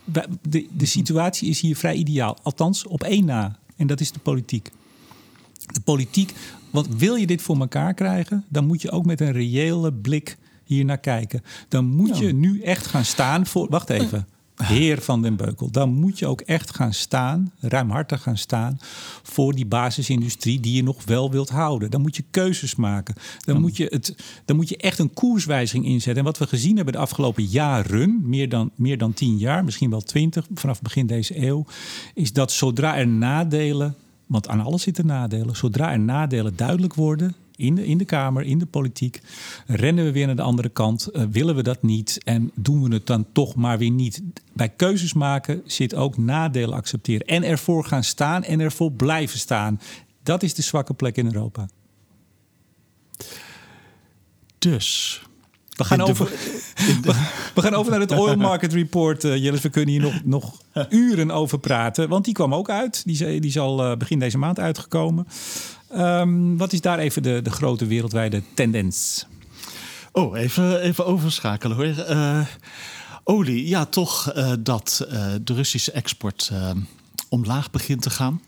De, 0.49 0.67
de 0.77 0.85
situatie 0.85 1.49
is 1.49 1.61
hier 1.61 1.75
vrij 1.75 1.95
ideaal. 1.95 2.37
Althans, 2.43 2.85
op 2.85 3.03
één 3.03 3.25
na. 3.25 3.59
En 3.75 3.87
dat 3.87 3.99
is 3.99 4.11
de 4.11 4.19
politiek 4.19 4.71
de 5.73 5.81
politiek. 5.81 6.33
Want 6.69 6.87
wil 6.97 7.15
je 7.15 7.27
dit 7.27 7.41
voor 7.41 7.59
elkaar 7.59 7.93
krijgen, 7.93 8.45
dan 8.49 8.65
moet 8.65 8.81
je 8.81 8.91
ook 8.91 9.05
met 9.05 9.21
een 9.21 9.31
reële 9.31 9.93
blik 9.93 10.37
hier 10.63 10.85
naar 10.85 10.97
kijken. 10.97 11.43
Dan 11.67 11.85
moet 11.85 12.17
je 12.17 12.33
nu 12.33 12.61
echt 12.61 12.87
gaan 12.87 13.05
staan 13.05 13.45
voor. 13.45 13.69
Wacht 13.69 13.89
even. 13.89 14.27
Heer 14.63 15.01
van 15.01 15.21
den 15.21 15.35
Beukel, 15.35 15.71
dan 15.71 15.93
moet 15.93 16.19
je 16.19 16.27
ook 16.27 16.41
echt 16.41 16.75
gaan 16.75 16.93
staan, 16.93 17.51
ruimhartig 17.59 18.21
gaan 18.21 18.37
staan 18.37 18.79
voor 19.23 19.53
die 19.53 19.65
basisindustrie 19.65 20.59
die 20.59 20.75
je 20.75 20.83
nog 20.83 21.05
wel 21.05 21.31
wilt 21.31 21.49
houden. 21.49 21.91
Dan 21.91 22.01
moet 22.01 22.15
je 22.15 22.23
keuzes 22.31 22.75
maken. 22.75 23.15
Dan, 23.45 23.61
moet, 23.61 23.77
je 23.77 23.85
het, 23.89 24.15
dan 24.45 24.55
moet 24.55 24.69
je 24.69 24.77
echt 24.77 24.99
een 24.99 25.13
koerswijziging 25.13 25.85
inzetten. 25.85 26.17
En 26.17 26.23
wat 26.23 26.37
we 26.37 26.47
gezien 26.47 26.75
hebben 26.75 26.93
de 26.93 26.99
afgelopen 26.99 27.43
jaren, 27.43 28.21
meer 28.29 28.49
dan, 28.49 28.71
meer 28.75 28.97
dan 28.97 29.13
tien 29.13 29.37
jaar, 29.37 29.63
misschien 29.63 29.89
wel 29.89 30.01
twintig, 30.01 30.47
vanaf 30.53 30.81
begin 30.81 31.07
deze 31.07 31.45
eeuw, 31.45 31.65
is 32.13 32.33
dat 32.33 32.51
zodra 32.51 32.97
er 32.97 33.07
nadelen 33.07 33.95
want 34.25 34.47
aan 34.47 34.61
alles 34.61 34.81
zitten 34.81 35.05
nadelen. 35.05 35.55
Zodra 35.55 35.91
er 35.91 35.99
nadelen 35.99 36.55
duidelijk 36.55 36.93
worden 36.93 37.35
in 37.61 37.75
de, 37.75 37.85
in 37.85 37.97
de 37.97 38.05
Kamer, 38.05 38.43
in 38.43 38.59
de 38.59 38.65
politiek, 38.65 39.21
rennen 39.65 40.05
we 40.05 40.11
weer 40.11 40.25
naar 40.25 40.35
de 40.35 40.41
andere 40.41 40.69
kant. 40.69 41.07
Eh, 41.07 41.23
willen 41.31 41.55
we 41.55 41.63
dat 41.63 41.83
niet 41.83 42.19
en 42.23 42.51
doen 42.55 42.83
we 42.83 42.93
het 42.93 43.07
dan 43.07 43.25
toch 43.33 43.55
maar 43.55 43.77
weer 43.77 43.91
niet. 43.91 44.21
Bij 44.53 44.69
keuzes 44.69 45.13
maken 45.13 45.61
zit 45.65 45.95
ook 45.95 46.17
nadelen 46.17 46.77
accepteren. 46.77 47.27
En 47.27 47.43
ervoor 47.43 47.85
gaan 47.85 48.03
staan 48.03 48.43
en 48.43 48.59
ervoor 48.59 48.91
blijven 48.91 49.39
staan. 49.39 49.79
Dat 50.23 50.43
is 50.43 50.53
de 50.53 50.61
zwakke 50.61 50.93
plek 50.93 51.17
in 51.17 51.25
Europa. 51.25 51.67
Dus. 54.57 55.21
We 55.71 55.83
gaan, 55.83 56.01
over, 56.01 56.25
we, 57.01 57.13
we 57.55 57.61
gaan 57.61 57.73
over 57.73 57.91
naar 57.91 57.99
het 57.99 58.11
Oil 58.11 58.35
Market 58.35 58.73
Report. 58.73 59.23
eh 59.23 59.35
Jillis, 59.35 59.61
we 59.61 59.69
kunnen 59.69 59.93
hier 59.93 60.01
nog, 60.01 60.21
nog 60.23 60.61
uren 60.89 61.31
over 61.31 61.59
praten. 61.59 62.09
Want 62.09 62.25
die 62.25 62.33
kwam 62.33 62.53
ook 62.53 62.69
uit. 62.69 63.03
Die, 63.05 63.17
die 63.17 63.49
is 63.49 63.59
al 63.59 63.83
eh, 63.83 63.97
begin 63.97 64.19
deze 64.19 64.37
maand 64.37 64.59
uitgekomen. 64.59 65.27
Ehm, 65.93 66.57
wat 66.57 66.73
is 66.73 66.81
daar 66.81 66.99
even 66.99 67.23
de, 67.23 67.41
de 67.41 67.51
grote 67.51 67.85
wereldwijde 67.85 68.41
tendens? 68.53 69.25
Oh, 70.11 70.37
even, 70.37 70.81
even 70.81 71.05
overschakelen 71.05 71.77
hoor. 71.77 72.05
Eh, 72.05 72.45
olie, 73.23 73.67
ja, 73.67 73.85
toch 73.85 74.31
eh, 74.31 74.53
dat 74.59 75.05
eh, 75.09 75.33
de 75.41 75.53
Russische 75.53 75.91
export 75.91 76.51
omlaag 77.29 77.71
begint 77.71 78.01
te 78.01 78.09
gaan. 78.09 78.41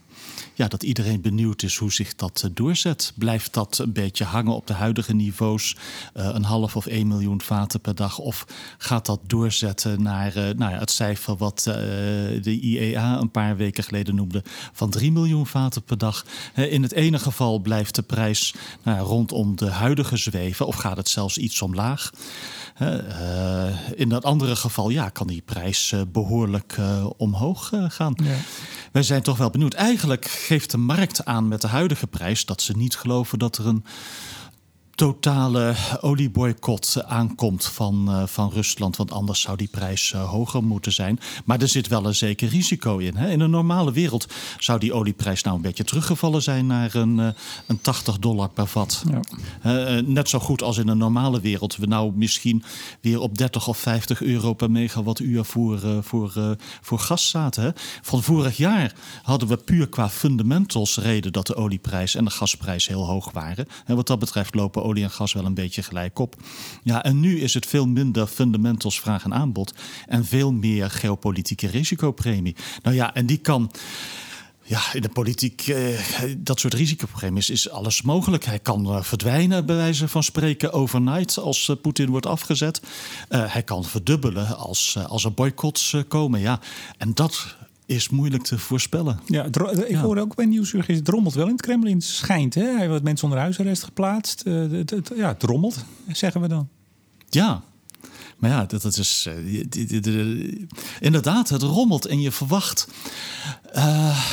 Ja, 0.54 0.68
dat 0.68 0.82
iedereen 0.82 1.20
benieuwd 1.20 1.62
is 1.62 1.76
hoe 1.76 1.92
zich 1.92 2.14
dat 2.14 2.42
eh, 2.44 2.50
doorzet. 2.54 3.12
Blijft 3.14 3.54
dat 3.54 3.78
een 3.78 3.92
beetje 3.92 4.24
hangen 4.24 4.54
op 4.54 4.66
de 4.66 4.72
huidige 4.72 5.14
niveaus, 5.14 5.76
eh, 6.12 6.30
een 6.32 6.44
half 6.44 6.76
of 6.76 6.86
1 6.86 7.06
miljoen 7.06 7.40
vaten 7.40 7.80
per 7.80 7.94
dag? 7.94 8.18
Of 8.18 8.46
gaat 8.78 9.06
dat 9.06 9.20
doorzetten 9.26 10.02
naar 10.02 10.36
eh, 10.36 10.54
nou 10.56 10.72
ja, 10.72 10.78
het 10.78 10.90
cijfer 10.90 11.36
wat 11.36 11.60
de 11.64 12.58
IEA 12.60 13.18
een 13.18 13.30
paar 13.30 13.56
weken 13.56 13.84
geleden 13.84 14.14
noemde 14.14 14.42
van 14.72 14.90
3 14.90 15.12
miljoen 15.12 15.46
vaten 15.46 15.82
per 15.82 15.98
dag? 15.98 16.24
In 16.54 16.82
het 16.82 16.92
ene 16.92 17.18
geval 17.18 17.58
blijft 17.58 17.94
de 17.94 18.02
prijs 18.02 18.54
nou 18.82 18.98
ja, 18.98 19.02
rondom 19.02 19.56
de 19.56 19.70
huidige 19.70 20.16
zweven, 20.16 20.66
of 20.66 20.76
gaat 20.76 20.96
het 20.96 21.08
zelfs 21.08 21.38
iets 21.38 21.62
omlaag? 21.62 22.10
In 23.94 24.08
dat 24.08 24.24
andere 24.24 24.56
geval 24.56 24.90
ja, 24.90 25.08
kan 25.08 25.26
die 25.26 25.42
prijs 25.44 25.92
eh, 25.92 26.00
behoorlijk 26.12 26.74
eh, 26.78 27.06
omhoog 27.16 27.72
gaan. 27.88 28.14
Wij 28.92 29.02
zijn 29.02 29.22
toch 29.22 29.36
wel 29.36 29.50
benieuwd. 29.50 29.74
Eigenlijk 29.74 30.43
geeft 30.44 30.70
de 30.70 30.78
markt 30.78 31.24
aan 31.24 31.48
met 31.48 31.60
de 31.60 31.68
huidige 31.68 32.06
prijs 32.06 32.44
dat 32.44 32.62
ze 32.62 32.76
niet 32.76 32.96
geloven 32.96 33.38
dat 33.38 33.58
er 33.58 33.66
een 33.66 33.84
totale 34.94 35.74
olieboycott 36.00 37.04
aankomt 37.06 37.64
van, 37.64 38.08
eh, 38.08 38.22
van 38.26 38.50
Rusland. 38.50 38.96
Want 38.96 39.12
anders 39.12 39.40
zou 39.40 39.56
die 39.56 39.68
prijs 39.68 40.12
eh, 40.12 40.30
hoger 40.30 40.64
moeten 40.64 40.92
zijn. 40.92 41.20
Maar 41.44 41.60
er 41.60 41.68
zit 41.68 41.88
wel 41.88 42.06
een 42.06 42.14
zeker 42.14 42.48
risico 42.48 42.98
in. 42.98 43.16
Hè? 43.16 43.30
In 43.30 43.40
een 43.40 43.50
normale 43.50 43.92
wereld 43.92 44.26
zou 44.58 44.78
die 44.78 44.92
olieprijs 44.92 45.42
nou 45.42 45.56
een 45.56 45.62
beetje 45.62 45.84
teruggevallen 45.84 46.42
zijn 46.42 46.66
naar 46.66 46.94
een, 46.94 47.20
eh, 47.20 47.28
een 47.66 47.80
80 47.80 48.18
dollar 48.18 48.48
per 48.48 48.66
vat. 48.66 49.04
Ja. 49.10 49.20
Net 50.00 50.28
zo 50.28 50.38
goed 50.38 50.62
als 50.62 50.78
in 50.78 50.88
een 50.88 50.98
normale 50.98 51.40
wereld. 51.40 51.76
We 51.76 51.86
nou 51.86 52.12
misschien 52.14 52.64
weer 53.00 53.20
op 53.20 53.38
30 53.38 53.68
of 53.68 53.78
50 53.78 54.22
euro 54.22 54.52
per 54.52 54.70
megawattuur 54.70 55.44
voor, 55.44 55.80
voor, 56.02 56.56
voor 56.80 56.98
gas 56.98 57.28
zaten. 57.28 57.62
Hè? 57.62 57.70
Van 58.02 58.22
vorig 58.22 58.56
jaar 58.56 58.94
hadden 59.22 59.48
we 59.48 59.56
puur 59.56 59.88
qua 59.88 60.08
fundamentals 60.08 60.98
reden 60.98 61.32
dat 61.32 61.46
de 61.46 61.56
olieprijs 61.56 62.14
en 62.14 62.24
de 62.24 62.30
gasprijs 62.30 62.88
heel 62.88 63.06
hoog 63.06 63.30
waren. 63.32 63.66
En 63.86 63.96
wat 63.96 64.06
dat 64.06 64.18
betreft 64.18 64.54
lopen 64.54 64.83
olie 64.84 65.02
en 65.02 65.10
gas 65.10 65.32
wel 65.32 65.44
een 65.44 65.54
beetje 65.54 65.82
gelijk 65.82 66.18
op. 66.18 66.36
Ja, 66.82 67.04
en 67.04 67.20
nu 67.20 67.40
is 67.40 67.54
het 67.54 67.66
veel 67.66 67.86
minder 67.86 68.26
fundamentals 68.26 69.00
vraag 69.00 69.24
en 69.24 69.34
aanbod 69.34 69.74
en 70.06 70.24
veel 70.24 70.52
meer 70.52 70.90
geopolitieke 70.90 71.66
risicopremie. 71.66 72.56
Nou 72.82 72.96
ja, 72.96 73.14
en 73.14 73.26
die 73.26 73.38
kan. 73.38 73.70
Ja, 74.66 74.80
in 74.92 75.02
de 75.02 75.08
politiek, 75.08 75.66
eh, 75.66 75.98
dat 76.38 76.60
soort 76.60 76.74
risicoprogramma's 76.74 77.50
is 77.50 77.70
alles 77.70 78.02
mogelijk. 78.02 78.44
Hij 78.44 78.58
kan 78.58 78.86
uh, 78.86 79.02
verdwijnen, 79.02 79.66
bij 79.66 79.76
wijze 79.76 80.08
van 80.08 80.22
spreken, 80.22 80.72
overnight 80.72 81.38
als 81.38 81.68
uh, 81.68 81.76
Poetin 81.82 82.10
wordt 82.10 82.26
afgezet. 82.26 82.82
hij 83.28 83.62
kan 83.62 83.84
verdubbelen 83.84 84.56
als, 84.56 84.98
als 85.06 85.24
er 85.24 85.34
boycotts 85.34 85.96
komen. 86.08 86.40
Ja. 86.40 86.60
En 86.98 87.14
dat 87.14 87.56
is 87.86 88.08
moeilijk 88.08 88.42
te 88.42 88.58
voorspellen. 88.58 89.20
Ja, 89.26 89.44
ik 89.44 89.88
ja. 89.88 90.00
hoorde 90.00 90.20
ook 90.20 90.34
bij 90.34 90.44
Nieuwsuur, 90.44 90.84
het 90.86 91.08
rommelt 91.08 91.34
wel 91.34 91.46
in 91.46 91.52
het 91.52 91.62
Kremlin, 91.62 92.02
schijnt. 92.02 92.54
Hè? 92.54 92.62
Hij 92.62 92.88
heeft 92.88 93.02
mensen 93.02 93.24
onder 93.24 93.42
huisarrest 93.42 93.82
geplaatst. 93.82 94.44
Het, 94.44 94.90
het, 94.90 95.12
ja, 95.16 95.28
het 95.28 95.42
rommelt, 95.42 95.84
zeggen 96.12 96.40
we 96.40 96.48
dan. 96.48 96.68
Ja, 97.28 97.62
maar 98.36 98.50
ja, 98.50 98.64
dat, 98.64 98.82
dat 98.82 98.96
is. 98.96 99.28
Uh, 99.46 100.52
inderdaad, 101.00 101.48
het 101.48 101.62
rommelt 101.62 102.06
en 102.06 102.20
je 102.20 102.30
verwacht. 102.30 102.88
Uh, 103.76 104.24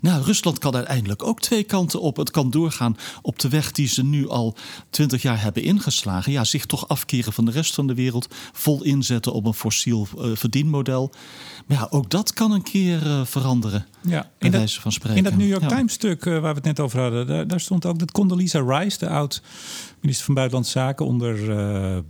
nou, 0.00 0.22
Rusland 0.22 0.58
kan 0.58 0.74
uiteindelijk 0.74 1.22
ook 1.22 1.40
twee 1.40 1.62
kanten 1.62 2.00
op. 2.00 2.16
Het 2.16 2.30
kan 2.30 2.50
doorgaan 2.50 2.96
op 3.22 3.38
de 3.38 3.48
weg 3.48 3.72
die 3.72 3.88
ze 3.88 4.04
nu 4.04 4.28
al 4.28 4.56
twintig 4.90 5.22
jaar 5.22 5.42
hebben 5.42 5.62
ingeslagen. 5.62 6.32
Ja, 6.32 6.44
zich 6.44 6.66
toch 6.66 6.88
afkeren 6.88 7.32
van 7.32 7.44
de 7.44 7.50
rest 7.50 7.74
van 7.74 7.86
de 7.86 7.94
wereld. 7.94 8.34
Vol 8.52 8.84
inzetten 8.84 9.32
op 9.32 9.46
een 9.46 9.54
fossiel 9.54 10.08
uh, 10.18 10.36
verdienmodel. 10.36 11.10
Maar 11.66 11.76
ja, 11.76 11.86
ook 11.90 12.10
dat 12.10 12.32
kan 12.32 12.52
een 12.52 12.62
keer 12.62 13.06
uh, 13.06 13.24
veranderen. 13.24 13.86
Ja, 14.02 14.30
in 14.38 14.50
dat, 14.50 14.72
van 14.72 14.92
spreken. 14.92 15.18
In 15.18 15.24
dat 15.24 15.36
New 15.36 15.48
York 15.48 15.68
Times 15.68 15.92
stuk 15.92 16.24
uh, 16.24 16.32
waar 16.32 16.50
we 16.50 16.56
het 16.56 16.64
net 16.64 16.80
over 16.80 17.00
hadden, 17.00 17.26
daar, 17.26 17.46
daar, 17.46 17.60
stond 17.60 17.86
ook 17.86 17.98
dat 17.98 18.12
Condoleezza 18.12 18.60
Rice, 18.60 18.98
de 18.98 19.08
oud 19.08 19.42
minister 20.00 20.24
van 20.24 20.34
Buitenlandse 20.34 20.78
Zaken 20.78 21.06
onder 21.06 21.36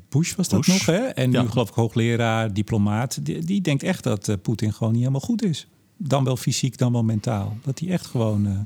Bush 0.09 0.35
was 0.35 0.49
dat 0.49 0.67
nog, 0.67 0.87
hè? 0.87 0.99
En 0.99 1.31
nu 1.31 1.49
geloof 1.49 1.69
ik 1.69 1.75
hoogleraar, 1.75 2.53
diplomaat. 2.53 3.25
Die, 3.25 3.45
die 3.45 3.61
denkt 3.61 3.83
echt 3.83 4.03
dat 4.03 4.43
Poetin 4.43 4.73
gewoon 4.73 4.93
niet 4.93 5.01
helemaal 5.03 5.21
goed 5.21 5.43
is 5.43 5.67
dan 5.99 6.25
wel 6.25 6.37
fysiek, 6.37 6.79
dan 6.79 6.93
wel 6.93 7.03
mentaal. 7.05 7.57
Dat 7.63 7.79
hij 7.79 7.89
echt 7.89 8.07
gewoon 8.07 8.47
uh, 8.47 8.59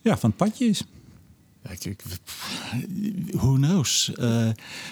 ja, 0.00 0.18
van 0.18 0.28
het 0.30 0.38
padje 0.38 0.66
is. 0.66 0.84
Who 3.30 3.52
knows? 3.52 4.10
Uh, 4.14 4.26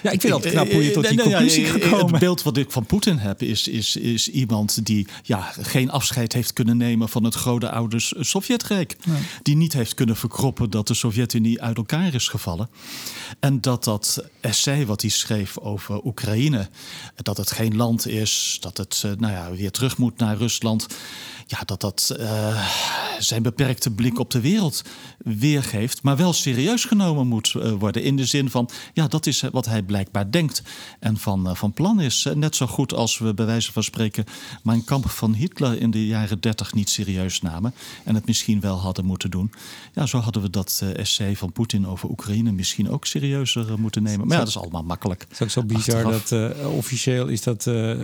ja, 0.03 0.11
ik 0.11 0.21
vind 0.21 0.33
het 0.33 0.51
knap 0.51 0.71
hoe 0.71 0.83
je 0.83 0.91
tot 0.91 1.07
die 1.07 1.21
conclusie 1.21 1.65
gekomen. 1.65 2.11
Het 2.11 2.19
beeld 2.19 2.43
wat 2.43 2.57
ik 2.57 2.71
van 2.71 2.85
Poetin 2.85 3.17
heb 3.17 3.41
is, 3.41 3.67
is, 3.67 3.95
is 3.95 4.29
iemand 4.29 4.85
die 4.85 5.07
ja, 5.23 5.53
geen 5.59 5.89
afscheid 5.89 6.33
heeft 6.33 6.53
kunnen 6.53 6.77
nemen 6.77 7.09
van 7.09 7.23
het 7.23 7.33
grote 7.33 7.69
oude 7.69 7.99
Sovjetrijk. 7.99 8.95
Die 9.41 9.55
niet 9.55 9.73
heeft 9.73 9.93
kunnen 9.93 10.15
verkroppen 10.15 10.69
dat 10.69 10.87
de 10.87 10.93
Sovjet-Unie 10.93 11.61
uit 11.61 11.77
elkaar 11.77 12.13
is 12.13 12.27
gevallen. 12.27 12.69
En 13.39 13.61
dat 13.61 13.83
dat 13.83 14.23
essay 14.41 14.85
wat 14.85 15.01
hij 15.01 15.09
schreef 15.09 15.57
over 15.57 16.05
Oekraïne, 16.05 16.69
dat 17.15 17.37
het 17.37 17.51
geen 17.51 17.75
land 17.75 18.07
is, 18.07 18.57
dat 18.59 18.77
het 18.77 19.03
nou 19.17 19.33
ja, 19.33 19.51
weer 19.51 19.71
terug 19.71 19.97
moet 19.97 20.17
naar 20.17 20.37
Rusland 20.37 20.87
ja, 21.47 21.61
dat 21.65 21.81
dat 21.81 22.15
uh, 22.19 22.67
zijn 23.19 23.43
beperkte 23.43 23.91
blik 23.91 24.19
op 24.19 24.31
de 24.31 24.41
wereld 24.41 24.81
weergeeft, 25.17 26.03
maar 26.03 26.17
wel 26.17 26.33
serieus 26.33 26.56
genomen 26.65 27.27
moet 27.27 27.53
uh, 27.57 27.71
worden. 27.71 28.03
In 28.03 28.15
de 28.15 28.25
zin 28.25 28.49
van, 28.49 28.69
ja, 28.93 29.07
dat 29.07 29.25
is 29.25 29.43
wat 29.51 29.65
hij 29.65 29.81
blijkbaar 29.81 30.31
denkt 30.31 30.63
en 30.99 31.17
van, 31.17 31.49
uh, 31.49 31.55
van 31.55 31.73
plan 31.73 32.01
is. 32.01 32.27
Net 32.33 32.55
zo 32.55 32.67
goed 32.67 32.93
als 32.93 33.17
we 33.17 33.33
bij 33.33 33.45
wijze 33.45 33.71
van 33.71 33.83
spreken 33.83 34.23
mijn 34.63 34.83
kamp 34.83 35.09
van 35.09 35.33
Hitler 35.33 35.81
in 35.81 35.91
de 35.91 36.05
jaren 36.05 36.39
dertig 36.39 36.73
niet 36.73 36.89
serieus 36.89 37.41
namen 37.41 37.73
en 38.03 38.15
het 38.15 38.25
misschien 38.25 38.59
wel 38.59 38.77
hadden 38.77 39.05
moeten 39.05 39.31
doen. 39.31 39.51
Ja, 39.93 40.05
zo 40.05 40.17
hadden 40.17 40.41
we 40.41 40.49
dat 40.49 40.83
essay 40.95 41.35
van 41.35 41.51
Poetin 41.51 41.87
over 41.87 42.09
Oekraïne 42.09 42.51
misschien 42.51 42.89
ook 42.89 43.05
serieuzer 43.05 43.79
moeten 43.79 44.03
nemen. 44.03 44.27
Maar 44.27 44.37
ja, 44.37 44.43
dat 44.43 44.47
is 44.47 44.57
allemaal 44.57 44.83
makkelijk. 44.83 45.21
Het 45.21 45.31
is 45.31 45.41
ook 45.41 45.49
zo 45.49 45.63
bizar 45.63 46.05
Achteraf. 46.05 46.55
dat 46.55 46.65
officieel 46.65 47.27
is 47.27 47.41
dat, 47.41 47.63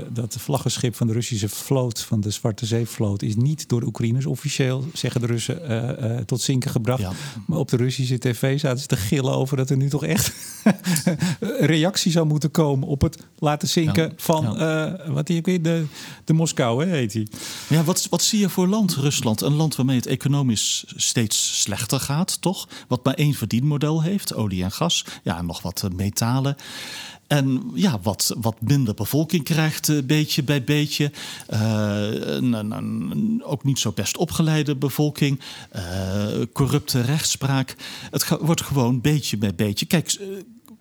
dat 0.10 0.36
vlaggenschip 0.40 0.96
van 0.96 1.08
de 1.08 1.14
Russische 1.14 1.50
vloot, 1.50 2.02
van 2.02 2.22
de 2.22 2.32
Zwarte 2.32 2.66
Zeevloot, 2.66 3.22
is 3.22 3.36
niet 3.36 3.70
door 3.70 3.80
de 3.80 3.86
Oekraïners 3.86 4.26
officieel, 4.26 4.86
zeggen 4.94 5.22
de 5.22 5.28
Russen, 5.28 5.72
uh, 5.72 6.12
uh, 6.12 6.18
tot 6.18 6.42
zinken 6.42 6.72
gebracht. 6.72 7.04
Maar 7.48 7.58
op 7.58 7.70
de 7.70 7.78
Russische 7.78 8.18
tv 8.18 8.43
zaten 8.58 8.80
ze 8.80 8.88
te 8.88 8.98
gillen 8.98 9.34
over 9.34 9.58
dat 9.58 9.70
er 9.70 9.78
nu 9.78 9.90
toch 9.90 10.04
echt 10.04 10.34
reactie 11.74 12.12
zou 12.12 12.26
moeten 12.26 12.52
komen 12.52 12.88
op 12.88 13.02
het 13.02 13.18
laten 13.40 13.68
zinken 13.68 14.04
ja. 14.04 14.14
van 14.16 14.56
ja. 14.58 15.00
Uh, 15.06 15.14
wat 15.14 15.28
die, 15.28 15.62
de, 15.62 15.86
de 16.26 16.34
Moskou, 16.34 16.86
hè, 16.86 16.92
heet 16.92 17.14
hij. 17.14 17.28
Ja, 17.68 17.84
wat, 17.84 18.08
wat 18.10 18.22
zie 18.22 18.40
je 18.40 18.50
voor 18.50 18.68
land, 18.68 18.96
Rusland? 18.96 19.42
Een 19.42 19.56
land 19.56 19.76
waarmee 19.76 19.96
het 19.96 20.06
economisch 20.06 20.84
steeds 20.96 21.62
slechter 21.62 22.00
gaat, 22.00 22.42
toch? 22.42 22.68
Wat 22.88 23.04
maar 23.04 23.14
één 23.14 23.34
verdienmodel 23.34 24.02
heeft, 24.02 24.36
olie 24.36 24.64
en 24.64 24.72
gas. 24.72 25.06
Ja, 25.24 25.38
en 25.38 25.46
nog 25.46 25.62
wat 25.62 25.88
metalen. 25.96 26.56
En 27.34 27.72
ja, 27.74 28.00
wat, 28.02 28.36
wat 28.38 28.62
minder 28.62 28.94
bevolking 28.94 29.44
krijgt, 29.44 29.88
uh, 29.88 30.04
beetje 30.04 30.44
bij 30.44 30.64
beetje. 30.64 31.12
Uh, 31.54 31.60
een, 32.12 32.54
een, 32.54 33.44
ook 33.44 33.64
niet 33.64 33.80
zo 33.80 33.92
best 33.92 34.18
opgeleide 34.18 34.76
bevolking. 34.76 35.40
Uh, 35.76 36.26
corrupte 36.54 37.02
rechtspraak. 37.02 37.76
Het 38.12 38.28
wordt 38.40 38.62
gewoon 38.62 39.02
beetje 39.02 39.38
bij 39.38 39.56
beetje. 39.56 39.86
Kijk, 39.86 40.10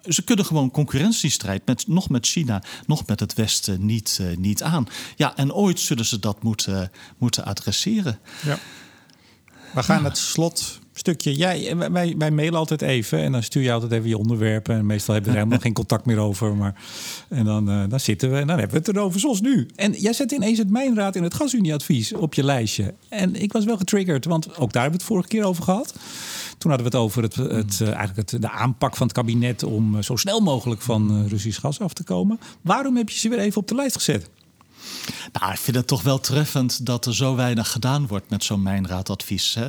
ze 0.05 0.22
kunnen 0.24 0.44
gewoon 0.44 0.70
concurrentiestrijd 0.70 1.66
met, 1.66 1.88
nog 1.88 2.09
met 2.09 2.26
China, 2.26 2.62
nog 2.86 3.07
met 3.07 3.20
het 3.20 3.34
Westen 3.34 3.86
niet, 3.86 4.20
niet 4.36 4.62
aan. 4.62 4.86
Ja, 5.16 5.36
en 5.36 5.53
ooit 5.53 5.80
zullen 5.80 6.05
ze 6.05 6.18
dat 6.18 6.42
moeten, 6.42 6.90
moeten 7.18 7.44
adresseren. 7.44 8.18
Ja. 8.44 8.59
We 9.74 9.82
gaan 9.82 10.05
het 10.05 10.18
slot 10.18 10.80
stukje. 10.93 11.34
Jij, 11.34 11.76
wij, 11.76 12.14
wij 12.18 12.30
mailen 12.30 12.59
altijd 12.59 12.82
even 12.82 13.18
en 13.18 13.32
dan 13.32 13.43
stuur 13.43 13.62
je 13.62 13.72
altijd 13.72 13.93
even 13.93 14.09
je 14.09 14.18
onderwerpen. 14.18 14.76
En 14.76 14.86
meestal 14.86 15.14
hebben 15.14 15.32
we 15.32 15.38
er 15.38 15.43
helemaal 15.43 15.64
geen 15.66 15.74
contact 15.74 16.05
meer 16.05 16.18
over. 16.18 16.57
Maar, 16.57 16.74
en 17.28 17.45
dan, 17.45 17.70
uh, 17.70 17.84
dan 17.88 18.01
zitten 18.01 18.30
we 18.30 18.36
en 18.36 18.47
dan 18.47 18.59
hebben 18.59 18.82
we 18.82 18.86
het 18.86 18.97
erover 18.97 19.20
zoals 19.20 19.40
nu. 19.40 19.68
En 19.74 19.93
jij 19.93 20.12
zet 20.12 20.32
ineens 20.32 20.59
het 20.59 20.70
Mijnraad 20.70 21.16
in 21.16 21.22
het 21.22 21.34
Gasunieadvies 21.34 22.12
op 22.12 22.34
je 22.34 22.45
lijstje. 22.45 22.95
En 23.09 23.43
ik 23.43 23.53
was 23.53 23.64
wel 23.64 23.76
getriggerd, 23.76 24.24
want 24.24 24.57
ook 24.59 24.72
daar 24.72 24.82
hebben 24.82 25.01
we 25.01 25.07
het 25.07 25.14
vorige 25.14 25.28
keer 25.28 25.45
over 25.45 25.62
gehad. 25.62 25.95
Toen 26.59 26.70
hadden 26.70 26.90
we 26.90 26.97
het 26.97 27.07
over 27.07 27.22
het, 27.22 27.34
het, 27.34 27.78
uh, 27.82 27.88
eigenlijk 27.88 28.30
het, 28.30 28.43
de 28.43 28.51
aanpak 28.51 28.97
van 28.97 29.07
het 29.07 29.16
kabinet 29.16 29.62
om 29.62 29.95
uh, 29.95 30.03
zo 30.03 30.16
snel 30.16 30.40
mogelijk 30.40 30.80
van 30.80 31.26
Russisch 31.28 31.61
gas 31.61 31.80
af 31.80 31.93
te 31.93 32.05
komen. 32.05 32.40
Waarom 32.61 32.97
heb 32.97 33.09
je 33.09 33.18
ze 33.18 33.28
weer 33.28 33.38
even 33.38 33.61
op 33.61 33.68
de 33.68 33.74
lijst 33.74 33.97
gezet? 33.97 34.30
Nou, 35.33 35.53
ik 35.53 35.59
vind 35.59 35.76
het 35.76 35.87
toch 35.87 36.03
wel 36.03 36.20
treffend 36.20 36.87
dat 36.87 37.07
er 37.07 37.14
zo 37.14 37.35
weinig 37.35 37.70
gedaan 37.70 38.07
wordt 38.07 38.30
met 38.30 38.45
zo'n 38.45 38.62
mijnraadadvies. 38.62 39.55
Hè. 39.55 39.66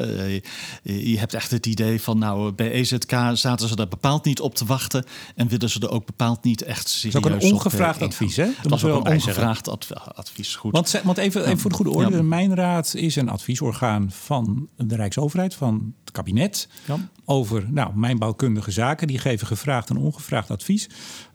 Je 0.84 1.20
hebt 1.20 1.34
echt 1.34 1.52
het 1.52 1.66
idee 1.66 2.02
van, 2.02 2.18
nou, 2.18 2.52
bij 2.52 2.72
EZK 2.72 3.12
zaten 3.34 3.68
ze 3.68 3.76
daar 3.76 3.88
bepaald 3.88 4.26
niet 4.26 4.40
op 4.40 4.56
te 4.56 4.66
wachten 4.66 5.06
en 5.36 5.48
willen 5.48 5.70
ze 5.70 5.80
er 5.80 5.92
ook 5.92 6.06
bepaald 6.06 6.44
niet 6.44 6.62
echt 6.62 6.90
serieus 6.90 7.16
op. 7.16 7.22
Dat 7.22 7.32
is 7.32 7.38
ook 7.38 7.44
een 7.44 7.54
ongevraagd 7.54 8.02
op, 8.02 8.08
advies, 8.08 8.36
hè? 8.36 8.48
Dat, 8.62 8.72
is 8.72 8.84
ook 8.84 9.06
een 9.06 9.14
ongevraagd 9.14 9.68
advies, 10.16 10.56
goed. 10.56 10.72
Want, 10.72 11.02
want 11.04 11.18
even, 11.18 11.42
even, 11.46 11.60
voor 11.60 11.70
de 11.70 11.76
goede 11.76 11.92
orde, 11.92 12.10
ja. 12.10 12.18
de 12.18 12.24
Mijnraad 12.24 12.94
is 12.94 13.16
een 13.16 13.30
adviesorgaan 13.30 14.12
van 14.12 14.68
de 14.78 14.96
Rijksoverheid, 14.96 15.56
van 15.56 15.94
het 16.04 16.12
kabinet, 16.12 16.68
ja. 16.86 16.98
over 17.26 17.66
nou, 17.72 17.92
mijnbouwkundige 17.96 18.72
zaken. 18.72 19.08
Die 19.08 19.20
geven 19.20 19.48
gevraagd 19.48 19.90
en 19.90 19.98
ongevraagd 19.98 20.52
advies. 20.52 20.90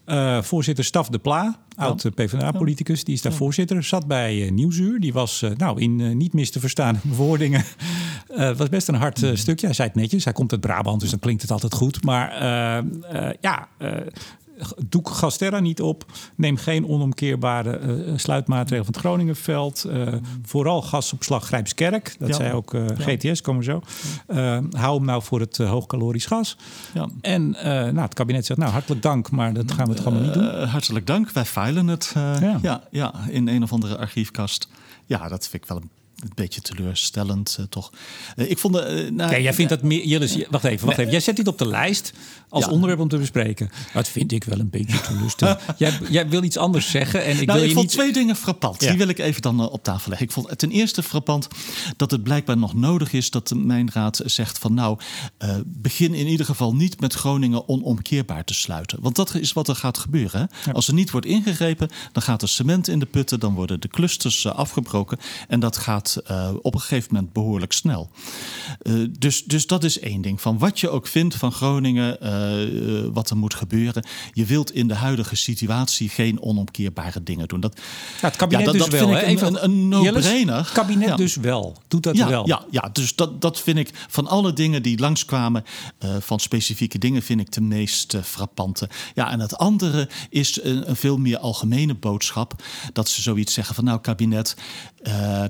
Uh, 0.07 0.43
voorzitter 0.43 0.85
Staf 0.85 1.09
de 1.09 1.19
Pla, 1.19 1.59
oud. 1.79 2.11
PvdA-politicus, 2.15 3.05
die 3.05 3.15
is 3.15 3.23
daar 3.23 3.33
ja. 3.33 3.39
voorzitter. 3.39 3.83
Zat 3.83 4.07
bij 4.07 4.37
uh, 4.37 4.51
Nieuwsuur. 4.51 5.01
Die 5.01 5.13
was 5.13 5.43
uh, 5.43 5.51
nou, 5.57 5.81
in 5.81 6.17
niet 6.17 6.33
mis 6.33 6.51
te 6.51 6.61
verstaan 6.61 7.01
bewoordingen. 7.03 7.65
Het 8.33 8.59
was 8.59 8.69
best 8.69 8.89
een 8.89 8.95
hard 8.95 9.19
stukje. 9.35 9.67
Hij 9.67 9.75
zei 9.75 9.89
het 9.89 9.97
netjes. 9.97 10.25
Hij 10.25 10.33
komt 10.33 10.53
uit 10.53 10.61
Brabant, 10.61 11.01
dus 11.01 11.11
dan 11.11 11.19
klinkt 11.19 11.43
het 11.43 11.51
altijd 11.51 11.75
goed. 11.75 12.05
Maar 12.05 12.43
ja, 13.41 13.69
doek 14.89 15.09
Gasterra 15.11 15.61
niet 15.61 15.81
op. 15.81 16.05
Neem 16.35 16.57
geen 16.57 16.89
onomkeerbare 16.89 17.81
uh, 17.81 18.13
sluitmaatregelen 18.19 18.85
van 18.85 18.95
het 18.95 19.03
Groningenveld. 19.03 19.87
Uh, 19.89 20.07
vooral 20.43 20.83
gasopslag 20.83 21.47
Grijpskerk. 21.47 22.17
Dat 22.19 22.29
ja. 22.29 22.35
zei 22.35 22.53
ook 22.53 22.75
uh, 22.75 22.87
ja. 22.89 22.95
GTS, 22.99 23.41
komen 23.41 23.65
zo. 23.65 23.81
hou 24.71 24.97
hem 24.97 25.05
nou 25.05 25.23
voor 25.23 25.41
het 25.41 25.57
hoogkalorisch 25.57 26.27
gas. 26.27 26.57
Ja. 26.95 27.09
En 27.21 27.51
nou, 27.51 28.01
het 28.01 28.15
kabinet 28.15 28.47
zegt, 28.47 28.61
nou 28.61 28.73
hartelijk 28.73 29.03
dank, 29.03 29.31
maar 29.31 29.53
dat 29.53 29.73
gaan 29.73 29.87
we 29.87 29.93
het 29.93 30.01
gewoon 30.01 30.23
niet 30.23 30.35
doen. 30.35 30.65
hartelijk 30.65 31.07
dank, 31.07 31.31
wij 31.31 31.45
filen 31.45 31.87
het 31.87 32.13
ja. 32.15 32.59
Ja, 32.63 32.83
ja, 32.91 33.15
in 33.29 33.49
een 33.49 33.63
of 33.63 33.73
andere 33.73 33.99
archiefkast. 33.99 34.69
Ja, 35.07 35.29
dat 35.29 35.49
vind 35.49 35.63
ik 35.63 35.69
wel 35.69 35.79
een 35.79 35.91
een 36.23 36.33
beetje 36.35 36.61
teleurstellend, 36.61 37.57
uh, 37.61 37.67
toch? 37.67 37.93
Uh, 38.37 38.51
ik 38.51 38.59
vond. 38.59 38.77
Uh, 38.77 38.83
nou, 39.11 39.33
ja, 39.33 39.39
jij 39.39 39.55
vindt 39.55 39.71
dat 39.71 39.83
meer. 39.83 40.05
Jillis, 40.05 40.37
wacht 40.51 40.65
even, 40.65 40.87
wacht 40.87 40.99
even. 40.99 41.13
Jij 41.13 41.21
zet 41.21 41.37
dit 41.37 41.49
op 41.49 41.59
de 41.59 41.67
lijst 41.67 42.13
als 42.49 42.65
ja. 42.65 42.71
onderwerp 42.71 43.01
om 43.01 43.09
te 43.09 43.19
bespreken. 43.19 43.71
Dat 43.93 44.09
vind 44.09 44.33
ik 44.33 44.45
wel 44.45 44.59
een 44.59 44.71
beetje 44.71 45.01
teleurstellend. 45.01 45.61
jij, 45.77 45.99
jij 46.11 46.29
wil 46.29 46.43
iets 46.43 46.57
anders 46.57 46.91
zeggen. 46.91 47.25
En 47.25 47.41
ik, 47.41 47.47
nou, 47.47 47.59
wil 47.59 47.63
ik 47.63 47.69
je 47.69 47.75
vond 47.75 47.87
niet... 47.87 47.95
twee 47.95 48.13
dingen 48.13 48.37
frappant. 48.37 48.83
Ja. 48.83 48.89
Die 48.89 48.99
wil 48.99 49.09
ik 49.09 49.19
even 49.19 49.43
dan 49.43 49.71
op 49.71 49.85
tafel 49.85 50.09
leggen. 50.09 50.27
Ik 50.27 50.33
vond 50.33 50.59
ten 50.59 50.71
eerste 50.71 51.03
frappant 51.03 51.49
dat 51.97 52.11
het 52.11 52.23
blijkbaar 52.23 52.59
nog 52.59 52.75
nodig 52.75 53.13
is 53.13 53.31
dat 53.31 53.49
de 53.49 53.55
Mijnraad 53.55 54.21
zegt 54.25 54.59
van 54.59 54.75
nou, 54.75 54.99
begin 55.65 56.15
in 56.15 56.27
ieder 56.27 56.47
geval 56.47 56.75
niet 56.75 57.01
met 57.01 57.15
Groningen 57.15 57.69
onomkeerbaar 57.69 58.45
te 58.45 58.55
sluiten. 58.55 58.99
Want 59.01 59.17
dat 59.17 59.35
is 59.35 59.53
wat 59.53 59.69
er 59.69 59.77
gaat 59.77 59.99
gebeuren. 59.99 60.49
Als 60.73 60.89
er 60.89 60.95
niet 60.95 61.11
wordt 61.11 61.27
ingegrepen, 61.27 61.91
dan 62.13 62.23
gaat 62.23 62.43
er 62.43 62.49
cement 62.49 62.89
in 62.89 62.99
de 62.99 63.07
putten, 63.07 63.41
dan 63.41 63.55
worden 63.55 63.81
de 63.81 63.89
clusters 63.89 64.47
afgebroken 64.47 65.19
en 65.49 65.61
dat 65.61 65.77
gaat 65.77 66.08
gaat 66.09 66.31
uh, 66.31 66.51
op 66.63 66.75
een 66.75 66.81
gegeven 66.81 67.15
moment 67.15 67.33
behoorlijk 67.33 67.73
snel. 67.73 68.11
Uh, 68.83 69.09
dus, 69.19 69.45
dus 69.45 69.67
dat 69.67 69.85
is 69.85 69.99
één 69.99 70.23
ding. 70.23 70.41
Van 70.41 70.59
wat 70.59 70.81
je 70.81 70.89
ook 70.89 71.07
vindt 71.07 71.35
van 71.35 71.53
Groningen, 71.53 72.17
uh, 72.23 73.11
wat 73.13 73.31
er 73.31 73.37
moet 73.37 73.55
gebeuren. 73.55 74.07
Je 74.33 74.45
wilt 74.45 74.73
in 74.73 74.89
de 74.89 74.95
huidige 74.95 75.37
situatie 75.37 76.09
geen 76.09 76.43
onomkeerbare 76.43 77.23
dingen 77.23 77.49
doen. 77.49 77.61
Dat, 77.61 77.81
ja, 78.21 78.29
het 78.29 78.37
kabinet 78.37 78.61
ja, 78.61 78.73
dat, 78.73 78.75
dus 78.75 78.91
dat 78.91 79.09
wel. 79.09 79.19
Vind 79.19 79.41
ik 79.41 79.47
een, 79.47 79.55
een, 79.55 79.65
een 79.65 79.89
no-brainer. 79.89 80.57
Het 80.57 80.73
kabinet 80.73 81.09
ja. 81.09 81.17
dus 81.17 81.37
wel. 81.37 81.77
Doet 81.89 82.03
dat 82.03 82.17
ja, 82.17 82.29
wel. 82.29 82.47
Ja, 82.47 82.65
ja, 82.71 82.89
dus 82.93 83.15
dat, 83.15 83.41
dat 83.41 83.61
vind 83.61 83.79
ik 83.79 83.91
van 84.09 84.27
alle 84.27 84.53
dingen 84.53 84.83
die 84.83 84.99
langskwamen, 84.99 85.65
van 86.21 86.41
specifieke 86.41 86.99
dingen, 86.99 87.23
vind 87.23 87.41
ik 87.41 87.53
de 87.53 87.61
meest 87.61 88.17
frappante. 88.23 88.89
Ja, 89.15 89.31
en 89.31 89.41
het 89.41 89.57
andere 89.57 90.09
is 90.31 90.63
een, 90.63 90.89
een 90.89 90.97
veel 90.97 91.17
meer 91.17 91.39
algemene 91.39 91.95
boodschap. 91.95 92.63
Dat 92.93 93.09
ze 93.09 93.23
zoiets 93.23 93.55
zeggen 93.55 93.75
van 93.75 93.85
nou 93.85 94.01
kabinet, 94.01 94.57
uh, 95.03 95.45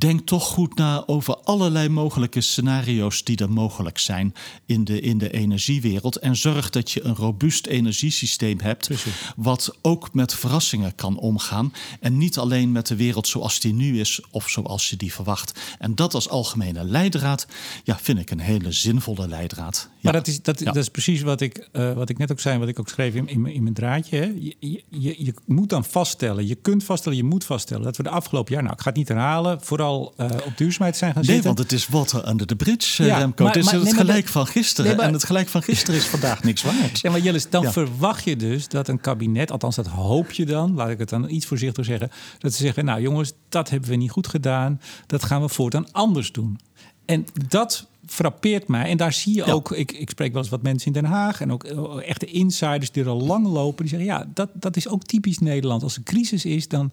denk 0.00 0.26
toch 0.26 0.46
goed 0.46 0.76
na 0.76 1.02
over 1.06 1.36
allerlei 1.36 1.88
mogelijke 1.88 2.40
scenario's 2.40 3.24
die 3.24 3.36
er 3.36 3.50
mogelijk 3.50 3.98
zijn 3.98 4.34
in 4.66 4.84
de, 4.84 5.00
in 5.00 5.18
de 5.18 5.30
energiewereld. 5.30 6.16
En 6.16 6.36
zorg 6.36 6.70
dat 6.70 6.90
je 6.90 7.04
een 7.04 7.14
robuust 7.14 7.66
energiesysteem 7.66 8.60
hebt. 8.60 8.86
Precies. 8.86 9.32
Wat 9.36 9.76
ook 9.82 10.14
met 10.14 10.34
verrassingen 10.34 10.94
kan 10.94 11.18
omgaan. 11.18 11.72
En 12.00 12.18
niet 12.18 12.38
alleen 12.38 12.72
met 12.72 12.86
de 12.86 12.96
wereld 12.96 13.28
zoals 13.28 13.60
die 13.60 13.74
nu 13.74 14.00
is 14.00 14.20
of 14.30 14.48
zoals 14.48 14.90
je 14.90 14.96
die 14.96 15.12
verwacht. 15.12 15.60
En 15.78 15.94
dat 15.94 16.14
als 16.14 16.28
algemene 16.28 16.84
leidraad, 16.84 17.46
ja, 17.84 17.98
vind 17.98 18.18
ik 18.18 18.30
een 18.30 18.40
hele 18.40 18.72
zinvolle 18.72 19.28
leidraad. 19.28 19.88
Ja. 19.92 19.98
Maar 20.02 20.12
dat 20.12 20.26
is, 20.26 20.42
dat, 20.42 20.58
dat 20.58 20.76
is 20.76 20.88
precies 20.88 21.22
wat 21.22 21.40
ik, 21.40 21.68
uh, 21.72 21.92
wat 21.92 22.08
ik 22.08 22.18
net 22.18 22.32
ook 22.32 22.40
zei, 22.40 22.58
wat 22.58 22.68
ik 22.68 22.78
ook 22.78 22.88
schreef 22.88 23.14
in, 23.14 23.28
in, 23.28 23.46
in 23.46 23.62
mijn 23.62 23.74
draadje. 23.74 24.16
Hè. 24.16 24.24
Je, 24.24 24.82
je, 24.88 25.24
je 25.24 25.34
moet 25.46 25.68
dan 25.68 25.84
vaststellen, 25.84 26.46
je 26.46 26.54
kunt 26.54 26.84
vaststellen, 26.84 27.18
je 27.18 27.24
moet 27.24 27.44
vaststellen 27.44 27.84
dat 27.84 27.96
we 27.96 28.02
de 28.02 28.08
afgelopen 28.08 28.52
jaar, 28.52 28.62
nou 28.62 28.74
ik 28.74 28.80
ga 28.80 28.88
het 28.88 28.98
niet 28.98 29.08
herhalen, 29.08 29.60
vooral 29.60 29.83
uh, 29.92 30.26
op 30.46 30.56
duurzaamheid 30.56 30.96
zijn 30.96 31.12
gaan 31.12 31.22
nee, 31.22 31.30
zitten. 31.30 31.44
want 31.44 31.58
het 31.58 31.72
is 31.72 31.88
water 31.88 32.28
under 32.28 32.46
the 32.46 32.56
bridge, 32.56 33.02
uh, 33.02 33.08
ja, 33.08 33.18
Remco. 33.18 33.44
Maar, 33.44 33.52
het 33.52 33.64
is 33.64 33.72
maar, 33.72 33.80
het 33.80 33.84
nee, 33.84 33.94
gelijk 33.94 34.22
dat, 34.22 34.32
van 34.32 34.46
gisteren. 34.46 34.86
Nee, 34.86 34.96
maar, 34.96 35.06
en 35.06 35.12
het 35.12 35.24
gelijk 35.24 35.48
van 35.48 35.62
gisteren 35.62 36.00
is 36.00 36.06
vandaag 36.06 36.42
niks 36.42 36.62
waard. 36.62 37.00
Ja, 37.00 37.10
maar 37.10 37.20
Jillis, 37.20 37.50
dan 37.50 37.62
ja. 37.62 37.72
verwacht 37.72 38.24
je 38.24 38.36
dus 38.36 38.68
dat 38.68 38.88
een 38.88 39.00
kabinet, 39.00 39.50
althans 39.50 39.76
dat 39.76 39.86
hoop 39.86 40.30
je 40.30 40.46
dan, 40.46 40.74
laat 40.74 40.90
ik 40.90 40.98
het 40.98 41.08
dan 41.08 41.30
iets 41.30 41.46
voorzichtig 41.46 41.84
zeggen, 41.84 42.10
dat 42.38 42.52
ze 42.52 42.62
zeggen, 42.62 42.84
nou 42.84 43.00
jongens, 43.00 43.32
dat 43.48 43.70
hebben 43.70 43.88
we 43.88 43.96
niet 43.96 44.10
goed 44.10 44.26
gedaan, 44.26 44.80
dat 45.06 45.24
gaan 45.24 45.40
we 45.40 45.48
voortaan 45.48 45.92
anders 45.92 46.32
doen. 46.32 46.58
En 47.04 47.26
dat 47.48 47.86
frappeert 48.06 48.68
mij. 48.68 48.90
En 48.90 48.96
daar 48.96 49.12
zie 49.12 49.34
je 49.34 49.46
ja. 49.46 49.52
ook, 49.52 49.72
ik, 49.72 49.92
ik 49.92 50.10
spreek 50.10 50.32
wel 50.32 50.42
eens 50.42 50.50
wat 50.50 50.62
mensen 50.62 50.86
in 50.86 50.92
Den 50.92 51.10
Haag 51.10 51.40
en 51.40 51.52
ook 51.52 51.64
echte 51.98 52.26
insiders 52.26 52.90
die 52.90 53.02
er 53.02 53.08
al 53.08 53.20
lang 53.20 53.46
lopen, 53.46 53.86
die 53.86 53.98
zeggen, 53.98 54.08
ja, 54.08 54.26
dat, 54.34 54.48
dat 54.52 54.76
is 54.76 54.88
ook 54.88 55.02
typisch 55.02 55.38
Nederland. 55.38 55.82
Als 55.82 55.96
er 55.96 56.02
crisis 56.02 56.44
is, 56.44 56.68
dan 56.68 56.92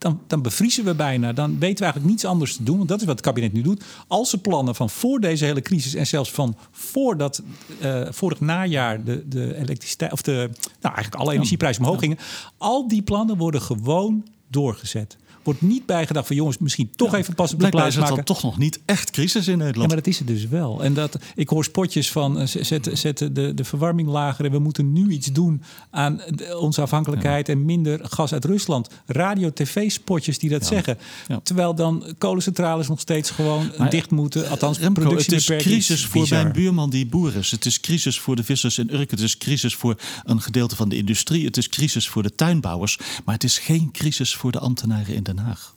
dan, 0.00 0.20
dan 0.26 0.42
bevriezen 0.42 0.84
we 0.84 0.94
bijna. 0.94 1.32
Dan 1.32 1.50
weten 1.50 1.76
we 1.76 1.82
eigenlijk 1.82 2.12
niets 2.12 2.24
anders 2.24 2.56
te 2.56 2.62
doen. 2.62 2.76
Want 2.76 2.88
dat 2.88 3.00
is 3.00 3.06
wat 3.06 3.16
het 3.16 3.24
kabinet 3.24 3.52
nu 3.52 3.62
doet. 3.62 3.84
Als 4.08 4.30
ze 4.30 4.38
plannen 4.38 4.74
van 4.74 4.90
voor 4.90 5.20
deze 5.20 5.44
hele 5.44 5.60
crisis 5.60 5.94
en 5.94 6.06
zelfs 6.06 6.30
van 6.30 6.56
voordat 6.70 7.42
uh, 7.82 8.02
vorig 8.10 8.40
najaar 8.40 9.04
de, 9.04 9.28
de 9.28 9.56
elektriciteit 9.56 10.12
of 10.12 10.22
de 10.22 10.50
nou 10.80 10.94
eigenlijk 10.94 11.14
alle 11.14 11.34
energieprijzen 11.34 11.82
omhoog 11.82 12.00
gingen. 12.00 12.18
Al 12.58 12.88
die 12.88 13.02
plannen 13.02 13.36
worden 13.36 13.62
gewoon 13.62 14.26
doorgezet 14.48 15.16
wordt 15.50 15.74
niet 15.74 15.86
bijgedacht 15.86 16.26
van 16.26 16.36
jongens, 16.36 16.58
misschien 16.58 16.90
toch 16.96 17.12
ja, 17.12 17.18
even 17.18 17.34
pas 17.34 17.52
op 17.52 17.60
de 17.60 17.68
plaats 17.68 17.96
maken. 17.96 18.02
is 18.02 18.18
het 18.18 18.26
dan 18.26 18.36
toch 18.36 18.42
nog 18.42 18.58
niet 18.58 18.80
echt 18.84 19.10
crisis 19.10 19.48
in 19.48 19.58
Nederland. 19.58 19.76
Ja, 19.76 19.86
maar 19.86 19.96
dat 19.96 20.06
is 20.06 20.18
het 20.18 20.26
dus 20.26 20.48
wel. 20.48 20.84
En 20.84 20.94
dat, 20.94 21.18
ik 21.34 21.48
hoor 21.48 21.64
spotjes 21.64 22.12
van 22.12 22.48
zet, 22.48 22.90
zet 22.92 23.18
de, 23.18 23.52
de 23.54 23.64
verwarming 23.64 24.08
lager 24.08 24.44
en 24.44 24.50
we 24.50 24.58
moeten 24.58 24.92
nu 24.92 25.10
iets 25.10 25.26
doen 25.26 25.62
aan 25.90 26.20
de, 26.28 26.58
onze 26.58 26.80
afhankelijkheid 26.80 27.46
ja. 27.46 27.52
en 27.52 27.64
minder 27.64 28.00
gas 28.02 28.32
uit 28.32 28.44
Rusland. 28.44 28.88
Radio, 29.06 29.52
tv-spotjes 29.52 30.38
die 30.38 30.50
dat 30.50 30.60
ja. 30.60 30.66
zeggen. 30.66 30.98
Terwijl 31.42 31.74
dan 31.74 32.14
kolencentrales 32.18 32.88
nog 32.88 33.00
steeds 33.00 33.30
gewoon 33.30 33.70
maar, 33.78 33.90
dicht 33.90 34.10
moeten. 34.10 34.48
Althans, 34.48 34.78
Remco, 34.78 35.16
het 35.16 35.32
is 35.32 35.46
crisis 35.46 36.06
voor 36.06 36.26
mijn 36.28 36.52
buurman 36.52 36.90
die 36.90 37.06
boer 37.06 37.36
is. 37.36 37.50
Het 37.50 37.66
is 37.66 37.80
crisis 37.80 38.20
voor 38.20 38.36
de 38.36 38.44
vissers 38.44 38.78
in 38.78 38.90
Urk. 38.92 39.10
Het 39.10 39.20
is 39.20 39.36
crisis 39.36 39.74
voor 39.74 40.00
een 40.24 40.40
gedeelte 40.40 40.76
van 40.76 40.88
de 40.88 40.96
industrie. 40.96 41.44
Het 41.44 41.56
is 41.56 41.68
crisis 41.68 42.08
voor 42.08 42.22
de 42.22 42.34
tuinbouwers. 42.34 42.98
Maar 43.24 43.34
het 43.34 43.44
is 43.44 43.58
geen 43.58 43.90
crisis 43.92 44.34
voor 44.34 44.52
de 44.52 44.58
ambtenaren 44.58 45.14
in 45.14 45.22
Den 45.22 45.38
Haag. 45.40 45.74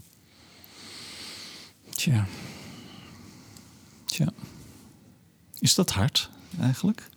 Tja. 1.90 2.26
Tja. 4.06 4.28
Is 5.60 5.76
dat 5.76 5.92
hard 5.92 6.30
eigenlijk? 6.60 7.10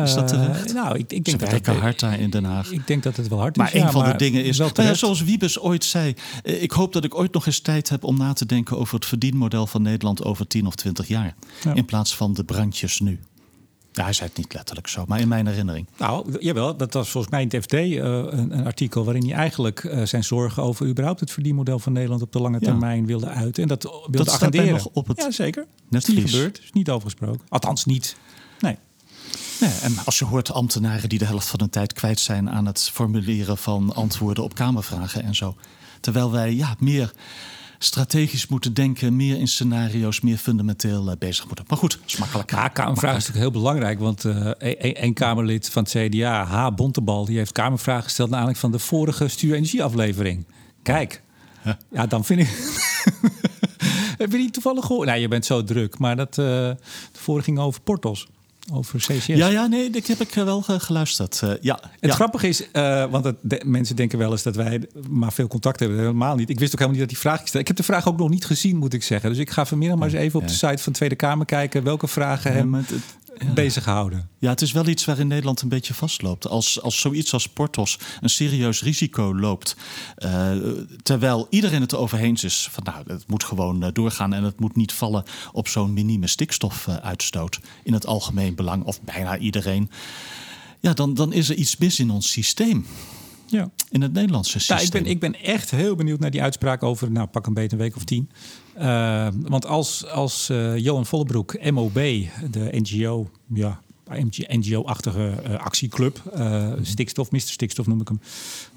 Is 0.00 0.14
dat 0.14 0.28
terecht? 0.28 0.68
Uh, 0.68 0.74
nou, 0.74 0.98
ik, 0.98 1.12
ik 1.12 1.24
denk 1.24 1.40
dat 1.40 1.50
het 1.50 1.66
hard 1.66 2.00
daar 2.00 2.20
in 2.20 2.30
Den 2.30 2.44
Haag. 2.44 2.70
Ik 2.70 2.86
denk 2.86 3.02
dat 3.02 3.16
het 3.16 3.28
wel 3.28 3.38
hard 3.38 3.56
maar 3.56 3.66
is. 3.66 3.72
een 3.72 3.80
ja, 3.80 3.90
van 3.90 4.02
maar 4.02 4.12
de 4.12 4.18
dingen 4.18 4.44
is, 4.44 4.58
nou 4.58 4.72
ja, 4.74 4.94
zoals 4.94 5.22
Wiebes 5.22 5.60
ooit 5.60 5.84
zei, 5.84 6.14
ik 6.42 6.70
hoop 6.70 6.92
dat 6.92 7.04
ik 7.04 7.14
ooit 7.14 7.32
nog 7.32 7.46
eens 7.46 7.60
tijd 7.60 7.88
heb 7.88 8.04
om 8.04 8.16
na 8.16 8.32
te 8.32 8.46
denken 8.46 8.78
over 8.78 8.94
het 8.94 9.06
verdienmodel 9.06 9.66
van 9.66 9.82
Nederland 9.82 10.24
over 10.24 10.46
10 10.46 10.66
of 10.66 10.74
20 10.74 11.08
jaar. 11.08 11.34
Ja. 11.62 11.74
In 11.74 11.84
plaats 11.84 12.16
van 12.16 12.34
de 12.34 12.44
brandjes 12.44 13.00
nu. 13.00 13.20
Ja, 13.92 14.02
hij 14.04 14.12
zei 14.12 14.28
het 14.28 14.38
niet 14.38 14.54
letterlijk 14.54 14.86
zo, 14.88 15.04
maar 15.06 15.20
in 15.20 15.28
mijn 15.28 15.46
herinnering. 15.46 15.86
Nou, 15.96 16.36
jawel, 16.40 16.76
dat 16.76 16.92
was 16.92 17.10
volgens 17.10 17.32
mij 17.32 17.42
in 17.42 17.48
het 17.50 17.62
FD 17.64 17.72
uh, 17.72 17.98
een, 17.98 18.58
een, 18.58 18.64
artikel 18.64 19.04
waarin 19.04 19.24
hij 19.24 19.34
eigenlijk 19.34 19.82
uh, 19.82 20.02
zijn 20.02 20.24
zorgen 20.24 20.62
over 20.62 20.86
überhaupt 20.86 21.20
het 21.20 21.30
verdienmodel 21.30 21.78
van 21.78 21.92
Nederland 21.92 22.22
op 22.22 22.32
de 22.32 22.40
lange 22.40 22.60
termijn 22.60 23.00
ja. 23.00 23.06
wilde 23.06 23.26
uiten. 23.26 23.62
En 23.62 23.68
dat 23.68 23.82
wilde 23.82 24.10
dat 24.10 24.30
agenderen. 24.30 24.72
nog 24.72 24.88
op 24.92 25.08
het 25.08 25.18
ja, 25.18 25.30
zeker. 25.30 25.66
Net 25.88 26.08
niet 26.08 26.30
gebeurd, 26.30 26.60
is 26.62 26.72
niet 26.72 26.90
overgesproken. 26.90 27.40
Althans 27.48 27.84
niet. 27.84 28.16
Nee. 28.60 28.76
Nee, 29.60 29.70
en 29.82 29.94
als 30.04 30.18
je 30.18 30.24
hoort 30.24 30.52
ambtenaren 30.52 31.08
die 31.08 31.18
de 31.18 31.24
helft 31.24 31.46
van 31.46 31.58
de 31.58 31.68
tijd 31.68 31.92
kwijt 31.92 32.20
zijn 32.20 32.50
aan 32.50 32.66
het 32.66 32.90
formuleren 32.92 33.58
van 33.58 33.94
antwoorden 33.94 34.44
op 34.44 34.54
Kamervragen 34.54 35.22
en 35.22 35.34
zo. 35.34 35.56
Terwijl 36.00 36.30
wij 36.30 36.54
ja, 36.54 36.74
meer 36.78 37.12
strategisch 37.84 38.46
moeten 38.46 38.74
denken, 38.74 39.16
meer 39.16 39.38
in 39.38 39.48
scenario's, 39.48 40.20
meer 40.20 40.36
fundamenteel 40.36 41.08
uh, 41.08 41.12
bezig 41.18 41.46
moeten. 41.46 41.64
Maar 41.68 41.78
goed. 41.78 41.98
Ja, 42.06 42.68
Kamervraag 42.68 43.16
is 43.16 43.26
natuurlijk 43.26 43.52
heel 43.52 43.62
belangrijk, 43.62 43.98
want 43.98 44.24
uh, 44.24 44.50
een, 44.58 45.04
een, 45.04 45.14
Kamerlid 45.14 45.70
van 45.70 45.82
het 45.82 45.92
CDA, 45.92 46.44
H. 46.44 46.74
Bontebal, 46.74 47.24
die 47.24 47.36
heeft 47.36 47.52
Kamervragen 47.52 48.04
gesteld 48.04 48.30
naar 48.30 48.38
aanleiding 48.38 48.70
van 48.70 48.78
de 48.78 48.84
vorige 48.84 49.28
stuurenergieaflevering. 49.28 50.46
Kijk, 50.82 51.22
ja, 51.64 51.78
ja 51.90 52.06
dan 52.06 52.24
vind 52.24 52.40
ik. 52.40 52.48
Heb 54.18 54.32
je 54.32 54.38
niet 54.38 54.52
toevallig 54.52 54.84
gehoord? 54.84 55.08
Nou, 55.08 55.20
je 55.20 55.28
bent 55.28 55.46
zo 55.46 55.64
druk, 55.64 55.98
maar 55.98 56.16
dat 56.16 56.38
uh, 56.38 56.46
de 56.46 56.76
vorige 57.12 57.44
ging 57.44 57.58
over 57.58 57.80
Portos 57.80 58.26
over 58.72 58.98
CCS. 58.98 59.26
Ja, 59.26 59.46
ja, 59.46 59.66
nee, 59.66 59.90
dat 59.90 60.06
heb 60.06 60.20
ik 60.20 60.34
wel 60.34 60.62
geluisterd. 60.62 61.40
Uh, 61.44 61.50
ja, 61.60 61.78
het 61.82 62.10
ja. 62.10 62.14
grappige 62.14 62.48
is, 62.48 62.68
uh, 62.72 63.10
want 63.10 63.24
het, 63.24 63.36
de, 63.40 63.62
mensen 63.64 63.96
denken 63.96 64.18
wel 64.18 64.30
eens 64.30 64.42
dat 64.42 64.56
wij 64.56 64.86
maar 65.08 65.32
veel 65.32 65.46
contact 65.46 65.80
hebben. 65.80 65.98
Helemaal 65.98 66.36
niet. 66.36 66.50
Ik 66.50 66.58
wist 66.58 66.72
ook 66.72 66.78
helemaal 66.78 67.00
niet 67.00 67.10
dat 67.10 67.20
die 67.20 67.30
vraag 67.30 67.40
stelde. 67.40 67.58
Ik 67.58 67.66
heb 67.66 67.76
de 67.76 67.82
vraag 67.82 68.08
ook 68.08 68.18
nog 68.18 68.28
niet 68.28 68.44
gezien, 68.44 68.76
moet 68.76 68.92
ik 68.92 69.02
zeggen. 69.02 69.30
Dus 69.30 69.38
ik 69.38 69.50
ga 69.50 69.66
vanmiddag 69.66 69.98
maar 69.98 70.08
eens 70.08 70.16
even 70.16 70.40
op 70.40 70.48
de 70.48 70.52
site 70.52 70.82
van 70.82 70.92
de 70.92 70.98
Tweede 70.98 71.14
Kamer 71.14 71.46
kijken 71.46 71.82
welke 71.82 72.06
vragen 72.06 72.52
hem 72.52 72.74
het, 72.74 72.90
ja. 73.38 73.52
bezighouden. 73.52 74.28
Ja, 74.38 74.50
het 74.50 74.60
is 74.60 74.72
wel 74.72 74.86
iets 74.86 75.04
waarin 75.04 75.26
Nederland 75.26 75.60
een 75.60 75.68
beetje 75.68 75.94
vastloopt. 75.94 76.48
Als, 76.48 76.80
als 76.80 77.00
zoiets 77.00 77.32
als 77.32 77.48
Portos 77.48 77.98
een 78.20 78.30
serieus 78.30 78.82
risico 78.82 79.34
loopt, 79.34 79.76
uh, 80.18 80.50
terwijl 81.02 81.46
iedereen 81.50 81.80
het 81.80 81.92
erover 81.92 82.18
eens 82.18 82.44
is 82.44 82.68
van 82.70 82.84
nou, 82.84 83.04
het 83.06 83.28
moet 83.28 83.44
gewoon 83.44 83.84
uh, 83.84 83.88
doorgaan 83.92 84.32
en 84.32 84.44
het 84.44 84.60
moet 84.60 84.76
niet 84.76 84.92
vallen 84.92 85.24
op 85.52 85.68
zo'n 85.68 85.92
minieme 85.92 86.26
stikstofuitstoot 86.26 87.60
in 87.82 87.92
het 87.92 88.06
algemeen 88.06 88.54
belang, 88.54 88.84
of 88.84 89.02
bijna 89.02 89.38
iedereen. 89.38 89.90
Ja, 90.80 90.92
dan, 90.92 91.14
dan 91.14 91.32
is 91.32 91.48
er 91.48 91.56
iets 91.56 91.76
mis 91.76 91.98
in 91.98 92.10
ons 92.10 92.30
systeem. 92.30 92.86
Ja. 93.52 93.70
In 93.90 94.02
het 94.02 94.12
Nederlandse 94.12 94.58
systeem. 94.58 94.76
Ja, 94.76 94.84
ik, 94.84 94.90
ben, 94.90 95.06
ik 95.06 95.20
ben 95.20 95.42
echt 95.42 95.70
heel 95.70 95.94
benieuwd 95.94 96.20
naar 96.20 96.30
die 96.30 96.42
uitspraak 96.42 96.82
over, 96.82 97.10
nou 97.10 97.26
pak 97.26 97.46
een 97.46 97.54
beetje 97.54 97.76
een 97.76 97.82
week 97.82 97.96
of 97.96 98.04
tien. 98.04 98.30
Uh, 98.78 99.28
want 99.40 99.66
als, 99.66 100.06
als 100.06 100.50
uh, 100.50 100.78
Johan 100.78 101.06
Vollebroek, 101.06 101.70
MOB, 101.70 101.94
de 102.50 102.68
NGO, 102.70 103.30
ja, 103.54 103.80
NGO-achtige 104.48 105.34
uh, 105.46 105.54
actieclub, 105.54 106.22
uh, 106.36 106.72
stikstof, 106.82 107.30
Mr. 107.30 107.40
Stikstof 107.40 107.86
noem 107.86 108.00
ik 108.00 108.08
hem. 108.08 108.20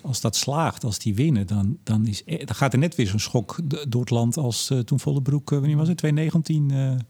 Als 0.02 0.22
dat 0.22 0.36
slaagt, 0.36 0.84
als 0.84 1.00
die 1.00 1.16
winnen, 1.16 1.48
dan, 1.48 1.78
dan, 1.84 2.08
is, 2.08 2.24
dan 2.26 2.56
gaat 2.56 2.74
er 2.74 2.80
net 2.80 2.96
weer 2.96 3.08
zo'n 3.08 3.20
schok 3.20 3.58
door 3.88 4.02
het 4.02 4.10
land 4.10 4.38
als 4.38 4.72
toen 4.86 5.00
Vollebroek, 5.00 5.50
wanneer 5.50 5.78
was 5.78 5.88
het, 5.88 5.98
2019 5.98 7.06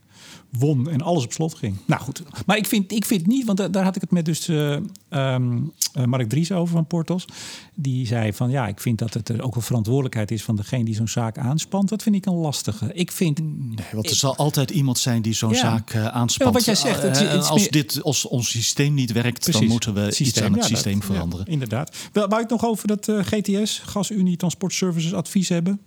won 0.49 0.89
en 0.89 1.01
alles 1.01 1.23
op 1.23 1.33
slot 1.33 1.53
ging. 1.55 1.75
Nou 1.85 2.01
goed, 2.01 2.23
maar 2.45 2.57
ik 2.57 2.65
vind, 2.65 2.91
ik 2.91 3.05
vind 3.05 3.27
niet, 3.27 3.45
want 3.45 3.57
daar, 3.57 3.71
daar 3.71 3.83
had 3.83 3.95
ik 3.95 4.01
het 4.01 4.11
met 4.11 4.25
dus 4.25 4.47
uh, 4.47 4.77
um, 5.09 5.71
uh, 5.97 6.05
Mark 6.05 6.29
Dries 6.29 6.51
over 6.51 6.73
van 6.73 6.85
Portos. 6.87 7.25
Die 7.73 8.07
zei 8.07 8.33
van 8.33 8.49
ja, 8.49 8.67
ik 8.67 8.79
vind 8.79 8.97
dat 8.97 9.13
het 9.13 9.29
er 9.29 9.41
ook 9.41 9.55
een 9.55 9.61
verantwoordelijkheid 9.61 10.31
is 10.31 10.43
van 10.43 10.55
degene 10.55 10.83
die 10.85 10.95
zo'n 10.95 11.07
zaak 11.07 11.37
aanspant. 11.37 11.89
Dat 11.89 12.03
vind 12.03 12.15
ik 12.15 12.25
een 12.25 12.33
lastige. 12.33 12.93
Ik 12.93 13.11
vind. 13.11 13.39
Nee, 13.39 13.85
want 13.91 14.09
er 14.09 14.15
zal 14.15 14.35
altijd 14.35 14.69
iemand 14.71 14.97
zijn 14.97 15.21
die 15.21 15.33
zo'n 15.33 15.49
Ja. 15.49 15.55
zaak 15.55 15.93
uh, 15.93 16.05
aanspant. 16.05 16.49
Ja, 16.49 16.55
wat 16.55 16.65
jij 16.65 16.75
zegt, 16.75 17.01
het- 17.01 17.17
Eh, 17.21 17.31
het 17.31 17.41
is 17.43 17.49
als, 17.49 17.67
dit, 17.67 18.03
als 18.03 18.27
ons 18.27 18.49
systeem 18.49 18.93
niet 18.93 19.11
werkt, 19.11 19.51
dan 19.53 19.67
moeten 19.67 19.93
we 19.93 20.15
iets 20.17 20.41
aan 20.41 20.51
het 20.53 20.61
ja, 20.61 20.67
systeem 20.67 20.99
dat- 20.99 21.05
veranderen. 21.05 21.45
Inderdaad. 21.45 21.95
Wel, 22.11 22.27
wou 22.27 22.41
ik 22.41 22.49
nog 22.49 22.65
over 22.65 22.87
dat 22.87 23.07
eh, 23.07 23.19
GTS, 23.23 23.81
GasUnie 23.85 24.37
Transport 24.37 24.73
Services 24.73 25.13
advies 25.13 25.49
hebben? 25.49 25.79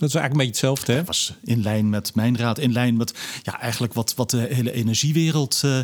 Dat 0.00 0.08
is 0.08 0.14
eigenlijk 0.14 0.32
een 0.32 0.50
beetje 0.50 0.66
hetzelfde, 0.68 0.92
hè? 0.92 0.98
Dat 0.98 1.06
was 1.06 1.34
in 1.44 1.62
lijn 1.62 1.90
met 1.90 2.14
mijn 2.14 2.36
raad, 2.36 2.58
in 2.58 2.72
lijn 2.72 2.96
met 2.96 3.18
ja, 3.42 3.60
eigenlijk 3.60 3.92
wat, 3.92 4.14
wat 4.14 4.30
de 4.30 4.46
hele 4.50 4.72
energiewereld 4.72 5.60
eh, 5.64 5.78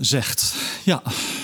zegt. 0.00 0.56
Ja, 0.84 1.02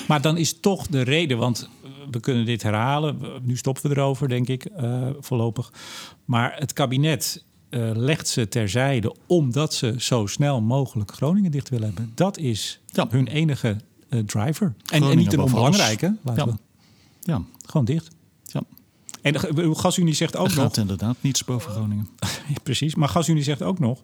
Maar 0.09 0.20
dan 0.20 0.37
is 0.37 0.61
toch 0.61 0.87
de 0.87 1.03
reden, 1.03 1.39
want 1.39 1.68
we 2.11 2.20
kunnen 2.20 2.45
dit 2.45 2.62
herhalen. 2.62 3.18
Nu 3.43 3.57
stoppen 3.57 3.91
we 3.91 3.97
erover, 3.97 4.28
denk 4.28 4.49
ik, 4.49 4.64
eh, 4.64 5.09
voorlopig. 5.20 5.72
Maar 6.24 6.55
het 6.59 6.72
kabinet 6.72 7.45
eh, 7.68 7.91
legt 7.95 8.28
ze 8.28 8.49
terzijde 8.49 9.14
omdat 9.26 9.74
ze 9.74 9.95
zo 9.99 10.26
snel 10.26 10.61
mogelijk 10.61 11.12
Groningen 11.12 11.51
dicht 11.51 11.68
willen 11.68 11.87
hebben. 11.87 12.12
Dat 12.14 12.39
is 12.39 12.81
Ja. 12.87 13.07
hun 13.11 13.26
enige 13.26 13.76
driver. 14.26 14.74
En, 14.93 15.16
niet 15.16 15.33
een 15.33 15.41
onbelangrijke. 15.41 16.16
Ja. 16.24 16.47
we 16.47 16.53
Ja, 17.22 17.43
gewoon 17.66 17.85
dicht. 17.87 18.09
En 19.23 19.33
de, 19.33 19.71
GasUnie 19.75 20.14
zegt 20.14 20.37
ook 20.37 20.47
Er 20.49 20.55
nog, 20.55 20.62
gaat 20.62 20.77
inderdaad 20.77 21.16
niets 21.21 21.45
boven 21.45 21.71
Groningen. 21.71 22.09
Precies. 22.62 22.95
Maar 22.95 23.09
GasUnie 23.09 23.43
zegt 23.43 23.62
ook 23.62 23.79
nog 23.79 24.01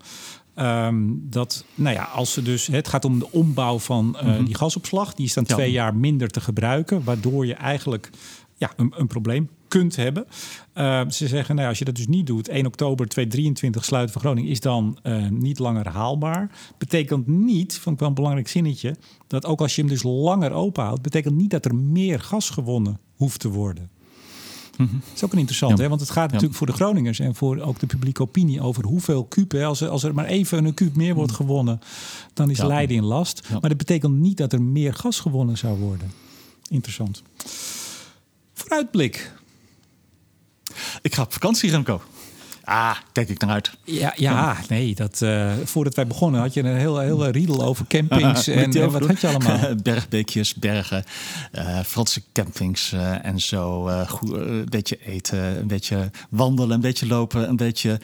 ehm, 0.55 1.05
dat, 1.09 1.65
nou 1.75 1.95
ja, 1.95 2.03
als 2.03 2.33
ze 2.33 2.43
dus, 2.43 2.67
het 2.67 2.89
gaat 2.89 3.05
om 3.05 3.19
de 3.19 3.31
ombouw 3.33 3.79
van 3.79 4.17
eh, 4.19 4.45
die 4.45 4.55
gasopslag. 4.55 5.15
Die 5.15 5.27
is 5.27 5.35
dan 5.35 5.43
Mhm. 5.43 5.53
Ja. 5.53 5.59
twee 5.59 5.73
jaar 5.73 5.95
minder 5.97 6.29
te 6.29 6.41
gebruiken, 6.41 7.05
waardoor 7.05 7.47
je 7.47 7.55
eigenlijk 7.55 8.11
ja, 8.57 8.73
een, 8.77 8.93
een 8.97 9.07
probleem 9.07 9.51
kunt 9.69 9.97
hebben. 9.97 10.27
Eh, 10.73 11.01
ze 11.09 11.27
zeggen, 11.29 11.49
nou 11.55 11.61
ja, 11.61 11.69
als 11.69 11.79
je 11.79 11.85
dat 11.85 11.97
dus 11.97 12.07
niet 12.07 12.27
doet, 12.27 12.49
1 12.49 12.67
oktober 12.67 13.09
2023 13.09 13.85
sluiten 13.85 14.13
van 14.13 14.23
Groningen 14.23 14.51
is 14.51 14.61
dan 14.61 14.99
eh, 15.03 15.29
niet 15.29 15.59
langer 15.59 15.89
haalbaar. 15.89 16.51
Betekent 16.79 17.27
niet, 17.27 17.79
vond 17.79 17.95
ik 17.95 18.01
wel 18.01 18.09
een 18.09 18.15
belangrijk 18.15 18.49
zinnetje, 18.49 18.97
dat 19.27 19.47
ook 19.47 19.61
als 19.61 19.75
je 19.75 19.81
hem 19.81 19.91
dus 19.91 20.03
langer 20.03 20.53
open 20.53 20.85
houdt, 20.85 21.03
betekent 21.03 21.35
niet 21.35 21.51
dat 21.51 21.65
er 21.65 21.75
meer 21.75 22.21
gas 22.21 22.51
gewonnen 22.51 22.99
hoeft 23.15 23.41
te 23.41 23.49
worden. 23.49 23.91
Dat 24.77 24.87
is 25.15 25.25
ook 25.25 25.33
een 25.33 25.39
interessant, 25.39 25.77
Ja. 25.77 25.83
hè? 25.83 25.89
want 25.89 26.01
het 26.01 26.11
gaat 26.11 26.31
natuurlijk 26.31 26.59
voor 26.59 26.67
de 26.67 26.73
Groningers 26.73 27.19
en 27.19 27.35
voor 27.35 27.61
ook 27.61 27.79
de 27.79 27.87
publieke 27.87 28.23
opinie 28.23 28.61
over 28.61 28.85
hoeveel 28.85 29.25
kuub. 29.25 29.53
Hè? 29.53 29.65
Als, 29.65 29.81
er, 29.81 29.89
als 29.89 30.03
er 30.03 30.15
maar 30.15 30.25
even 30.25 30.65
een 30.65 30.75
kuub 30.75 30.97
meer 30.97 31.15
wordt 31.15 31.33
gewonnen, 31.33 31.81
dan 32.35 32.51
is. 32.51 32.63
Leiden 32.63 32.97
in 32.97 33.05
last. 33.05 33.49
Maar 33.51 33.61
dat 33.69 33.77
betekent 33.77 34.15
niet 34.15 34.37
dat 34.37 34.53
er 34.53 34.63
meer 34.63 34.95
gas 34.95 35.21
gewonnen 35.21 35.59
zou 35.59 35.79
worden. 35.79 36.13
Interessant. 36.71 37.23
Vooruitblik. 38.55 39.33
Ik 41.03 41.15
ga 41.15 41.23
op 41.23 41.33
vakantie, 41.33 41.71
Remco. 41.71 42.01
Ah, 42.67 42.97
kijk 43.13 43.29
ik 43.29 43.41
naar 43.41 43.51
uit. 43.51 43.71
Ja, 43.85 44.13
ja 44.17 44.57
nee, 44.69 44.95
dat, 44.95 45.23
eh, 45.23 45.53
voordat 45.65 45.95
wij 45.95 46.07
begonnen 46.07 46.41
had 46.41 46.55
je 46.55 46.63
een 46.63 46.77
heel, 46.77 46.99
heel 46.99 47.29
riedel 47.29 47.65
over 47.65 47.87
campings. 47.87 48.47
en, 48.49 48.91
wat 48.91 49.07
had 49.07 49.21
je 49.21 49.29
allemaal? 49.29 49.75
Bergbeekjes, 49.83 50.55
bergen, 50.55 51.05
eh, 51.53 51.81
Franse 51.81 52.23
campings 52.33 52.93
eh, 52.93 53.25
en 53.25 53.41
zo. 53.41 53.91
goed, 54.09 54.33
een 54.33 54.67
beetje 54.69 54.99
eten, 55.05 55.39
een 55.39 55.67
beetje 55.67 56.11
wandelen, 56.31 56.75
een 56.75 56.81
beetje 56.81 57.07
lopen, 57.07 57.49
een 57.49 57.57
beetje 57.57 58.01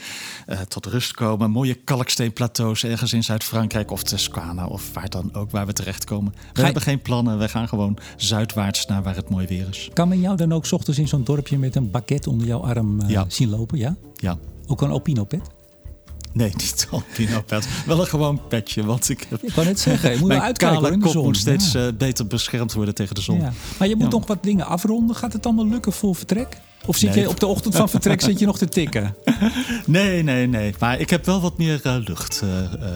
tot 0.68 0.86
rust 0.86 1.12
komen. 1.14 1.50
Mooie 1.50 1.74
kalksteenplateaus 1.74 2.84
ergens 2.84 3.12
in 3.12 3.24
Zuid-Frankrijk 3.24 3.90
of 3.90 4.02
Toscane 4.02 4.68
of 4.68 4.92
waar 4.92 5.08
dan 5.08 5.34
ook 5.34 5.50
waar 5.50 5.66
we 5.66 5.72
terechtkomen. 5.72 6.34
We 6.52 6.62
hebben 6.62 6.82
geen 6.82 7.02
plannen, 7.02 7.38
we 7.38 7.48
gaan 7.48 7.68
gewoon 7.68 7.98
zuidwaarts 8.16 8.86
naar 8.86 9.02
waar 9.02 9.16
het 9.16 9.28
mooi 9.28 9.46
weer 9.46 9.66
is. 9.70 9.90
Kan 9.92 10.08
men 10.08 10.20
jou 10.20 10.36
dan 10.36 10.52
ook 10.52 10.66
's 10.66 10.72
ochtends 10.72 10.98
in 10.98 11.08
zo'n 11.08 11.24
dorpje 11.24 11.58
met 11.58 11.76
een 11.76 11.90
baguette 11.90 12.30
onder 12.30 12.46
jouw 12.46 12.60
arm 12.60 13.08
Ja. 13.08 13.24
zien 13.28 13.48
lopen? 13.48 13.78
Ja? 13.78 13.96
Ja. 14.14 14.38
Ook 14.72 14.82
een 14.82 14.90
Opino-pet? 14.90 15.40
Nee, 16.32 16.48
niet 16.56 16.88
alpino 16.90 17.42
pet. 17.46 17.68
Wel 17.86 18.00
een 18.00 18.06
gewoon 18.06 18.40
petje, 18.48 18.84
want 18.84 19.08
ik 19.08 19.26
heb... 19.28 19.42
Ik 19.42 19.52
wou 19.54 19.66
net 19.66 19.80
zeggen, 19.80 20.10
je 20.12 20.18
moet 20.18 20.28
wel 20.28 20.40
uitkijken 20.40 20.92
in 20.92 21.00
de 21.00 21.08
zon. 21.08 21.24
moet 21.24 21.36
steeds 21.36 21.72
Ja. 21.72 21.86
eh, 21.86 21.92
beter 21.98 22.26
beschermd 22.26 22.72
worden 22.72 22.94
tegen 22.94 23.14
de 23.14 23.20
zon. 23.20 23.40
Ja. 23.40 23.52
Maar 23.78 23.88
je 23.88 23.96
moet 23.96 24.10
nog 24.10 24.26
wat 24.26 24.42
dingen 24.42 24.66
afronden. 24.66 25.16
Gaat 25.16 25.32
het 25.32 25.46
allemaal 25.46 25.66
lukken 25.68 25.92
voor 25.92 26.16
vertrek? 26.16 26.58
Of 26.86 26.96
zit 26.96 27.14
Nee. 27.14 27.20
je 27.24 27.28
op 27.28 27.40
de 27.40 27.46
ochtend 27.46 27.76
van 27.76 27.88
vertrek 27.88 28.20
zit 28.20 28.38
je 28.38 28.46
nog 28.46 28.58
te 28.58 28.68
tikken? 28.68 29.14
Nee, 29.86 30.22
nee, 30.22 30.46
nee. 30.46 30.74
Maar 30.78 31.00
ik 31.00 31.10
heb 31.10 31.24
wel 31.26 31.40
wat 31.40 31.58
meer 31.58 31.80
eh, 31.82 31.96
lucht 32.06 32.42
eh, 32.42 32.48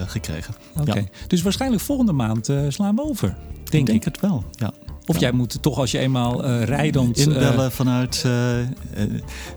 gekregen. 0.06 0.54
Oké. 0.80 0.98
Ja. 0.98 1.04
Dus 1.26 1.42
waarschijnlijk 1.42 1.82
volgende 1.82 2.12
maand 2.12 2.50
slaan 2.68 2.94
we 2.94 3.02
over. 3.02 3.28
Denk 3.28 3.72
Ik 3.72 3.80
ik. 3.80 3.86
denk 3.86 4.04
het 4.04 4.20
wel, 4.20 4.44
ja. 4.50 4.72
Of 5.06 5.20
jij 5.20 5.32
moet 5.32 5.62
toch 5.62 5.78
als 5.78 5.90
je 5.90 5.98
eenmaal 5.98 6.44
eh 6.44 6.62
rijdend... 6.62 7.18
eh, 7.18 7.24
Inbellen 7.24 7.72
vanuit... 7.72 8.22
eh, 8.26 9.02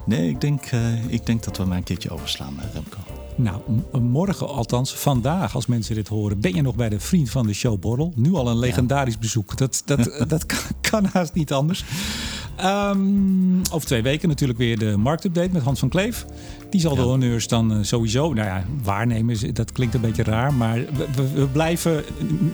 nee, 0.06 0.30
ik 0.30 0.42
denk, 0.42 0.70
ik 1.08 1.26
denk 1.26 1.44
dat 1.44 1.58
we 1.58 1.64
maar 1.66 1.78
een 1.78 1.84
keertje 1.84 2.10
overslaan, 2.10 2.60
Remco. 2.74 2.98
nou, 3.36 3.62
morgen 4.02 4.48
althans, 4.48 4.94
vandaag 4.94 5.56
als 5.56 5.66
mensen 5.66 5.96
dit 5.96 6.08
horen... 6.08 6.40
ben 6.40 6.56
je 6.56 6.62
nog 6.62 6.76
bij 6.76 6.90
de 6.90 7.00
Vriend 7.00 7.30
van 7.30 7.48
de 7.48 7.54
Show 7.54 7.80
Borrel. 7.80 8.14
Nu 8.16 8.34
al 8.34 8.48
een 8.50 8.60
legendarisch 8.60 9.18
bezoek. 9.18 9.58
Dat, 9.58 9.82
dat, 9.86 10.12
dat 10.28 10.46
kan, 10.46 10.60
kan 10.82 11.06
haast 11.06 11.34
niet 11.34 11.54
anders. 11.54 11.84
Ehm, 12.60 13.60
over 13.72 13.88
twee 13.88 14.02
weken 14.02 14.28
natuurlijk 14.30 14.60
weer 14.60 14.78
de 14.80 14.98
marktupdate 14.98 15.50
met 15.52 15.62
Hans 15.64 15.80
van 15.80 15.90
Kleef. 15.90 16.26
Die 16.70 16.82
zal 16.82 16.96
de 16.96 17.02
honneurs 17.02 17.48
dan 17.48 17.72
eh, 17.72 17.78
sowieso, 17.82 18.34
nou 18.34 18.48
ja, 18.48 18.66
waarnemen. 18.84 19.54
Dat 19.54 19.72
klinkt 19.72 19.94
een 19.96 20.02
beetje 20.02 20.24
raar, 20.24 20.54
maar 20.54 20.76
we, 20.76 21.06
we, 21.16 21.32
we 21.34 21.48
blijven, 21.48 22.04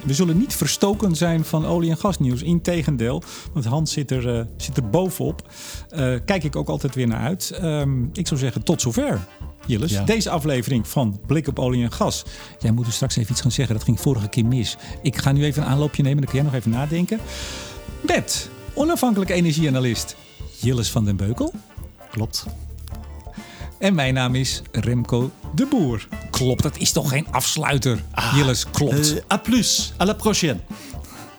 we 0.04 0.14
zullen 0.14 0.38
niet 0.38 0.54
verstoken 0.54 1.16
zijn 1.16 1.46
van 1.46 1.66
olie- 1.66 1.90
en 1.90 1.98
gasnieuws. 1.98 2.42
Integendeel, 2.42 3.24
want 3.54 3.66
Hans 3.66 3.92
zit 3.92 4.12
er, 4.12 4.38
eh, 4.38 4.46
zit 4.58 4.78
er 4.78 4.90
bovenop. 4.90 5.48
Eh, 5.90 6.14
kijk 6.26 6.44
ik 6.44 6.56
ook 6.56 6.68
altijd 6.70 6.96
weer 6.96 7.08
naar 7.08 7.22
uit. 7.22 7.52
Ehm, 7.62 8.04
ik 8.14 8.28
zou 8.28 8.40
zeggen, 8.40 8.64
tot 8.64 8.82
zover. 8.82 9.20
Jilles, 9.68 9.92
Ja. 9.92 10.04
deze 10.04 10.30
aflevering 10.30 10.88
van 10.88 11.20
Blik 11.28 11.48
op 11.48 11.60
olie 11.60 11.84
en 11.84 11.92
gas. 11.92 12.26
Jij 12.60 12.72
moet 12.72 12.86
er 12.86 12.92
straks 12.94 13.16
even 13.16 13.32
iets 13.32 13.42
gaan 13.42 13.52
zeggen. 13.52 13.76
Dat 13.76 13.84
ging 13.84 14.00
vorige 14.00 14.28
keer 14.30 14.46
mis. 14.46 14.78
Ik 15.02 15.18
ga 15.18 15.32
nu 15.32 15.44
even 15.44 15.64
een 15.64 15.70
aanloopje 15.70 16.04
nemen. 16.04 16.18
Dan 16.22 16.30
kun 16.32 16.36
jij 16.42 16.46
nog 16.52 16.54
even 16.60 16.72
nadenken. 16.72 17.20
Met 18.02 18.50
onafhankelijk 18.76 19.30
energieanalist 19.32 20.16
Jilles 20.60 20.92
van 20.92 21.06
den 21.06 21.16
Beukel. 21.16 21.54
Klopt. 22.12 22.46
En 23.80 23.96
mijn 23.96 24.14
naam 24.14 24.36
is 24.36 24.62
Remco 24.72 25.32
de 25.56 25.66
Boer. 25.66 26.08
Klopt, 26.32 26.64
dat 26.64 26.78
is 26.78 26.92
toch 26.92 27.10
geen 27.10 27.28
afsluiter? 27.32 28.04
Jilles, 28.34 28.70
klopt. 28.70 29.14
Eh, 29.14 29.22
à 29.32 29.38
plus. 29.38 29.94
À 29.98 30.06
la 30.06 30.14
prochaine. 30.14 30.60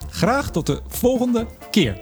Graag 0.09 0.51
tot 0.51 0.65
de 0.65 0.81
volgende 0.87 1.47
keer. 1.71 1.97